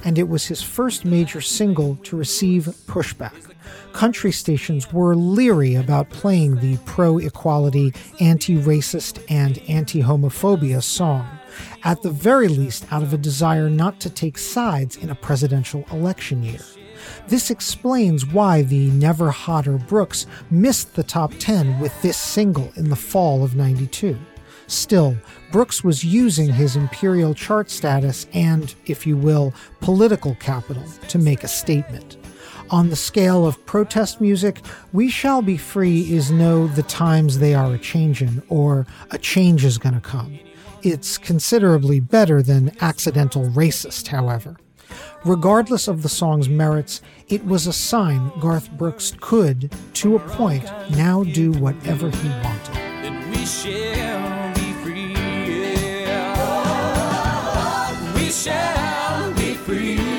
and 0.04 0.20
it 0.20 0.28
was 0.28 0.46
his 0.46 0.62
first 0.62 1.06
major 1.06 1.42
single 1.42 1.96
to 2.04 2.16
receive 2.16 2.66
pushback. 2.86 3.34
Country 3.94 4.32
stations 4.32 4.94
were 4.94 5.16
leery 5.16 5.76
about 5.76 6.10
playing 6.12 6.58
the 6.58 6.78
pro 6.86 7.18
equality, 7.18 7.94
anti 8.20 8.56
racist, 8.56 9.24
and 9.30 9.58
anti 9.68 10.02
homophobia 10.02 10.84
song, 10.84 11.28
at 11.84 12.02
the 12.04 12.12
very 12.12 12.48
least 12.48 12.86
out 12.92 13.02
of 13.02 13.14
a 13.14 13.18
desire 13.18 13.70
not 13.70 14.00
to 14.02 14.10
take 14.10 14.38
sides 14.38 14.98
in 14.98 15.10
a 15.10 15.16
presidential 15.16 15.84
election 15.92 16.44
year. 16.44 16.62
This 17.28 17.52
explains 17.52 18.26
why 18.26 18.62
the 18.64 18.90
never 18.92 19.32
hotter 19.32 19.78
Brooks 19.78 20.26
missed 20.50 20.96
the 20.96 21.04
top 21.04 21.34
10 21.40 21.80
with 21.80 22.02
this 22.02 22.18
single 22.18 22.72
in 22.76 22.90
the 22.90 22.96
fall 22.96 23.44
of 23.44 23.56
92. 23.56 24.18
Still, 24.68 25.16
Brooks 25.52 25.84
was 25.84 26.04
using 26.04 26.52
his 26.52 26.76
imperial 26.76 27.34
chart 27.34 27.70
status 27.70 28.28
and, 28.34 28.76
if 28.86 29.08
you 29.08 29.16
will, 29.16 29.54
political 29.80 30.36
capital 30.36 30.84
to 31.08 31.18
make 31.18 31.44
a 31.44 31.48
statement. 31.48 32.18
On 32.70 32.90
the 32.90 32.98
scale 32.98 33.48
of 33.48 33.66
protest 33.66 34.20
music, 34.20 34.60
We 34.92 35.10
Shall 35.10 35.42
Be 35.42 35.56
Free 35.56 36.14
is 36.14 36.32
no 36.32 36.68
The 36.68 36.84
Times 36.84 37.40
They 37.40 37.56
Are 37.56 37.74
a 37.74 37.78
Changin' 37.78 38.44
or 38.50 38.86
A 39.12 39.18
Change 39.18 39.64
Is 39.64 39.78
Gonna 39.78 40.02
Come. 40.02 40.38
It's 40.84 41.18
considerably 41.18 42.02
better 42.02 42.42
than 42.42 42.76
Accidental 42.82 43.46
Racist, 43.46 44.08
however. 44.08 44.58
Regardless 45.26 45.88
of 45.88 46.02
the 46.02 46.10
song's 46.10 46.48
merits, 46.48 47.02
it 47.28 47.46
was 47.46 47.68
a 47.68 47.74
sign 47.74 48.32
Garth 48.40 48.72
Brooks 48.72 49.14
could, 49.20 49.72
to 49.94 50.16
a 50.16 50.20
point, 50.20 50.64
now 50.92 51.24
do 51.24 51.52
whatever 51.54 52.10
he 52.10 52.30
wanted. 52.30 53.30
we 53.30 53.46
shall 53.46 54.54
be 54.54 54.74
free. 54.84 55.14
We 58.16 58.32
shall 58.32 59.34
be 59.34 59.54
free. 59.54 60.18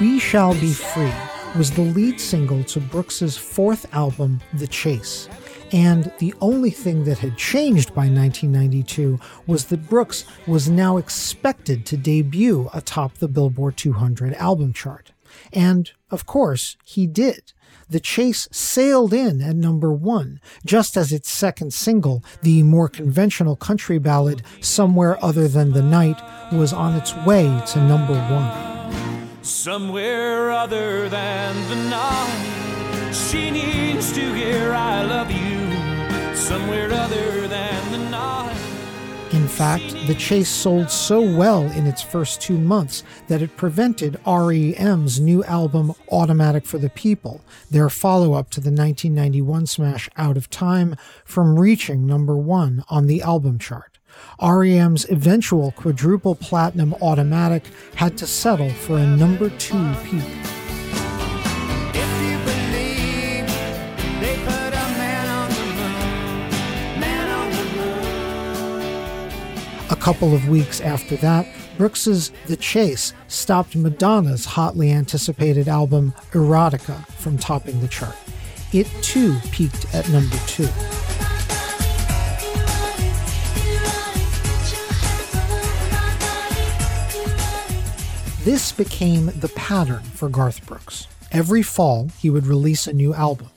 We 0.00 0.18
Shall 0.20 0.54
Be 0.54 0.72
Free 0.72 1.12
was 1.56 1.72
the 1.72 1.82
lead 1.82 2.20
single 2.20 2.62
to 2.64 2.78
Brooks's 2.78 3.36
fourth 3.36 3.92
album, 3.92 4.40
The 4.54 4.68
Chase. 4.68 5.28
And 5.72 6.10
the 6.18 6.34
only 6.40 6.70
thing 6.70 7.04
that 7.04 7.18
had 7.18 7.36
changed 7.36 7.90
by 7.90 8.08
1992 8.08 9.18
was 9.46 9.66
that 9.66 9.88
Brooks 9.88 10.24
was 10.46 10.68
now 10.68 10.96
expected 10.96 11.84
to 11.86 11.96
debut 11.96 12.70
atop 12.72 13.18
the 13.18 13.28
Billboard 13.28 13.76
200 13.76 14.34
album 14.34 14.72
chart. 14.72 15.12
And, 15.52 15.90
of 16.10 16.26
course, 16.26 16.76
he 16.84 17.06
did. 17.06 17.52
The 17.90 18.00
Chase 18.00 18.48
sailed 18.50 19.14
in 19.14 19.40
at 19.40 19.56
number 19.56 19.92
one, 19.92 20.40
just 20.64 20.96
as 20.96 21.12
its 21.12 21.30
second 21.30 21.72
single, 21.72 22.22
the 22.42 22.62
more 22.62 22.88
conventional 22.88 23.56
country 23.56 23.98
ballad 23.98 24.42
Somewhere 24.60 25.22
Other 25.24 25.48
Than 25.48 25.72
the 25.72 25.82
Night, 25.82 26.20
was 26.52 26.72
on 26.72 26.96
its 26.96 27.14
way 27.26 27.44
to 27.68 27.80
number 27.80 28.14
one. 28.14 29.42
Somewhere 29.42 30.50
other 30.50 31.08
than 31.08 31.68
the 31.70 31.88
night, 31.88 33.12
she 33.12 33.50
needs 33.50 34.12
to 34.12 34.34
hear 34.34 34.74
I 34.74 35.02
love 35.04 35.30
you. 35.30 35.47
Somewhere 36.48 36.90
other 36.92 37.46
than 37.46 37.92
the. 37.92 38.08
In 39.32 39.46
fact, 39.46 39.94
The 40.06 40.14
Chase 40.14 40.48
sold 40.48 40.90
so 40.90 41.20
well 41.20 41.70
in 41.72 41.86
its 41.86 42.00
first 42.00 42.40
two 42.40 42.56
months 42.56 43.04
that 43.26 43.42
it 43.42 43.58
prevented 43.58 44.18
REM's 44.26 45.20
new 45.20 45.44
album 45.44 45.92
Automatic 46.10 46.64
for 46.64 46.78
the 46.78 46.88
People, 46.88 47.42
their 47.70 47.90
follow 47.90 48.32
up 48.32 48.48
to 48.50 48.60
the 48.60 48.70
1991 48.70 49.66
smash 49.66 50.08
Out 50.16 50.38
of 50.38 50.48
Time, 50.48 50.96
from 51.26 51.58
reaching 51.58 52.06
number 52.06 52.36
one 52.38 52.82
on 52.88 53.06
the 53.06 53.20
album 53.20 53.58
chart. 53.58 53.98
REM's 54.42 55.04
eventual 55.10 55.72
quadruple 55.72 56.34
platinum 56.34 56.94
Automatic 57.02 57.64
had 57.96 58.16
to 58.16 58.26
settle 58.26 58.70
for 58.70 58.96
a 58.96 59.06
number 59.06 59.50
two 59.50 59.94
peak. 60.04 60.24
Couple 70.08 70.34
of 70.34 70.48
weeks 70.48 70.80
after 70.80 71.16
that, 71.16 71.46
Brooks's 71.76 72.32
The 72.46 72.56
Chase 72.56 73.12
stopped 73.26 73.76
Madonna's 73.76 74.46
hotly 74.46 74.90
anticipated 74.90 75.68
album 75.68 76.14
Erotica 76.32 77.06
from 77.08 77.36
topping 77.36 77.78
the 77.82 77.88
chart. 77.88 78.16
It 78.72 78.86
too 79.02 79.36
peaked 79.52 79.84
at 79.94 80.08
number 80.08 80.38
two. 80.46 80.62
This 88.44 88.72
became 88.72 89.26
the 89.26 89.52
pattern 89.54 90.00
for 90.04 90.30
Garth 90.30 90.64
Brooks. 90.64 91.06
Every 91.30 91.62
fall, 91.62 92.08
he 92.18 92.30
would 92.30 92.46
release 92.46 92.86
a 92.86 92.94
new 92.94 93.12
album, 93.12 93.50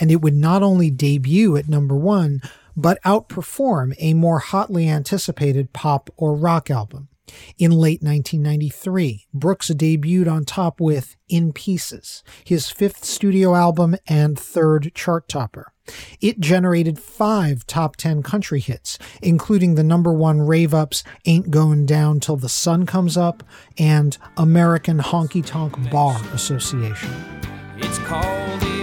and 0.00 0.10
it 0.10 0.22
would 0.22 0.34
not 0.34 0.62
only 0.62 0.88
debut 0.88 1.58
at 1.58 1.68
number 1.68 1.94
one, 1.94 2.40
but 2.78 3.02
outperform 3.02 3.92
a 3.98 4.14
more 4.14 4.38
hotly 4.38 4.88
anticipated 4.88 5.72
pop 5.72 6.10
or 6.16 6.36
rock 6.36 6.70
album. 6.70 7.08
In 7.58 7.72
late 7.72 8.02
1993, 8.02 9.26
Brooks 9.34 9.70
debuted 9.70 10.30
on 10.30 10.44
top 10.44 10.80
with 10.80 11.16
In 11.28 11.52
Pieces, 11.52 12.22
his 12.44 12.70
fifth 12.70 13.04
studio 13.04 13.54
album 13.54 13.96
and 14.06 14.38
third 14.38 14.92
chart 14.94 15.28
topper. 15.28 15.72
It 16.20 16.38
generated 16.38 17.00
five 17.00 17.66
top 17.66 17.96
10 17.96 18.22
country 18.22 18.60
hits, 18.60 18.96
including 19.20 19.74
the 19.74 19.82
number 19.82 20.12
one 20.12 20.40
rave 20.40 20.72
ups 20.72 21.02
Ain't 21.26 21.50
Going 21.50 21.84
Down 21.84 22.20
Till 22.20 22.36
the 22.36 22.48
Sun 22.48 22.86
Comes 22.86 23.16
Up 23.16 23.42
and 23.76 24.16
American 24.36 24.98
Honky 24.98 25.44
Tonk 25.44 25.90
Bar 25.90 26.22
Association. 26.32 27.10
It's 27.78 27.98
called 27.98 28.77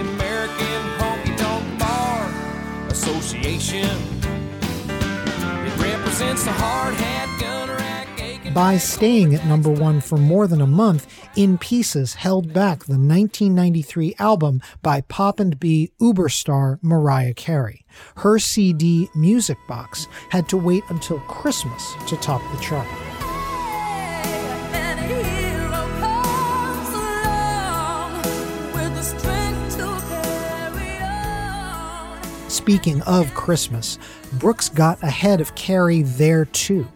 By 8.52 8.76
staying 8.78 9.36
at 9.36 9.46
number 9.46 9.70
one 9.70 10.00
for 10.00 10.16
more 10.16 10.48
than 10.48 10.60
a 10.60 10.66
month, 10.66 11.06
In 11.36 11.56
Pieces 11.56 12.14
held 12.14 12.52
back 12.52 12.80
the 12.80 12.94
1993 12.94 14.16
album 14.18 14.62
by 14.82 15.02
Pop 15.02 15.38
and 15.38 15.60
B 15.60 15.92
Uber 16.00 16.28
star 16.28 16.80
Mariah 16.82 17.34
Carey. 17.34 17.86
Her 18.16 18.40
CD 18.40 19.08
Music 19.14 19.58
Box 19.68 20.08
had 20.30 20.48
to 20.48 20.56
wait 20.56 20.82
until 20.88 21.20
Christmas 21.20 21.94
to 22.08 22.16
top 22.16 22.42
the 22.52 22.60
chart. 22.60 22.88
Speaking 32.66 33.00
of 33.02 33.32
Christmas, 33.32 33.96
Brooks 34.32 34.68
got 34.68 35.00
ahead 35.00 35.40
of 35.40 35.54
Carey 35.54 36.02
there 36.02 36.44
too. 36.44 36.88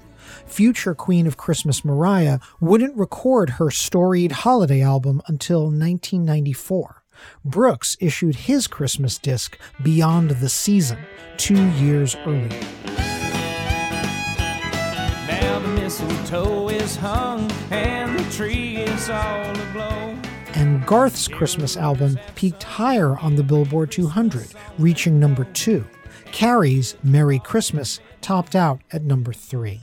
Future 0.44 0.96
Queen 0.96 1.28
of 1.28 1.36
Christmas 1.36 1.84
Mariah 1.84 2.40
wouldn't 2.60 2.96
record 2.96 3.50
her 3.50 3.70
storied 3.70 4.32
holiday 4.32 4.82
album 4.82 5.22
until 5.28 5.66
1994. 5.66 7.04
Brooks 7.44 7.96
issued 8.00 8.34
his 8.34 8.66
Christmas 8.66 9.16
disc 9.16 9.56
Beyond 9.80 10.30
the 10.30 10.48
Season 10.48 10.98
two 11.36 11.68
years 11.74 12.16
earlier. 12.26 12.48
Now 15.28 15.60
the 15.60 15.68
mistletoe 15.80 16.68
is 16.70 16.96
hung 16.96 17.48
and 17.70 18.18
the 18.18 18.28
tree 18.32 18.78
is 18.78 19.08
all 19.08 19.56
aglow. 19.68 20.09
And 20.54 20.84
Garth's 20.86 21.28
Christmas 21.28 21.76
album 21.76 22.18
peaked 22.34 22.62
higher 22.62 23.16
on 23.18 23.36
the 23.36 23.42
Billboard 23.42 23.90
200, 23.90 24.48
reaching 24.78 25.18
number 25.18 25.44
two. 25.44 25.84
Carey's 26.32 26.96
Merry 27.02 27.38
Christmas 27.38 28.00
topped 28.20 28.54
out 28.54 28.80
at 28.92 29.02
number 29.02 29.32
three. 29.32 29.82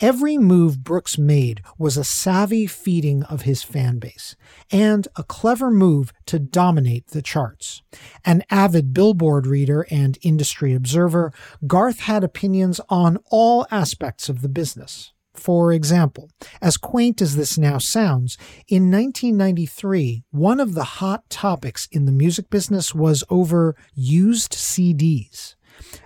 Every 0.00 0.38
move 0.38 0.82
Brooks 0.82 1.18
made 1.18 1.60
was 1.76 1.98
a 1.98 2.04
savvy 2.04 2.66
feeding 2.66 3.22
of 3.24 3.42
his 3.42 3.62
fan 3.62 3.98
base 3.98 4.34
and 4.70 5.06
a 5.14 5.22
clever 5.22 5.70
move 5.70 6.10
to 6.24 6.38
dominate 6.38 7.08
the 7.08 7.20
charts. 7.20 7.82
An 8.24 8.42
avid 8.50 8.94
Billboard 8.94 9.46
reader 9.46 9.86
and 9.90 10.18
industry 10.22 10.72
observer, 10.72 11.34
Garth 11.66 12.00
had 12.00 12.24
opinions 12.24 12.80
on 12.88 13.18
all 13.30 13.66
aspects 13.70 14.30
of 14.30 14.40
the 14.40 14.48
business. 14.48 15.12
For 15.40 15.72
example, 15.72 16.28
as 16.60 16.76
quaint 16.76 17.22
as 17.22 17.34
this 17.34 17.56
now 17.56 17.78
sounds, 17.78 18.36
in 18.68 18.90
1993, 18.90 20.24
one 20.30 20.60
of 20.60 20.74
the 20.74 21.00
hot 21.00 21.30
topics 21.30 21.88
in 21.90 22.04
the 22.04 22.12
music 22.12 22.50
business 22.50 22.94
was 22.94 23.24
over 23.30 23.74
used 23.94 24.52
CDs. 24.52 25.54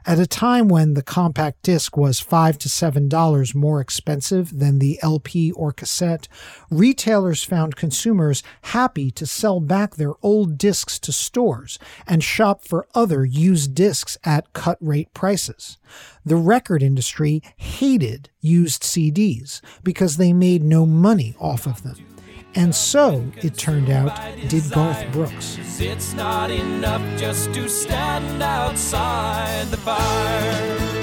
At 0.07 0.18
a 0.18 0.27
time 0.27 0.68
when 0.68 0.95
the 0.95 1.03
compact 1.03 1.62
disc 1.62 1.97
was 1.97 2.20
five 2.20 2.59
to 2.59 2.68
seven 2.68 3.09
dollars 3.09 3.55
more 3.55 3.81
expensive 3.81 4.59
than 4.59 4.79
the 4.79 4.99
LP 5.03 5.53
or 5.53 5.72
cassette, 5.72 6.29
retailers 6.70 7.43
found 7.43 7.77
consumers 7.77 8.43
happy 8.62 9.11
to 9.12 9.27
sell 9.27 9.61
back 9.61 9.97
their 9.97 10.14
old 10.22 10.59
discs 10.59 10.99
to 11.01 11.12
stores 11.12 11.79
and 12.07 12.22
shop 12.22 12.64
for 12.64 12.87
other 12.95 13.25
used 13.25 13.75
discs 13.75 14.16
at 14.25 14.53
cut 14.53 14.79
rate 14.81 15.12
prices. 15.14 15.79
The 16.25 16.37
record 16.37 16.83
industry 16.83 17.43
hated 17.57 18.31
used 18.41 18.83
CDs 18.83 19.61
because 19.83 20.16
they 20.16 20.33
made 20.33 20.62
no 20.62 20.87
money 20.87 21.35
off 21.39 21.66
of 21.66 21.83
them. 21.83 22.14
And 22.57 22.75
so, 22.75 23.25
it 23.39 23.57
turned 23.57 23.91
out, 23.91 24.17
did 24.49 24.71
Garth 24.71 25.11
Brooks. 25.13 25.59
It's 25.81 26.15
not 26.15 26.51
enough 26.51 27.03
just 27.19 27.53
to 27.55 27.69
stand 27.69 28.43
outside 28.43 29.67
the 29.69 29.77
fire. 29.77 30.95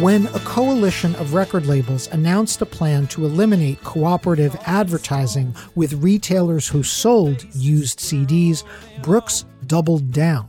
When 0.00 0.28
a 0.28 0.38
coalition 0.40 1.14
of 1.16 1.34
record 1.34 1.66
labels 1.66 2.08
announced 2.12 2.62
a 2.62 2.66
plan 2.66 3.06
to 3.08 3.26
eliminate 3.26 3.84
cooperative 3.84 4.56
advertising 4.64 5.54
with 5.74 5.92
retailers 6.02 6.66
who 6.66 6.82
sold 6.82 7.44
used 7.54 7.98
CDs, 7.98 8.64
Brooks 9.02 9.44
doubled 9.66 10.10
down. 10.10 10.48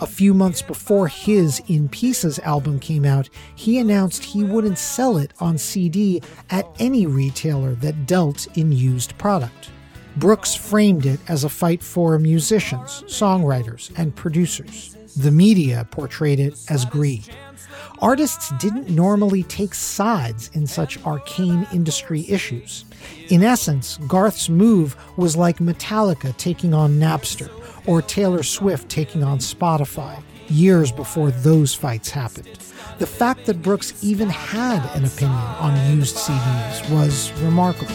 A 0.00 0.06
few 0.06 0.34
months 0.34 0.62
before 0.62 1.08
his 1.08 1.62
In 1.68 1.88
Pieces 1.88 2.38
album 2.40 2.78
came 2.80 3.04
out, 3.04 3.28
he 3.54 3.78
announced 3.78 4.24
he 4.24 4.42
wouldn't 4.42 4.78
sell 4.78 5.16
it 5.16 5.32
on 5.38 5.58
CD 5.58 6.22
at 6.50 6.66
any 6.78 7.06
retailer 7.06 7.74
that 7.76 8.06
dealt 8.06 8.46
in 8.56 8.72
used 8.72 9.16
product. 9.18 9.70
Brooks 10.16 10.54
framed 10.54 11.06
it 11.06 11.20
as 11.28 11.44
a 11.44 11.48
fight 11.48 11.82
for 11.82 12.18
musicians, 12.18 13.02
songwriters, 13.06 13.90
and 13.96 14.14
producers. 14.14 14.96
The 15.16 15.30
media 15.30 15.86
portrayed 15.90 16.40
it 16.40 16.58
as 16.68 16.84
greed. 16.84 17.28
Artists 18.00 18.52
didn't 18.58 18.90
normally 18.90 19.44
take 19.44 19.74
sides 19.74 20.50
in 20.54 20.66
such 20.66 21.02
arcane 21.06 21.66
industry 21.72 22.28
issues. 22.28 22.84
In 23.28 23.44
essence, 23.44 23.98
Garth's 24.08 24.48
move 24.48 24.96
was 25.16 25.36
like 25.36 25.58
Metallica 25.58 26.36
taking 26.36 26.74
on 26.74 26.98
Napster 26.98 27.50
or 27.86 28.02
Taylor 28.02 28.42
Swift 28.42 28.88
taking 28.88 29.22
on 29.22 29.38
Spotify, 29.38 30.22
years 30.48 30.92
before 30.92 31.30
those 31.30 31.74
fights 31.74 32.10
happened. 32.10 32.48
The 32.98 33.06
fact 33.06 33.46
that 33.46 33.62
Brooks 33.62 34.02
even 34.02 34.28
had 34.28 34.84
an 34.96 35.04
opinion 35.04 35.36
on 35.36 35.96
used 35.96 36.16
CDs 36.16 36.90
was 36.90 37.32
remarkable. 37.40 37.94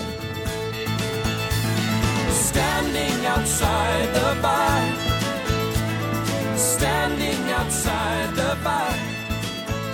Standing 2.32 3.26
outside 3.26 4.08
the 4.14 4.42
bar. 4.42 4.96
Standing 6.58 7.52
outside 7.52 8.36
the 8.36 8.58
bar. 8.64 8.94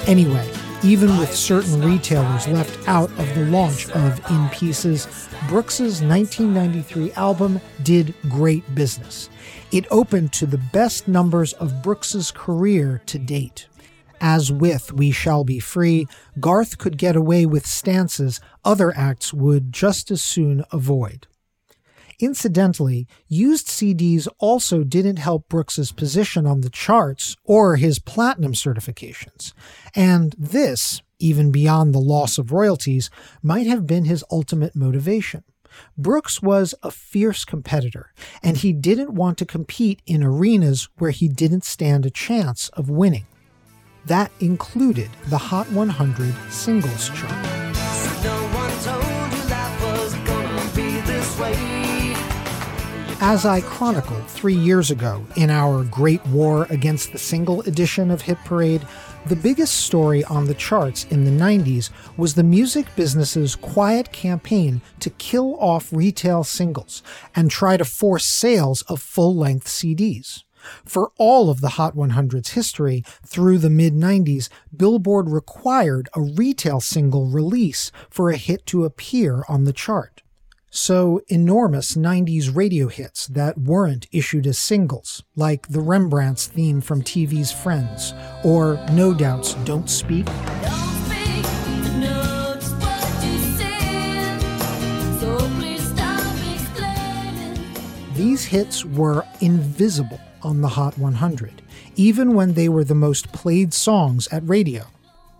Anyway, 0.07 0.49
even 0.83 1.17
with 1.17 1.33
certain 1.33 1.81
retailers 1.81 2.47
left 2.47 2.87
out 2.89 3.09
of 3.11 3.35
the 3.35 3.45
launch 3.45 3.89
of 3.91 4.19
In 4.29 4.49
Pieces, 4.49 5.29
Brooks's 5.47 6.01
1993 6.01 7.13
album 7.13 7.61
did 7.83 8.13
great 8.29 8.63
business. 8.75 9.29
It 9.73 9.87
opened 9.89 10.31
to 10.33 10.45
the 10.45 10.59
best 10.59 11.07
numbers 11.07 11.53
of 11.53 11.81
Brooks's 11.81 12.29
career 12.29 13.01
to 13.07 13.17
date. 13.17 13.65
As 14.21 14.51
with 14.51 14.93
We 14.93 15.09
Shall 15.09 15.43
Be 15.43 15.59
Free, 15.59 16.05
Garth 16.39 16.77
could 16.77 16.95
get 16.95 17.15
away 17.15 17.47
with 17.47 17.65
stances 17.65 18.39
other 18.63 18.95
acts 18.95 19.33
would 19.33 19.73
just 19.73 20.11
as 20.11 20.21
soon 20.21 20.63
avoid. 20.71 21.25
Incidentally, 22.19 23.07
used 23.27 23.65
CDs 23.65 24.27
also 24.37 24.83
didn't 24.83 25.17
help 25.17 25.49
Brooks's 25.49 25.91
position 25.91 26.45
on 26.45 26.61
the 26.61 26.69
charts 26.69 27.35
or 27.43 27.77
his 27.77 27.97
platinum 27.97 28.53
certifications. 28.53 29.53
And 29.95 30.35
this, 30.37 31.01
even 31.17 31.51
beyond 31.51 31.95
the 31.95 31.99
loss 31.99 32.37
of 32.37 32.51
royalties, 32.51 33.09
might 33.41 33.65
have 33.65 33.87
been 33.87 34.05
his 34.05 34.23
ultimate 34.29 34.75
motivation. 34.75 35.43
Brooks 35.97 36.41
was 36.41 36.75
a 36.83 36.91
fierce 36.91 37.45
competitor, 37.45 38.13
and 38.41 38.57
he 38.57 38.73
didn't 38.73 39.13
want 39.13 39.37
to 39.37 39.45
compete 39.45 40.01
in 40.05 40.23
arenas 40.23 40.89
where 40.97 41.11
he 41.11 41.27
didn't 41.27 41.63
stand 41.63 42.05
a 42.05 42.09
chance 42.09 42.69
of 42.69 42.89
winning. 42.89 43.25
That 44.05 44.31
included 44.39 45.09
the 45.27 45.37
Hot 45.37 45.71
100 45.71 46.33
singles 46.51 47.09
chart. 47.09 47.31
As 53.25 53.45
I 53.45 53.61
chronicled 53.61 54.27
three 54.27 54.53
years 54.53 54.91
ago 54.91 55.25
in 55.37 55.49
our 55.49 55.85
Great 55.85 56.25
War 56.27 56.67
Against 56.69 57.13
the 57.13 57.17
Single 57.17 57.61
edition 57.61 58.11
of 58.11 58.21
Hit 58.21 58.37
Parade, 58.43 58.85
the 59.27 59.35
biggest 59.37 59.75
story 59.75 60.23
on 60.25 60.47
the 60.47 60.53
charts 60.53 61.05
in 61.05 61.23
the 61.23 61.31
90s 61.31 61.89
was 62.17 62.33
the 62.33 62.43
music 62.43 62.93
business's 62.95 63.55
quiet 63.55 64.11
campaign 64.11 64.81
to 64.99 65.09
kill 65.11 65.55
off 65.61 65.93
retail 65.93 66.43
singles 66.43 67.01
and 67.33 67.49
try 67.49 67.77
to 67.77 67.85
force 67.85 68.25
sales 68.25 68.81
of 68.83 69.01
full 69.01 69.33
length 69.33 69.67
CDs. 69.67 70.43
For 70.85 71.11
all 71.17 71.49
of 71.49 71.61
the 71.61 71.69
Hot 71.69 71.95
100's 71.95 72.51
history 72.51 73.03
through 73.25 73.59
the 73.59 73.69
mid 73.69 73.93
90s, 73.93 74.49
Billboard 74.75 75.29
required 75.29 76.09
a 76.13 76.21
retail 76.21 76.81
single 76.81 77.27
release 77.27 77.91
for 78.09 78.29
a 78.29 78.37
hit 78.37 78.65
to 78.67 78.83
appear 78.83 79.43
on 79.47 79.63
the 79.63 79.73
chart. 79.73 80.22
So, 80.75 81.21
enormous 81.27 81.95
90s 81.95 82.49
radio 82.53 82.87
hits 82.87 83.27
that 83.27 83.59
weren't 83.59 84.07
issued 84.11 84.47
as 84.47 84.57
singles, 84.57 85.21
like 85.35 85.67
the 85.67 85.81
Rembrandts 85.81 86.47
theme 86.47 86.81
from 86.81 87.03
TV's 87.03 87.51
Friends, 87.51 88.15
or 88.43 88.83
No 88.91 89.13
Doubt's 89.13 89.53
Don't 89.65 89.87
Speak, 89.87 90.25
Notes 90.25 90.35
what 92.71 93.23
you 93.23 93.37
said, 93.55 94.39
so 95.19 95.37
please 95.59 95.87
stop 95.89 96.25
explaining. 96.55 97.59
these 98.15 98.43
hits 98.43 98.83
were 98.83 99.23
invisible 99.41 100.19
on 100.41 100.61
the 100.61 100.69
Hot 100.69 100.97
100, 100.97 101.61
even 101.97 102.33
when 102.33 102.53
they 102.53 102.67
were 102.67 102.83
the 102.83 102.95
most 102.95 103.31
played 103.31 103.75
songs 103.75 104.27
at 104.31 104.41
radio. 104.49 104.87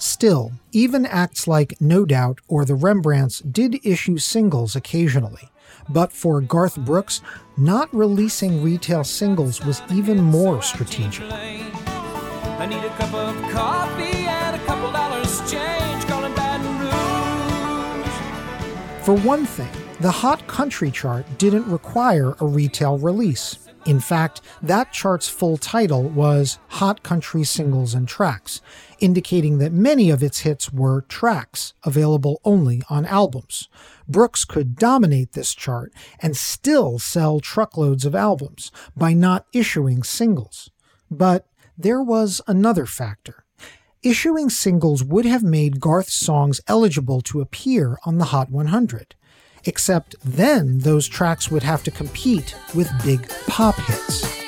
Still, 0.04 0.52
even 0.74 1.06
acts 1.06 1.48
like 1.48 1.80
No 1.80 2.04
Doubt 2.04 2.42
or 2.50 2.66
the 2.66 2.76
Rembrandts 2.76 3.40
did 3.40 3.80
issue 3.86 4.18
singles 4.18 4.76
occasionally. 4.76 5.48
But 5.88 6.12
for 6.12 6.42
Garth 6.42 6.76
Brooks, 6.76 7.22
not 7.56 7.88
releasing 7.96 8.62
retail 8.62 9.06
singles 9.06 9.64
was 9.64 9.82
even 9.90 10.22
more 10.22 10.62
strategic. 10.62 11.32
I 11.32 12.66
need 12.66 12.84
a 12.84 12.90
cup 12.98 13.14
of 13.14 13.34
coffee 13.54 14.28
and 14.28 14.62
a 14.62 14.66
couple 14.66 14.92
dollars 14.92 15.40
change. 15.50 16.04
Calling 16.04 16.36
Baton 16.36 16.80
Rouge. 16.80 18.06
For 19.06 19.16
one 19.26 19.46
thing, 19.46 19.72
the 20.02 20.12
Hot 20.12 20.46
Country 20.48 20.92
chart 20.92 21.26
didn't 21.38 21.72
require 21.72 22.36
a 22.42 22.46
retail 22.46 22.98
release. 22.98 23.58
In 23.86 24.00
fact, 24.00 24.40
that 24.62 24.94
chart's 24.94 25.28
full 25.28 25.58
title 25.58 26.04
was 26.04 26.58
Hot 26.70 27.04
Country 27.04 27.44
Singles 27.44 27.94
and 27.94 28.08
Tracks, 28.08 28.62
indicating 29.00 29.58
that 29.58 29.74
many 29.74 30.10
of 30.10 30.24
its 30.24 30.40
hits 30.40 30.72
were 30.72 31.02
tracks 31.02 31.74
available 31.84 32.40
only 32.46 32.82
on 32.90 33.06
albums. 33.06 33.68
Brooks 34.08 34.46
could 34.46 34.78
dominate 34.78 35.34
this 35.34 35.54
chart 35.54 35.92
and 36.22 36.38
still 36.38 36.98
sell 36.98 37.42
truckloads 37.42 38.06
of 38.06 38.16
albums 38.16 38.72
by 38.96 39.14
not 39.14 39.48
issuing 39.52 40.02
singles. 40.02 40.70
But 41.12 41.46
there 41.78 42.02
was 42.02 42.40
another 42.48 42.86
factor. 42.86 43.44
Issuing 44.02 44.50
singles 44.50 45.04
would 45.04 45.26
have 45.26 45.44
made 45.44 45.82
Garth's 45.82 46.14
songs 46.14 46.62
eligible 46.68 47.20
to 47.22 47.42
appear 47.42 47.98
on 48.06 48.18
the 48.18 48.26
Hot 48.26 48.50
100 48.50 49.16
except 49.66 50.16
then 50.24 50.80
those 50.80 51.08
tracks 51.08 51.50
would 51.50 51.64
have 51.64 51.84
to 51.84 51.92
compete 51.92 52.56
with 52.74 52.90
big 53.04 53.28
pop 53.48 53.76
hits. 53.76 54.44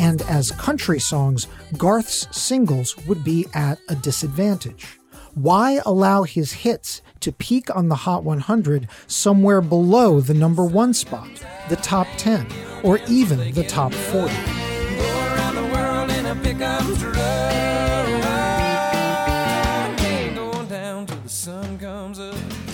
And 0.00 0.22
as 0.22 0.50
country 0.50 0.98
songs, 0.98 1.46
Garth's 1.76 2.26
singles 2.36 2.96
would 3.06 3.22
be 3.22 3.46
at 3.54 3.78
a 3.88 3.94
disadvantage. 3.94 4.98
Why 5.34 5.80
allow 5.86 6.24
his 6.24 6.52
hits 6.52 7.02
to 7.20 7.30
peak 7.30 7.74
on 7.74 7.88
the 7.88 7.94
Hot 7.94 8.24
100 8.24 8.88
somewhere 9.06 9.60
below 9.60 10.20
the 10.20 10.34
number 10.34 10.64
one 10.64 10.94
spot, 10.94 11.28
the 11.68 11.76
top 11.76 12.08
10, 12.16 12.46
or 12.82 12.98
even 13.08 13.52
the 13.52 13.62
top 13.62 13.92
40? 13.92 14.34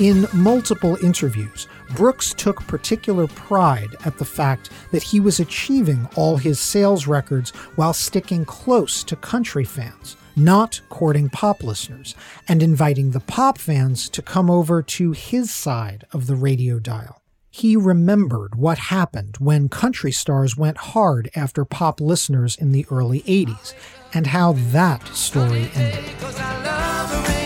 In 0.01 0.27
multiple 0.35 1.03
interviews, 1.03 1.69
Brooks 1.95 2.35
took 2.35 2.61
particular 2.67 3.27
pride 3.29 3.97
at 4.05 4.19
the 4.19 4.27
fact 4.27 4.69
that 4.91 5.03
he 5.03 5.21
was 5.21 5.41
achieving 5.41 6.07
all 6.17 6.37
his 6.37 6.61
sales 6.61 7.07
records 7.07 7.49
while 7.77 7.95
sticking 7.95 8.45
close 8.45 9.03
to 9.05 9.17
country 9.17 9.65
fans, 9.65 10.19
not 10.37 10.83
courting 10.91 11.31
pop 11.31 11.63
listeners, 11.63 12.15
and 12.47 12.63
inviting 12.63 13.13
the 13.13 13.21
pop 13.21 13.57
fans 13.57 14.11
to 14.11 14.21
come 14.21 14.51
over 14.51 14.83
to 14.83 15.13
his 15.13 15.51
side 15.51 16.05
of 16.13 16.27
the 16.27 16.37
radio 16.37 16.79
dial. 16.79 17.23
He 17.49 17.75
remembered 17.75 18.55
what 18.55 18.77
happened 18.77 19.37
when 19.39 19.71
country 19.71 20.13
stars 20.13 20.59
went 20.59 20.77
hard 20.77 21.31
after 21.35 21.65
pop 21.65 22.03
listeners 22.03 22.55
in 22.55 22.73
the 22.73 22.85
early 22.91 23.23
80s 23.23 23.73
and 24.13 24.27
how 24.27 24.53
that 24.53 25.07
story 25.09 25.71
ended. 25.75 27.46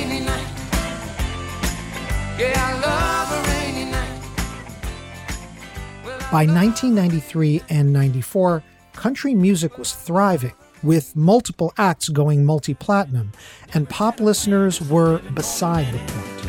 By 6.30 6.46
1993 6.46 7.62
and 7.70 7.92
94, 7.92 8.62
country 8.92 9.34
music 9.34 9.76
was 9.78 9.92
thriving, 9.92 10.52
with 10.80 11.16
multiple 11.16 11.72
acts 11.76 12.08
going 12.08 12.44
multi 12.44 12.72
platinum, 12.72 13.32
and 13.74 13.88
pop 13.88 14.20
listeners 14.20 14.80
were 14.80 15.18
beside 15.34 15.92
the 15.92 15.98
point. 15.98 16.40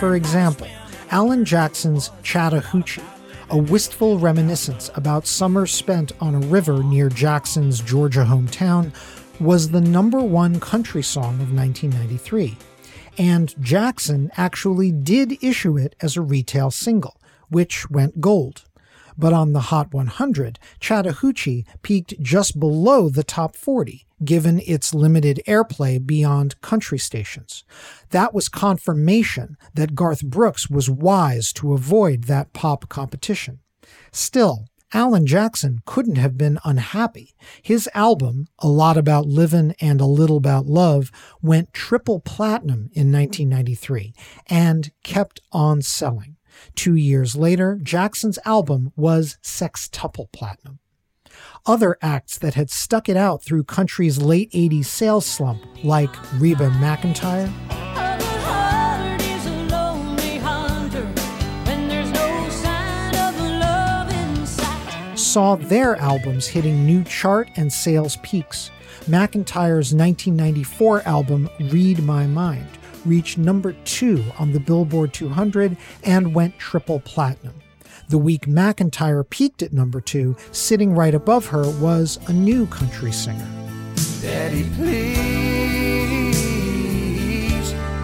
For 0.00 0.16
example, 0.16 0.66
Alan 1.12 1.44
Jackson's 1.44 2.10
Chattahoochee, 2.24 3.04
a 3.50 3.56
wistful 3.56 4.18
reminiscence 4.18 4.90
about 4.96 5.28
summers 5.28 5.70
spent 5.70 6.10
on 6.20 6.34
a 6.34 6.40
river 6.40 6.82
near 6.82 7.08
Jackson's 7.08 7.78
Georgia 7.80 8.24
hometown, 8.24 8.92
was 9.38 9.70
the 9.70 9.80
number 9.80 10.18
one 10.18 10.58
country 10.58 11.04
song 11.04 11.34
of 11.40 11.54
1993 11.54 12.58
and 13.18 13.54
Jackson 13.62 14.30
actually 14.36 14.92
did 14.92 15.42
issue 15.42 15.76
it 15.76 15.94
as 16.00 16.16
a 16.16 16.22
retail 16.22 16.70
single, 16.70 17.20
which 17.48 17.90
went 17.90 18.20
gold. 18.20 18.64
But 19.18 19.32
on 19.32 19.52
the 19.52 19.60
Hot 19.60 19.92
100, 19.92 20.58
Chattahoochee 20.80 21.66
peaked 21.82 22.20
just 22.22 22.58
below 22.58 23.08
the 23.10 23.24
top 23.24 23.54
40, 23.54 24.06
given 24.24 24.60
its 24.66 24.94
limited 24.94 25.42
airplay 25.46 26.04
beyond 26.04 26.60
country 26.62 26.98
stations. 26.98 27.64
That 28.10 28.32
was 28.32 28.48
confirmation 28.48 29.58
that 29.74 29.94
Garth 29.94 30.22
Brooks 30.24 30.70
was 30.70 30.88
wise 30.88 31.52
to 31.54 31.74
avoid 31.74 32.24
that 32.24 32.54
pop 32.54 32.88
competition. 32.88 33.58
Still, 34.10 34.66
Alan 34.92 35.24
Jackson 35.24 35.80
couldn't 35.84 36.16
have 36.16 36.36
been 36.36 36.58
unhappy. 36.64 37.34
His 37.62 37.88
album, 37.94 38.46
A 38.58 38.68
Lot 38.68 38.96
About 38.96 39.26
Livin' 39.26 39.74
and 39.80 40.00
A 40.00 40.06
Little 40.06 40.36
About 40.36 40.66
Love, 40.66 41.12
went 41.40 41.72
triple 41.72 42.20
platinum 42.20 42.90
in 42.92 43.12
1993 43.12 44.12
and 44.48 44.90
kept 45.04 45.40
on 45.52 45.80
selling. 45.82 46.36
Two 46.74 46.96
years 46.96 47.36
later, 47.36 47.78
Jackson's 47.80 48.38
album 48.44 48.92
was 48.96 49.38
sextuple 49.42 50.30
platinum. 50.32 50.80
Other 51.64 51.96
acts 52.02 52.36
that 52.38 52.54
had 52.54 52.70
stuck 52.70 53.08
it 53.08 53.16
out 53.16 53.44
through 53.44 53.64
country's 53.64 54.18
late 54.18 54.50
80s 54.50 54.86
sales 54.86 55.26
slump, 55.26 55.62
like 55.84 56.10
Reba 56.40 56.70
McEntire, 56.70 57.52
saw 65.30 65.54
their 65.54 65.94
albums 65.96 66.48
hitting 66.48 66.84
new 66.84 67.04
chart 67.04 67.48
and 67.54 67.72
sales 67.72 68.16
peaks. 68.16 68.72
McEntire's 69.02 69.94
1994 69.94 71.02
album, 71.06 71.48
Read 71.70 72.02
My 72.02 72.26
Mind, 72.26 72.66
reached 73.04 73.38
number 73.38 73.72
two 73.84 74.24
on 74.40 74.50
the 74.52 74.58
Billboard 74.58 75.14
200 75.14 75.76
and 76.02 76.34
went 76.34 76.58
triple 76.58 76.98
platinum. 76.98 77.54
The 78.08 78.18
week 78.18 78.46
McEntire 78.46 79.30
peaked 79.30 79.62
at 79.62 79.72
number 79.72 80.00
two, 80.00 80.36
sitting 80.50 80.96
right 80.96 81.14
above 81.14 81.46
her 81.46 81.70
was 81.78 82.18
a 82.26 82.32
new 82.32 82.66
country 82.66 83.12
singer. 83.12 83.48
Daddy, 84.20 84.68
please 84.74 85.60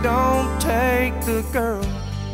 don't 0.00 0.60
take 0.60 1.20
the 1.22 1.44
girl. 1.52 1.82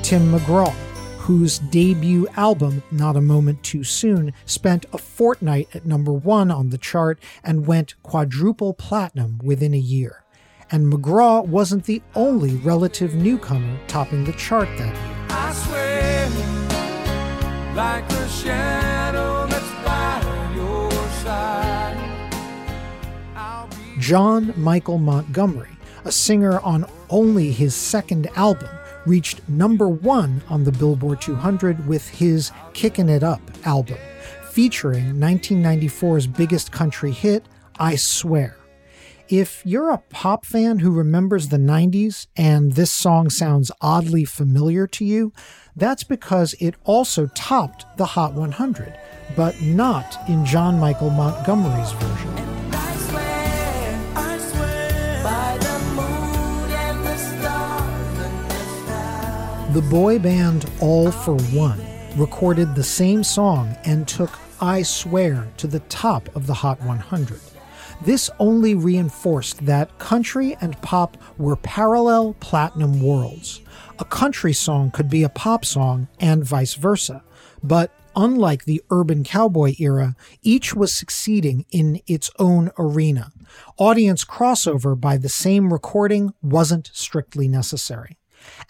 Tim 0.02 0.30
McGraw, 0.30 0.74
whose 1.22 1.60
debut 1.60 2.26
album, 2.36 2.82
Not 2.90 3.14
a 3.14 3.20
Moment 3.20 3.62
Too 3.62 3.84
Soon, 3.84 4.32
spent 4.44 4.86
a 4.92 4.98
fortnight 4.98 5.68
at 5.72 5.86
number 5.86 6.12
one 6.12 6.50
on 6.50 6.70
the 6.70 6.78
chart 6.78 7.20
and 7.44 7.64
went 7.64 7.94
quadruple 8.02 8.74
platinum 8.74 9.38
within 9.40 9.72
a 9.72 9.78
year. 9.78 10.24
And 10.72 10.92
McGraw 10.92 11.46
wasn't 11.46 11.84
the 11.84 12.02
only 12.16 12.56
relative 12.56 13.14
newcomer 13.14 13.78
topping 13.86 14.24
the 14.24 14.32
chart 14.32 14.68
that 14.78 14.92
year. 14.92 15.26
I 15.28 15.52
swear, 15.52 16.28
like 17.76 18.10
a 18.10 18.28
shadow 18.28 19.46
that's 19.46 19.70
by 19.86 20.20
your 20.56 20.90
side. 21.22 22.32
John 24.00 24.52
Michael 24.56 24.98
Montgomery, 24.98 25.78
a 26.04 26.10
singer 26.10 26.58
on 26.60 26.84
only 27.10 27.52
his 27.52 27.76
second 27.76 28.26
album, 28.34 28.70
reached 29.06 29.46
number 29.48 29.88
one 29.88 30.42
on 30.48 30.64
the 30.64 30.72
Billboard 30.72 31.20
200 31.20 31.86
with 31.86 32.08
his 32.08 32.50
Kickin' 32.72 33.08
It 33.08 33.22
Up 33.22 33.40
album, 33.64 33.98
featuring 34.50 35.14
1994's 35.14 36.26
biggest 36.26 36.72
country 36.72 37.12
hit, 37.12 37.44
I 37.78 37.96
Swear. 37.96 38.56
If 39.28 39.62
you're 39.64 39.90
a 39.90 39.98
pop 40.10 40.44
fan 40.44 40.80
who 40.80 40.90
remembers 40.90 41.48
the 41.48 41.56
90s 41.56 42.26
and 42.36 42.72
this 42.72 42.92
song 42.92 43.30
sounds 43.30 43.70
oddly 43.80 44.24
familiar 44.24 44.86
to 44.88 45.04
you, 45.04 45.32
that's 45.74 46.04
because 46.04 46.54
it 46.60 46.74
also 46.84 47.28
topped 47.28 47.86
the 47.96 48.04
Hot 48.04 48.34
100, 48.34 48.98
but 49.34 49.60
not 49.62 50.18
in 50.28 50.44
John 50.44 50.78
Michael 50.78 51.10
Montgomery's 51.10 51.92
version. 51.92 52.51
The 59.72 59.80
boy 59.80 60.18
band 60.18 60.70
All-4-One 60.80 61.80
recorded 62.18 62.74
the 62.74 62.84
same 62.84 63.24
song 63.24 63.74
and 63.84 64.06
took 64.06 64.38
I 64.60 64.82
Swear 64.82 65.48
to 65.56 65.66
the 65.66 65.80
top 65.80 66.28
of 66.36 66.46
the 66.46 66.52
Hot 66.52 66.78
100. 66.82 67.40
This 68.02 68.28
only 68.38 68.74
reinforced 68.74 69.64
that 69.64 69.98
country 69.98 70.58
and 70.60 70.78
pop 70.82 71.16
were 71.38 71.56
parallel 71.56 72.34
platinum 72.34 73.00
worlds. 73.00 73.62
A 73.98 74.04
country 74.04 74.52
song 74.52 74.90
could 74.90 75.08
be 75.08 75.22
a 75.22 75.30
pop 75.30 75.64
song 75.64 76.06
and 76.20 76.44
vice 76.44 76.74
versa, 76.74 77.22
but 77.62 77.94
unlike 78.14 78.66
the 78.66 78.82
urban 78.90 79.24
cowboy 79.24 79.72
era, 79.78 80.16
each 80.42 80.74
was 80.74 80.92
succeeding 80.92 81.64
in 81.70 81.98
its 82.06 82.30
own 82.38 82.70
arena. 82.78 83.32
Audience 83.78 84.22
crossover 84.22 85.00
by 85.00 85.16
the 85.16 85.30
same 85.30 85.72
recording 85.72 86.34
wasn't 86.42 86.90
strictly 86.92 87.48
necessary. 87.48 88.18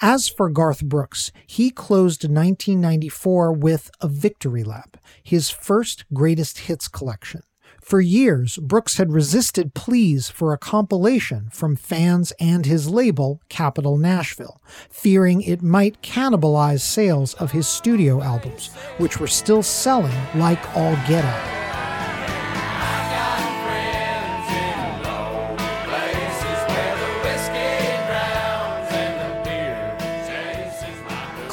As 0.00 0.28
for 0.28 0.50
Garth 0.50 0.84
Brooks, 0.84 1.32
he 1.46 1.70
closed 1.70 2.24
1994 2.24 3.52
with 3.52 3.90
a 4.00 4.08
victory 4.08 4.64
lap, 4.64 4.96
his 5.22 5.50
first 5.50 6.04
greatest 6.12 6.60
hits 6.60 6.88
collection. 6.88 7.42
For 7.80 8.00
years, 8.00 8.58
Brooks 8.58 8.96
had 8.98 9.12
resisted 9.12 9.74
pleas 9.74 10.30
for 10.30 10.52
a 10.52 10.58
compilation 10.58 11.48
from 11.50 11.74
fans 11.74 12.32
and 12.38 12.64
his 12.64 12.88
label, 12.88 13.40
Capitol 13.48 13.98
Nashville, 13.98 14.62
fearing 14.88 15.42
it 15.42 15.62
might 15.62 16.00
cannibalize 16.00 16.80
sales 16.80 17.34
of 17.34 17.50
his 17.50 17.66
studio 17.66 18.22
albums, 18.22 18.68
which 18.98 19.18
were 19.18 19.26
still 19.26 19.64
selling 19.64 20.16
like 20.34 20.76
all 20.76 20.94
get 21.08 21.24
out. 21.24 21.61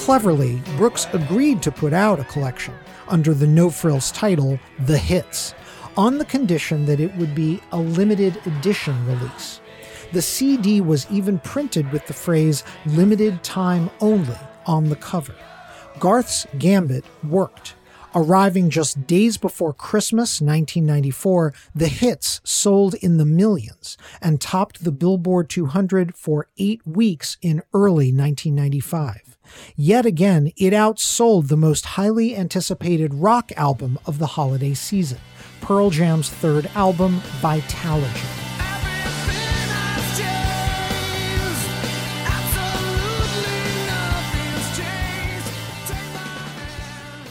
Cleverly, 0.10 0.60
Brooks 0.76 1.06
agreed 1.14 1.62
to 1.62 1.72
put 1.72 1.94
out 1.94 2.20
a 2.20 2.24
collection 2.24 2.74
under 3.10 3.32
the 3.36 3.46
No 3.46 3.70
Frills 3.70 4.12
title, 4.12 4.58
The 4.80 4.98
Hits, 4.98 5.54
on 5.96 6.18
the 6.18 6.26
condition 6.26 6.88
that 6.88 7.00
it 7.00 7.16
would 7.18 7.36
be 7.36 7.62
a 7.72 7.78
limited 7.78 8.42
edition 8.48 9.06
release. 9.06 9.62
The 10.12 10.24
CD 10.24 10.82
was 10.82 11.06
even 11.12 11.38
printed 11.38 11.92
with 11.92 12.08
the 12.08 12.14
phrase 12.14 12.64
limited 12.88 13.44
time 13.44 13.92
only 14.02 14.36
on 14.66 14.90
the 14.90 14.96
cover. 14.96 15.36
Garth's 16.00 16.48
gambit 16.58 17.06
worked. 17.24 17.76
Arriving 18.16 18.72
just 18.72 19.06
days 19.06 19.38
before 19.38 19.74
Christmas 19.74 20.42
1994, 20.42 21.54
the 21.76 21.88
hits 21.88 22.42
sold 22.44 22.96
in 22.96 23.18
the 23.18 23.26
millions 23.26 23.96
and 24.24 24.42
topped 24.42 24.84
the 24.84 24.92
Billboard 24.92 25.52
200 25.52 26.16
for 26.16 26.48
eight 26.58 26.82
weeks 26.84 27.38
in 27.44 27.62
early 27.76 28.12
1995. 28.12 29.29
Yet 29.76 30.06
again, 30.06 30.52
it 30.58 30.74
outsold 30.74 31.48
the 31.48 31.58
most 31.58 31.86
highly 31.86 32.36
anticipated 32.36 33.14
rock 33.14 33.52
album 33.56 34.00
of 34.06 34.20
the 34.20 34.28
holiday 34.28 34.74
season, 34.74 35.20
Pearl 35.62 35.90
Jam's 35.90 36.30
third 36.30 36.70
album, 36.76 37.22
Vitalogy. 37.42 38.40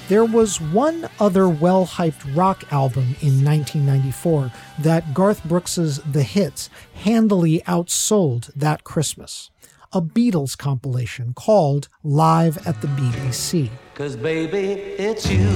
There 0.09 0.24
was 0.24 0.59
one 0.59 1.07
other 1.20 1.47
well 1.51 1.86
hyped 1.86 2.35
rock 2.35 2.73
album 2.73 3.15
in 3.20 3.45
1994 3.45 4.51
that 4.78 5.12
Garth 5.12 5.45
Brooks's 5.45 5.99
The 5.99 6.23
Hits 6.23 6.70
handily 6.95 7.61
outsold 7.66 8.51
that 8.55 8.85
Christmas. 8.85 9.51
A 9.90 10.02
Beatles 10.02 10.55
compilation 10.59 11.32
called 11.32 11.89
Live 12.02 12.66
at 12.66 12.78
the 12.82 12.89
BBC. 12.89 13.70
Cause 13.94 14.16
baby, 14.16 14.73
it's 14.98 15.27
you. 15.31 15.48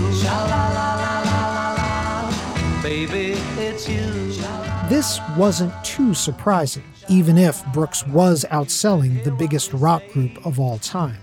Baby, 2.82 3.38
it's 3.60 3.86
you. 3.86 4.32
This 4.88 5.20
wasn't 5.36 5.72
too 5.84 6.14
surprising, 6.14 6.82
even 7.10 7.36
if 7.36 7.62
Brooks 7.74 8.06
was 8.06 8.46
outselling 8.50 9.22
the 9.22 9.32
biggest 9.32 9.70
rock 9.74 10.02
group 10.14 10.46
of 10.46 10.58
all 10.58 10.78
time. 10.78 11.18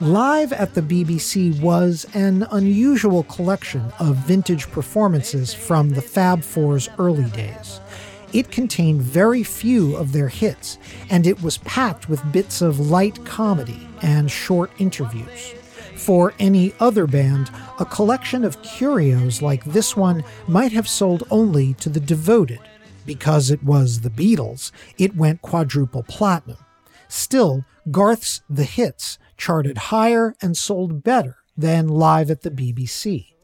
Live 0.00 0.52
at 0.52 0.74
the 0.74 0.82
BBC 0.82 1.60
was 1.60 2.06
an 2.14 2.44
unusual 2.50 3.22
collection 3.24 3.92
of 4.00 4.16
vintage 4.16 4.68
performances 4.72 5.54
from 5.54 5.90
the 5.90 6.02
Fab 6.02 6.42
Four's 6.42 6.88
early 6.98 7.30
days. 7.30 7.80
It 8.32 8.50
contained 8.50 9.00
very 9.00 9.42
few 9.42 9.96
of 9.96 10.12
their 10.12 10.28
hits, 10.28 10.78
and 11.08 11.26
it 11.26 11.42
was 11.42 11.58
packed 11.58 12.08
with 12.08 12.32
bits 12.32 12.60
of 12.60 12.78
light 12.78 13.24
comedy 13.24 13.88
and 14.02 14.30
short 14.30 14.70
interviews. 14.78 15.54
For 15.96 16.34
any 16.38 16.72
other 16.78 17.06
band, 17.06 17.50
a 17.80 17.84
collection 17.84 18.44
of 18.44 18.62
curios 18.62 19.40
like 19.40 19.64
this 19.64 19.96
one 19.96 20.24
might 20.46 20.72
have 20.72 20.88
sold 20.88 21.24
only 21.30 21.74
to 21.74 21.88
the 21.88 22.00
devoted. 22.00 22.60
Because 23.06 23.50
it 23.50 23.62
was 23.64 24.00
the 24.00 24.10
Beatles, 24.10 24.72
it 24.98 25.16
went 25.16 25.40
quadruple 25.40 26.02
platinum. 26.02 26.58
Still, 27.08 27.64
Garth's 27.90 28.42
The 28.50 28.64
Hits 28.64 29.18
charted 29.38 29.78
higher 29.78 30.36
and 30.42 30.56
sold 30.56 31.02
better 31.02 31.36
than 31.56 31.88
live 31.88 32.30
at 32.30 32.42
the 32.42 32.50
BBC. 32.50 33.37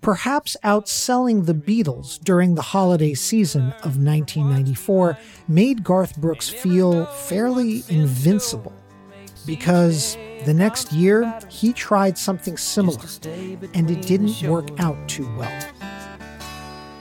Perhaps 0.00 0.56
outselling 0.62 1.46
the 1.46 1.54
Beatles 1.54 2.18
during 2.22 2.54
the 2.54 2.62
holiday 2.62 3.14
season 3.14 3.72
of 3.82 3.96
1994 3.96 5.18
made 5.48 5.82
Garth 5.82 6.16
Brooks 6.16 6.48
feel 6.48 7.06
fairly 7.06 7.82
invincible 7.88 8.72
because 9.46 10.16
the 10.44 10.54
next 10.54 10.92
year 10.92 11.38
he 11.48 11.72
tried 11.72 12.18
something 12.18 12.56
similar 12.56 13.04
and 13.74 13.90
it 13.90 14.02
didn't 14.02 14.42
work 14.42 14.68
out 14.78 15.08
too 15.08 15.28
well. 15.36 15.72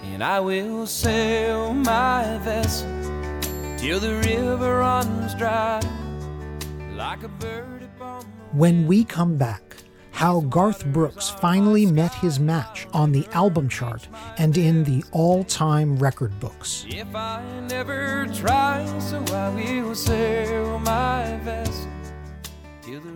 And 0.04 0.24
I 0.24 0.40
will 0.40 0.88
sail 0.88 1.74
my 1.74 2.40
vessel 2.44 2.90
till 3.78 4.00
the 4.00 4.16
river 4.26 4.80
runs 4.80 5.36
dry 5.36 5.82
like 6.96 7.24
a 7.24 7.28
bird 7.28 7.84
upon 7.84 8.24
When 8.54 8.88
we 8.88 9.04
come 9.04 9.36
back, 9.36 9.62
how 10.16 10.40
Garth 10.40 10.86
Brooks 10.86 11.30
finally 11.30 11.86
met 11.86 12.14
his 12.16 12.40
match 12.40 12.88
on 12.94 13.12
the 13.12 13.28
album 13.34 13.68
chart 13.68 14.08
and 14.38 14.58
in 14.58 14.86
the 14.86 15.04
all 15.12 15.44
time 15.44 15.98
record 15.98 16.40
books. 16.40 16.86
If 16.88 17.14
I 17.14 17.44
never 17.70 18.26
try, 18.34 18.86
so 19.00 19.22
I 19.36 19.82
will 19.82 19.94
sail 19.94 20.80
my 20.80 21.38
vessel. 21.44 21.92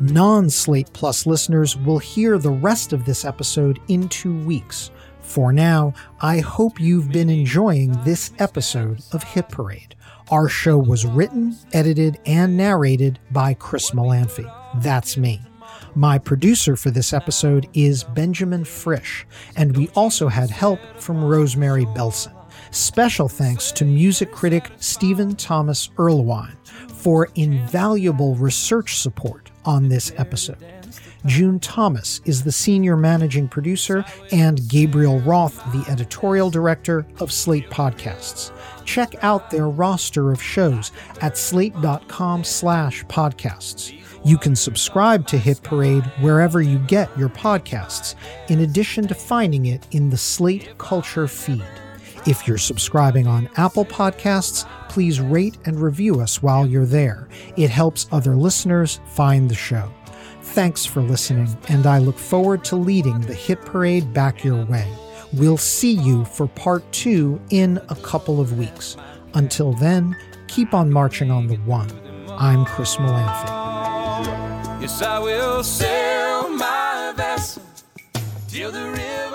Non 0.01 0.49
Slate 0.49 0.91
Plus 0.91 1.25
listeners 1.25 1.77
will 1.77 1.99
hear 1.99 2.37
the 2.37 2.51
rest 2.51 2.91
of 2.91 3.05
this 3.05 3.23
episode 3.23 3.79
in 3.87 4.09
two 4.09 4.37
weeks. 4.43 4.91
For 5.21 5.53
now, 5.53 5.93
I 6.19 6.39
hope 6.39 6.81
you've 6.81 7.13
been 7.13 7.29
enjoying 7.29 7.93
this 8.03 8.33
episode 8.39 9.01
of 9.13 9.23
Hit 9.23 9.47
Parade. 9.47 9.95
Our 10.31 10.49
show 10.49 10.77
was 10.77 11.05
written, 11.05 11.55
edited, 11.71 12.19
and 12.25 12.57
narrated 12.57 13.19
by 13.31 13.53
Chris 13.53 13.91
Molanphy. 13.91 14.51
That's 14.81 15.15
me. 15.15 15.39
My 15.95 16.17
producer 16.17 16.75
for 16.75 16.91
this 16.91 17.13
episode 17.13 17.67
is 17.73 18.03
Benjamin 18.03 18.63
Frisch, 18.63 19.25
and 19.55 19.75
we 19.75 19.89
also 19.95 20.27
had 20.27 20.49
help 20.49 20.79
from 20.97 21.23
Rosemary 21.23 21.85
Belson. 21.85 22.33
Special 22.71 23.27
thanks 23.27 23.71
to 23.73 23.85
music 23.85 24.31
critic 24.31 24.69
Stephen 24.77 25.35
Thomas 25.35 25.89
Erlewine 25.97 26.55
for 26.93 27.29
invaluable 27.35 28.35
research 28.35 28.97
support 28.97 29.49
on 29.65 29.89
this 29.89 30.13
episode. 30.17 30.63
June 31.25 31.59
Thomas 31.59 32.21
is 32.25 32.43
the 32.43 32.51
senior 32.51 32.95
managing 32.95 33.49
producer 33.49 34.05
and 34.31 34.67
Gabriel 34.69 35.19
Roth 35.19 35.57
the 35.73 35.83
editorial 35.91 36.49
director 36.49 37.05
of 37.19 37.31
Slate 37.31 37.69
Podcasts. 37.69 38.51
Check 38.85 39.21
out 39.23 39.49
their 39.49 39.67
roster 39.67 40.31
of 40.31 40.41
shows 40.41 40.91
at 41.21 41.37
slate.com 41.37 42.43
slash 42.43 43.03
podcasts. 43.05 43.98
You 44.23 44.37
can 44.37 44.55
subscribe 44.55 45.27
to 45.27 45.37
Hit 45.37 45.63
Parade 45.63 46.03
wherever 46.19 46.61
you 46.61 46.77
get 46.79 47.15
your 47.17 47.29
podcasts, 47.29 48.15
in 48.49 48.59
addition 48.59 49.07
to 49.07 49.15
finding 49.15 49.67
it 49.67 49.87
in 49.91 50.09
the 50.09 50.17
Slate 50.17 50.77
Culture 50.77 51.27
feed. 51.27 51.63
If 52.27 52.45
you're 52.45 52.57
subscribing 52.57 53.27
on 53.27 53.49
Apple 53.55 53.85
Podcasts, 53.85 54.67
please 54.89 55.21
rate 55.21 55.57
and 55.65 55.79
review 55.79 56.19
us 56.19 56.43
while 56.43 56.67
you're 56.67 56.85
there. 56.85 57.29
It 57.55 57.69
helps 57.69 58.07
other 58.11 58.35
listeners 58.35 58.99
find 59.07 59.49
the 59.49 59.55
show. 59.55 59.89
Thanks 60.41 60.85
for 60.85 61.01
listening, 61.01 61.55
and 61.69 61.85
I 61.85 61.99
look 61.99 62.17
forward 62.17 62.65
to 62.65 62.75
leading 62.75 63.21
the 63.21 63.33
Hit 63.33 63.61
Parade 63.61 64.13
back 64.13 64.43
your 64.43 64.65
way. 64.65 64.91
We'll 65.31 65.57
see 65.57 65.93
you 65.93 66.25
for 66.25 66.47
part 66.47 66.91
two 66.91 67.39
in 67.51 67.79
a 67.87 67.95
couple 67.95 68.41
of 68.41 68.57
weeks. 68.57 68.97
Until 69.33 69.73
then, 69.73 70.17
keep 70.47 70.73
on 70.73 70.91
marching 70.91 71.31
on 71.31 71.47
the 71.47 71.57
one. 71.57 71.89
I'm 72.31 72.65
Chris 72.65 72.97
Molanphy. 72.97 73.98
Yes, 74.81 75.01
I 75.01 75.19
will 75.19 75.61
sail 75.61 76.49
my 76.49 77.13
vessel 77.15 77.63
till 78.47 78.71
the 78.71 78.85
river 78.85 79.28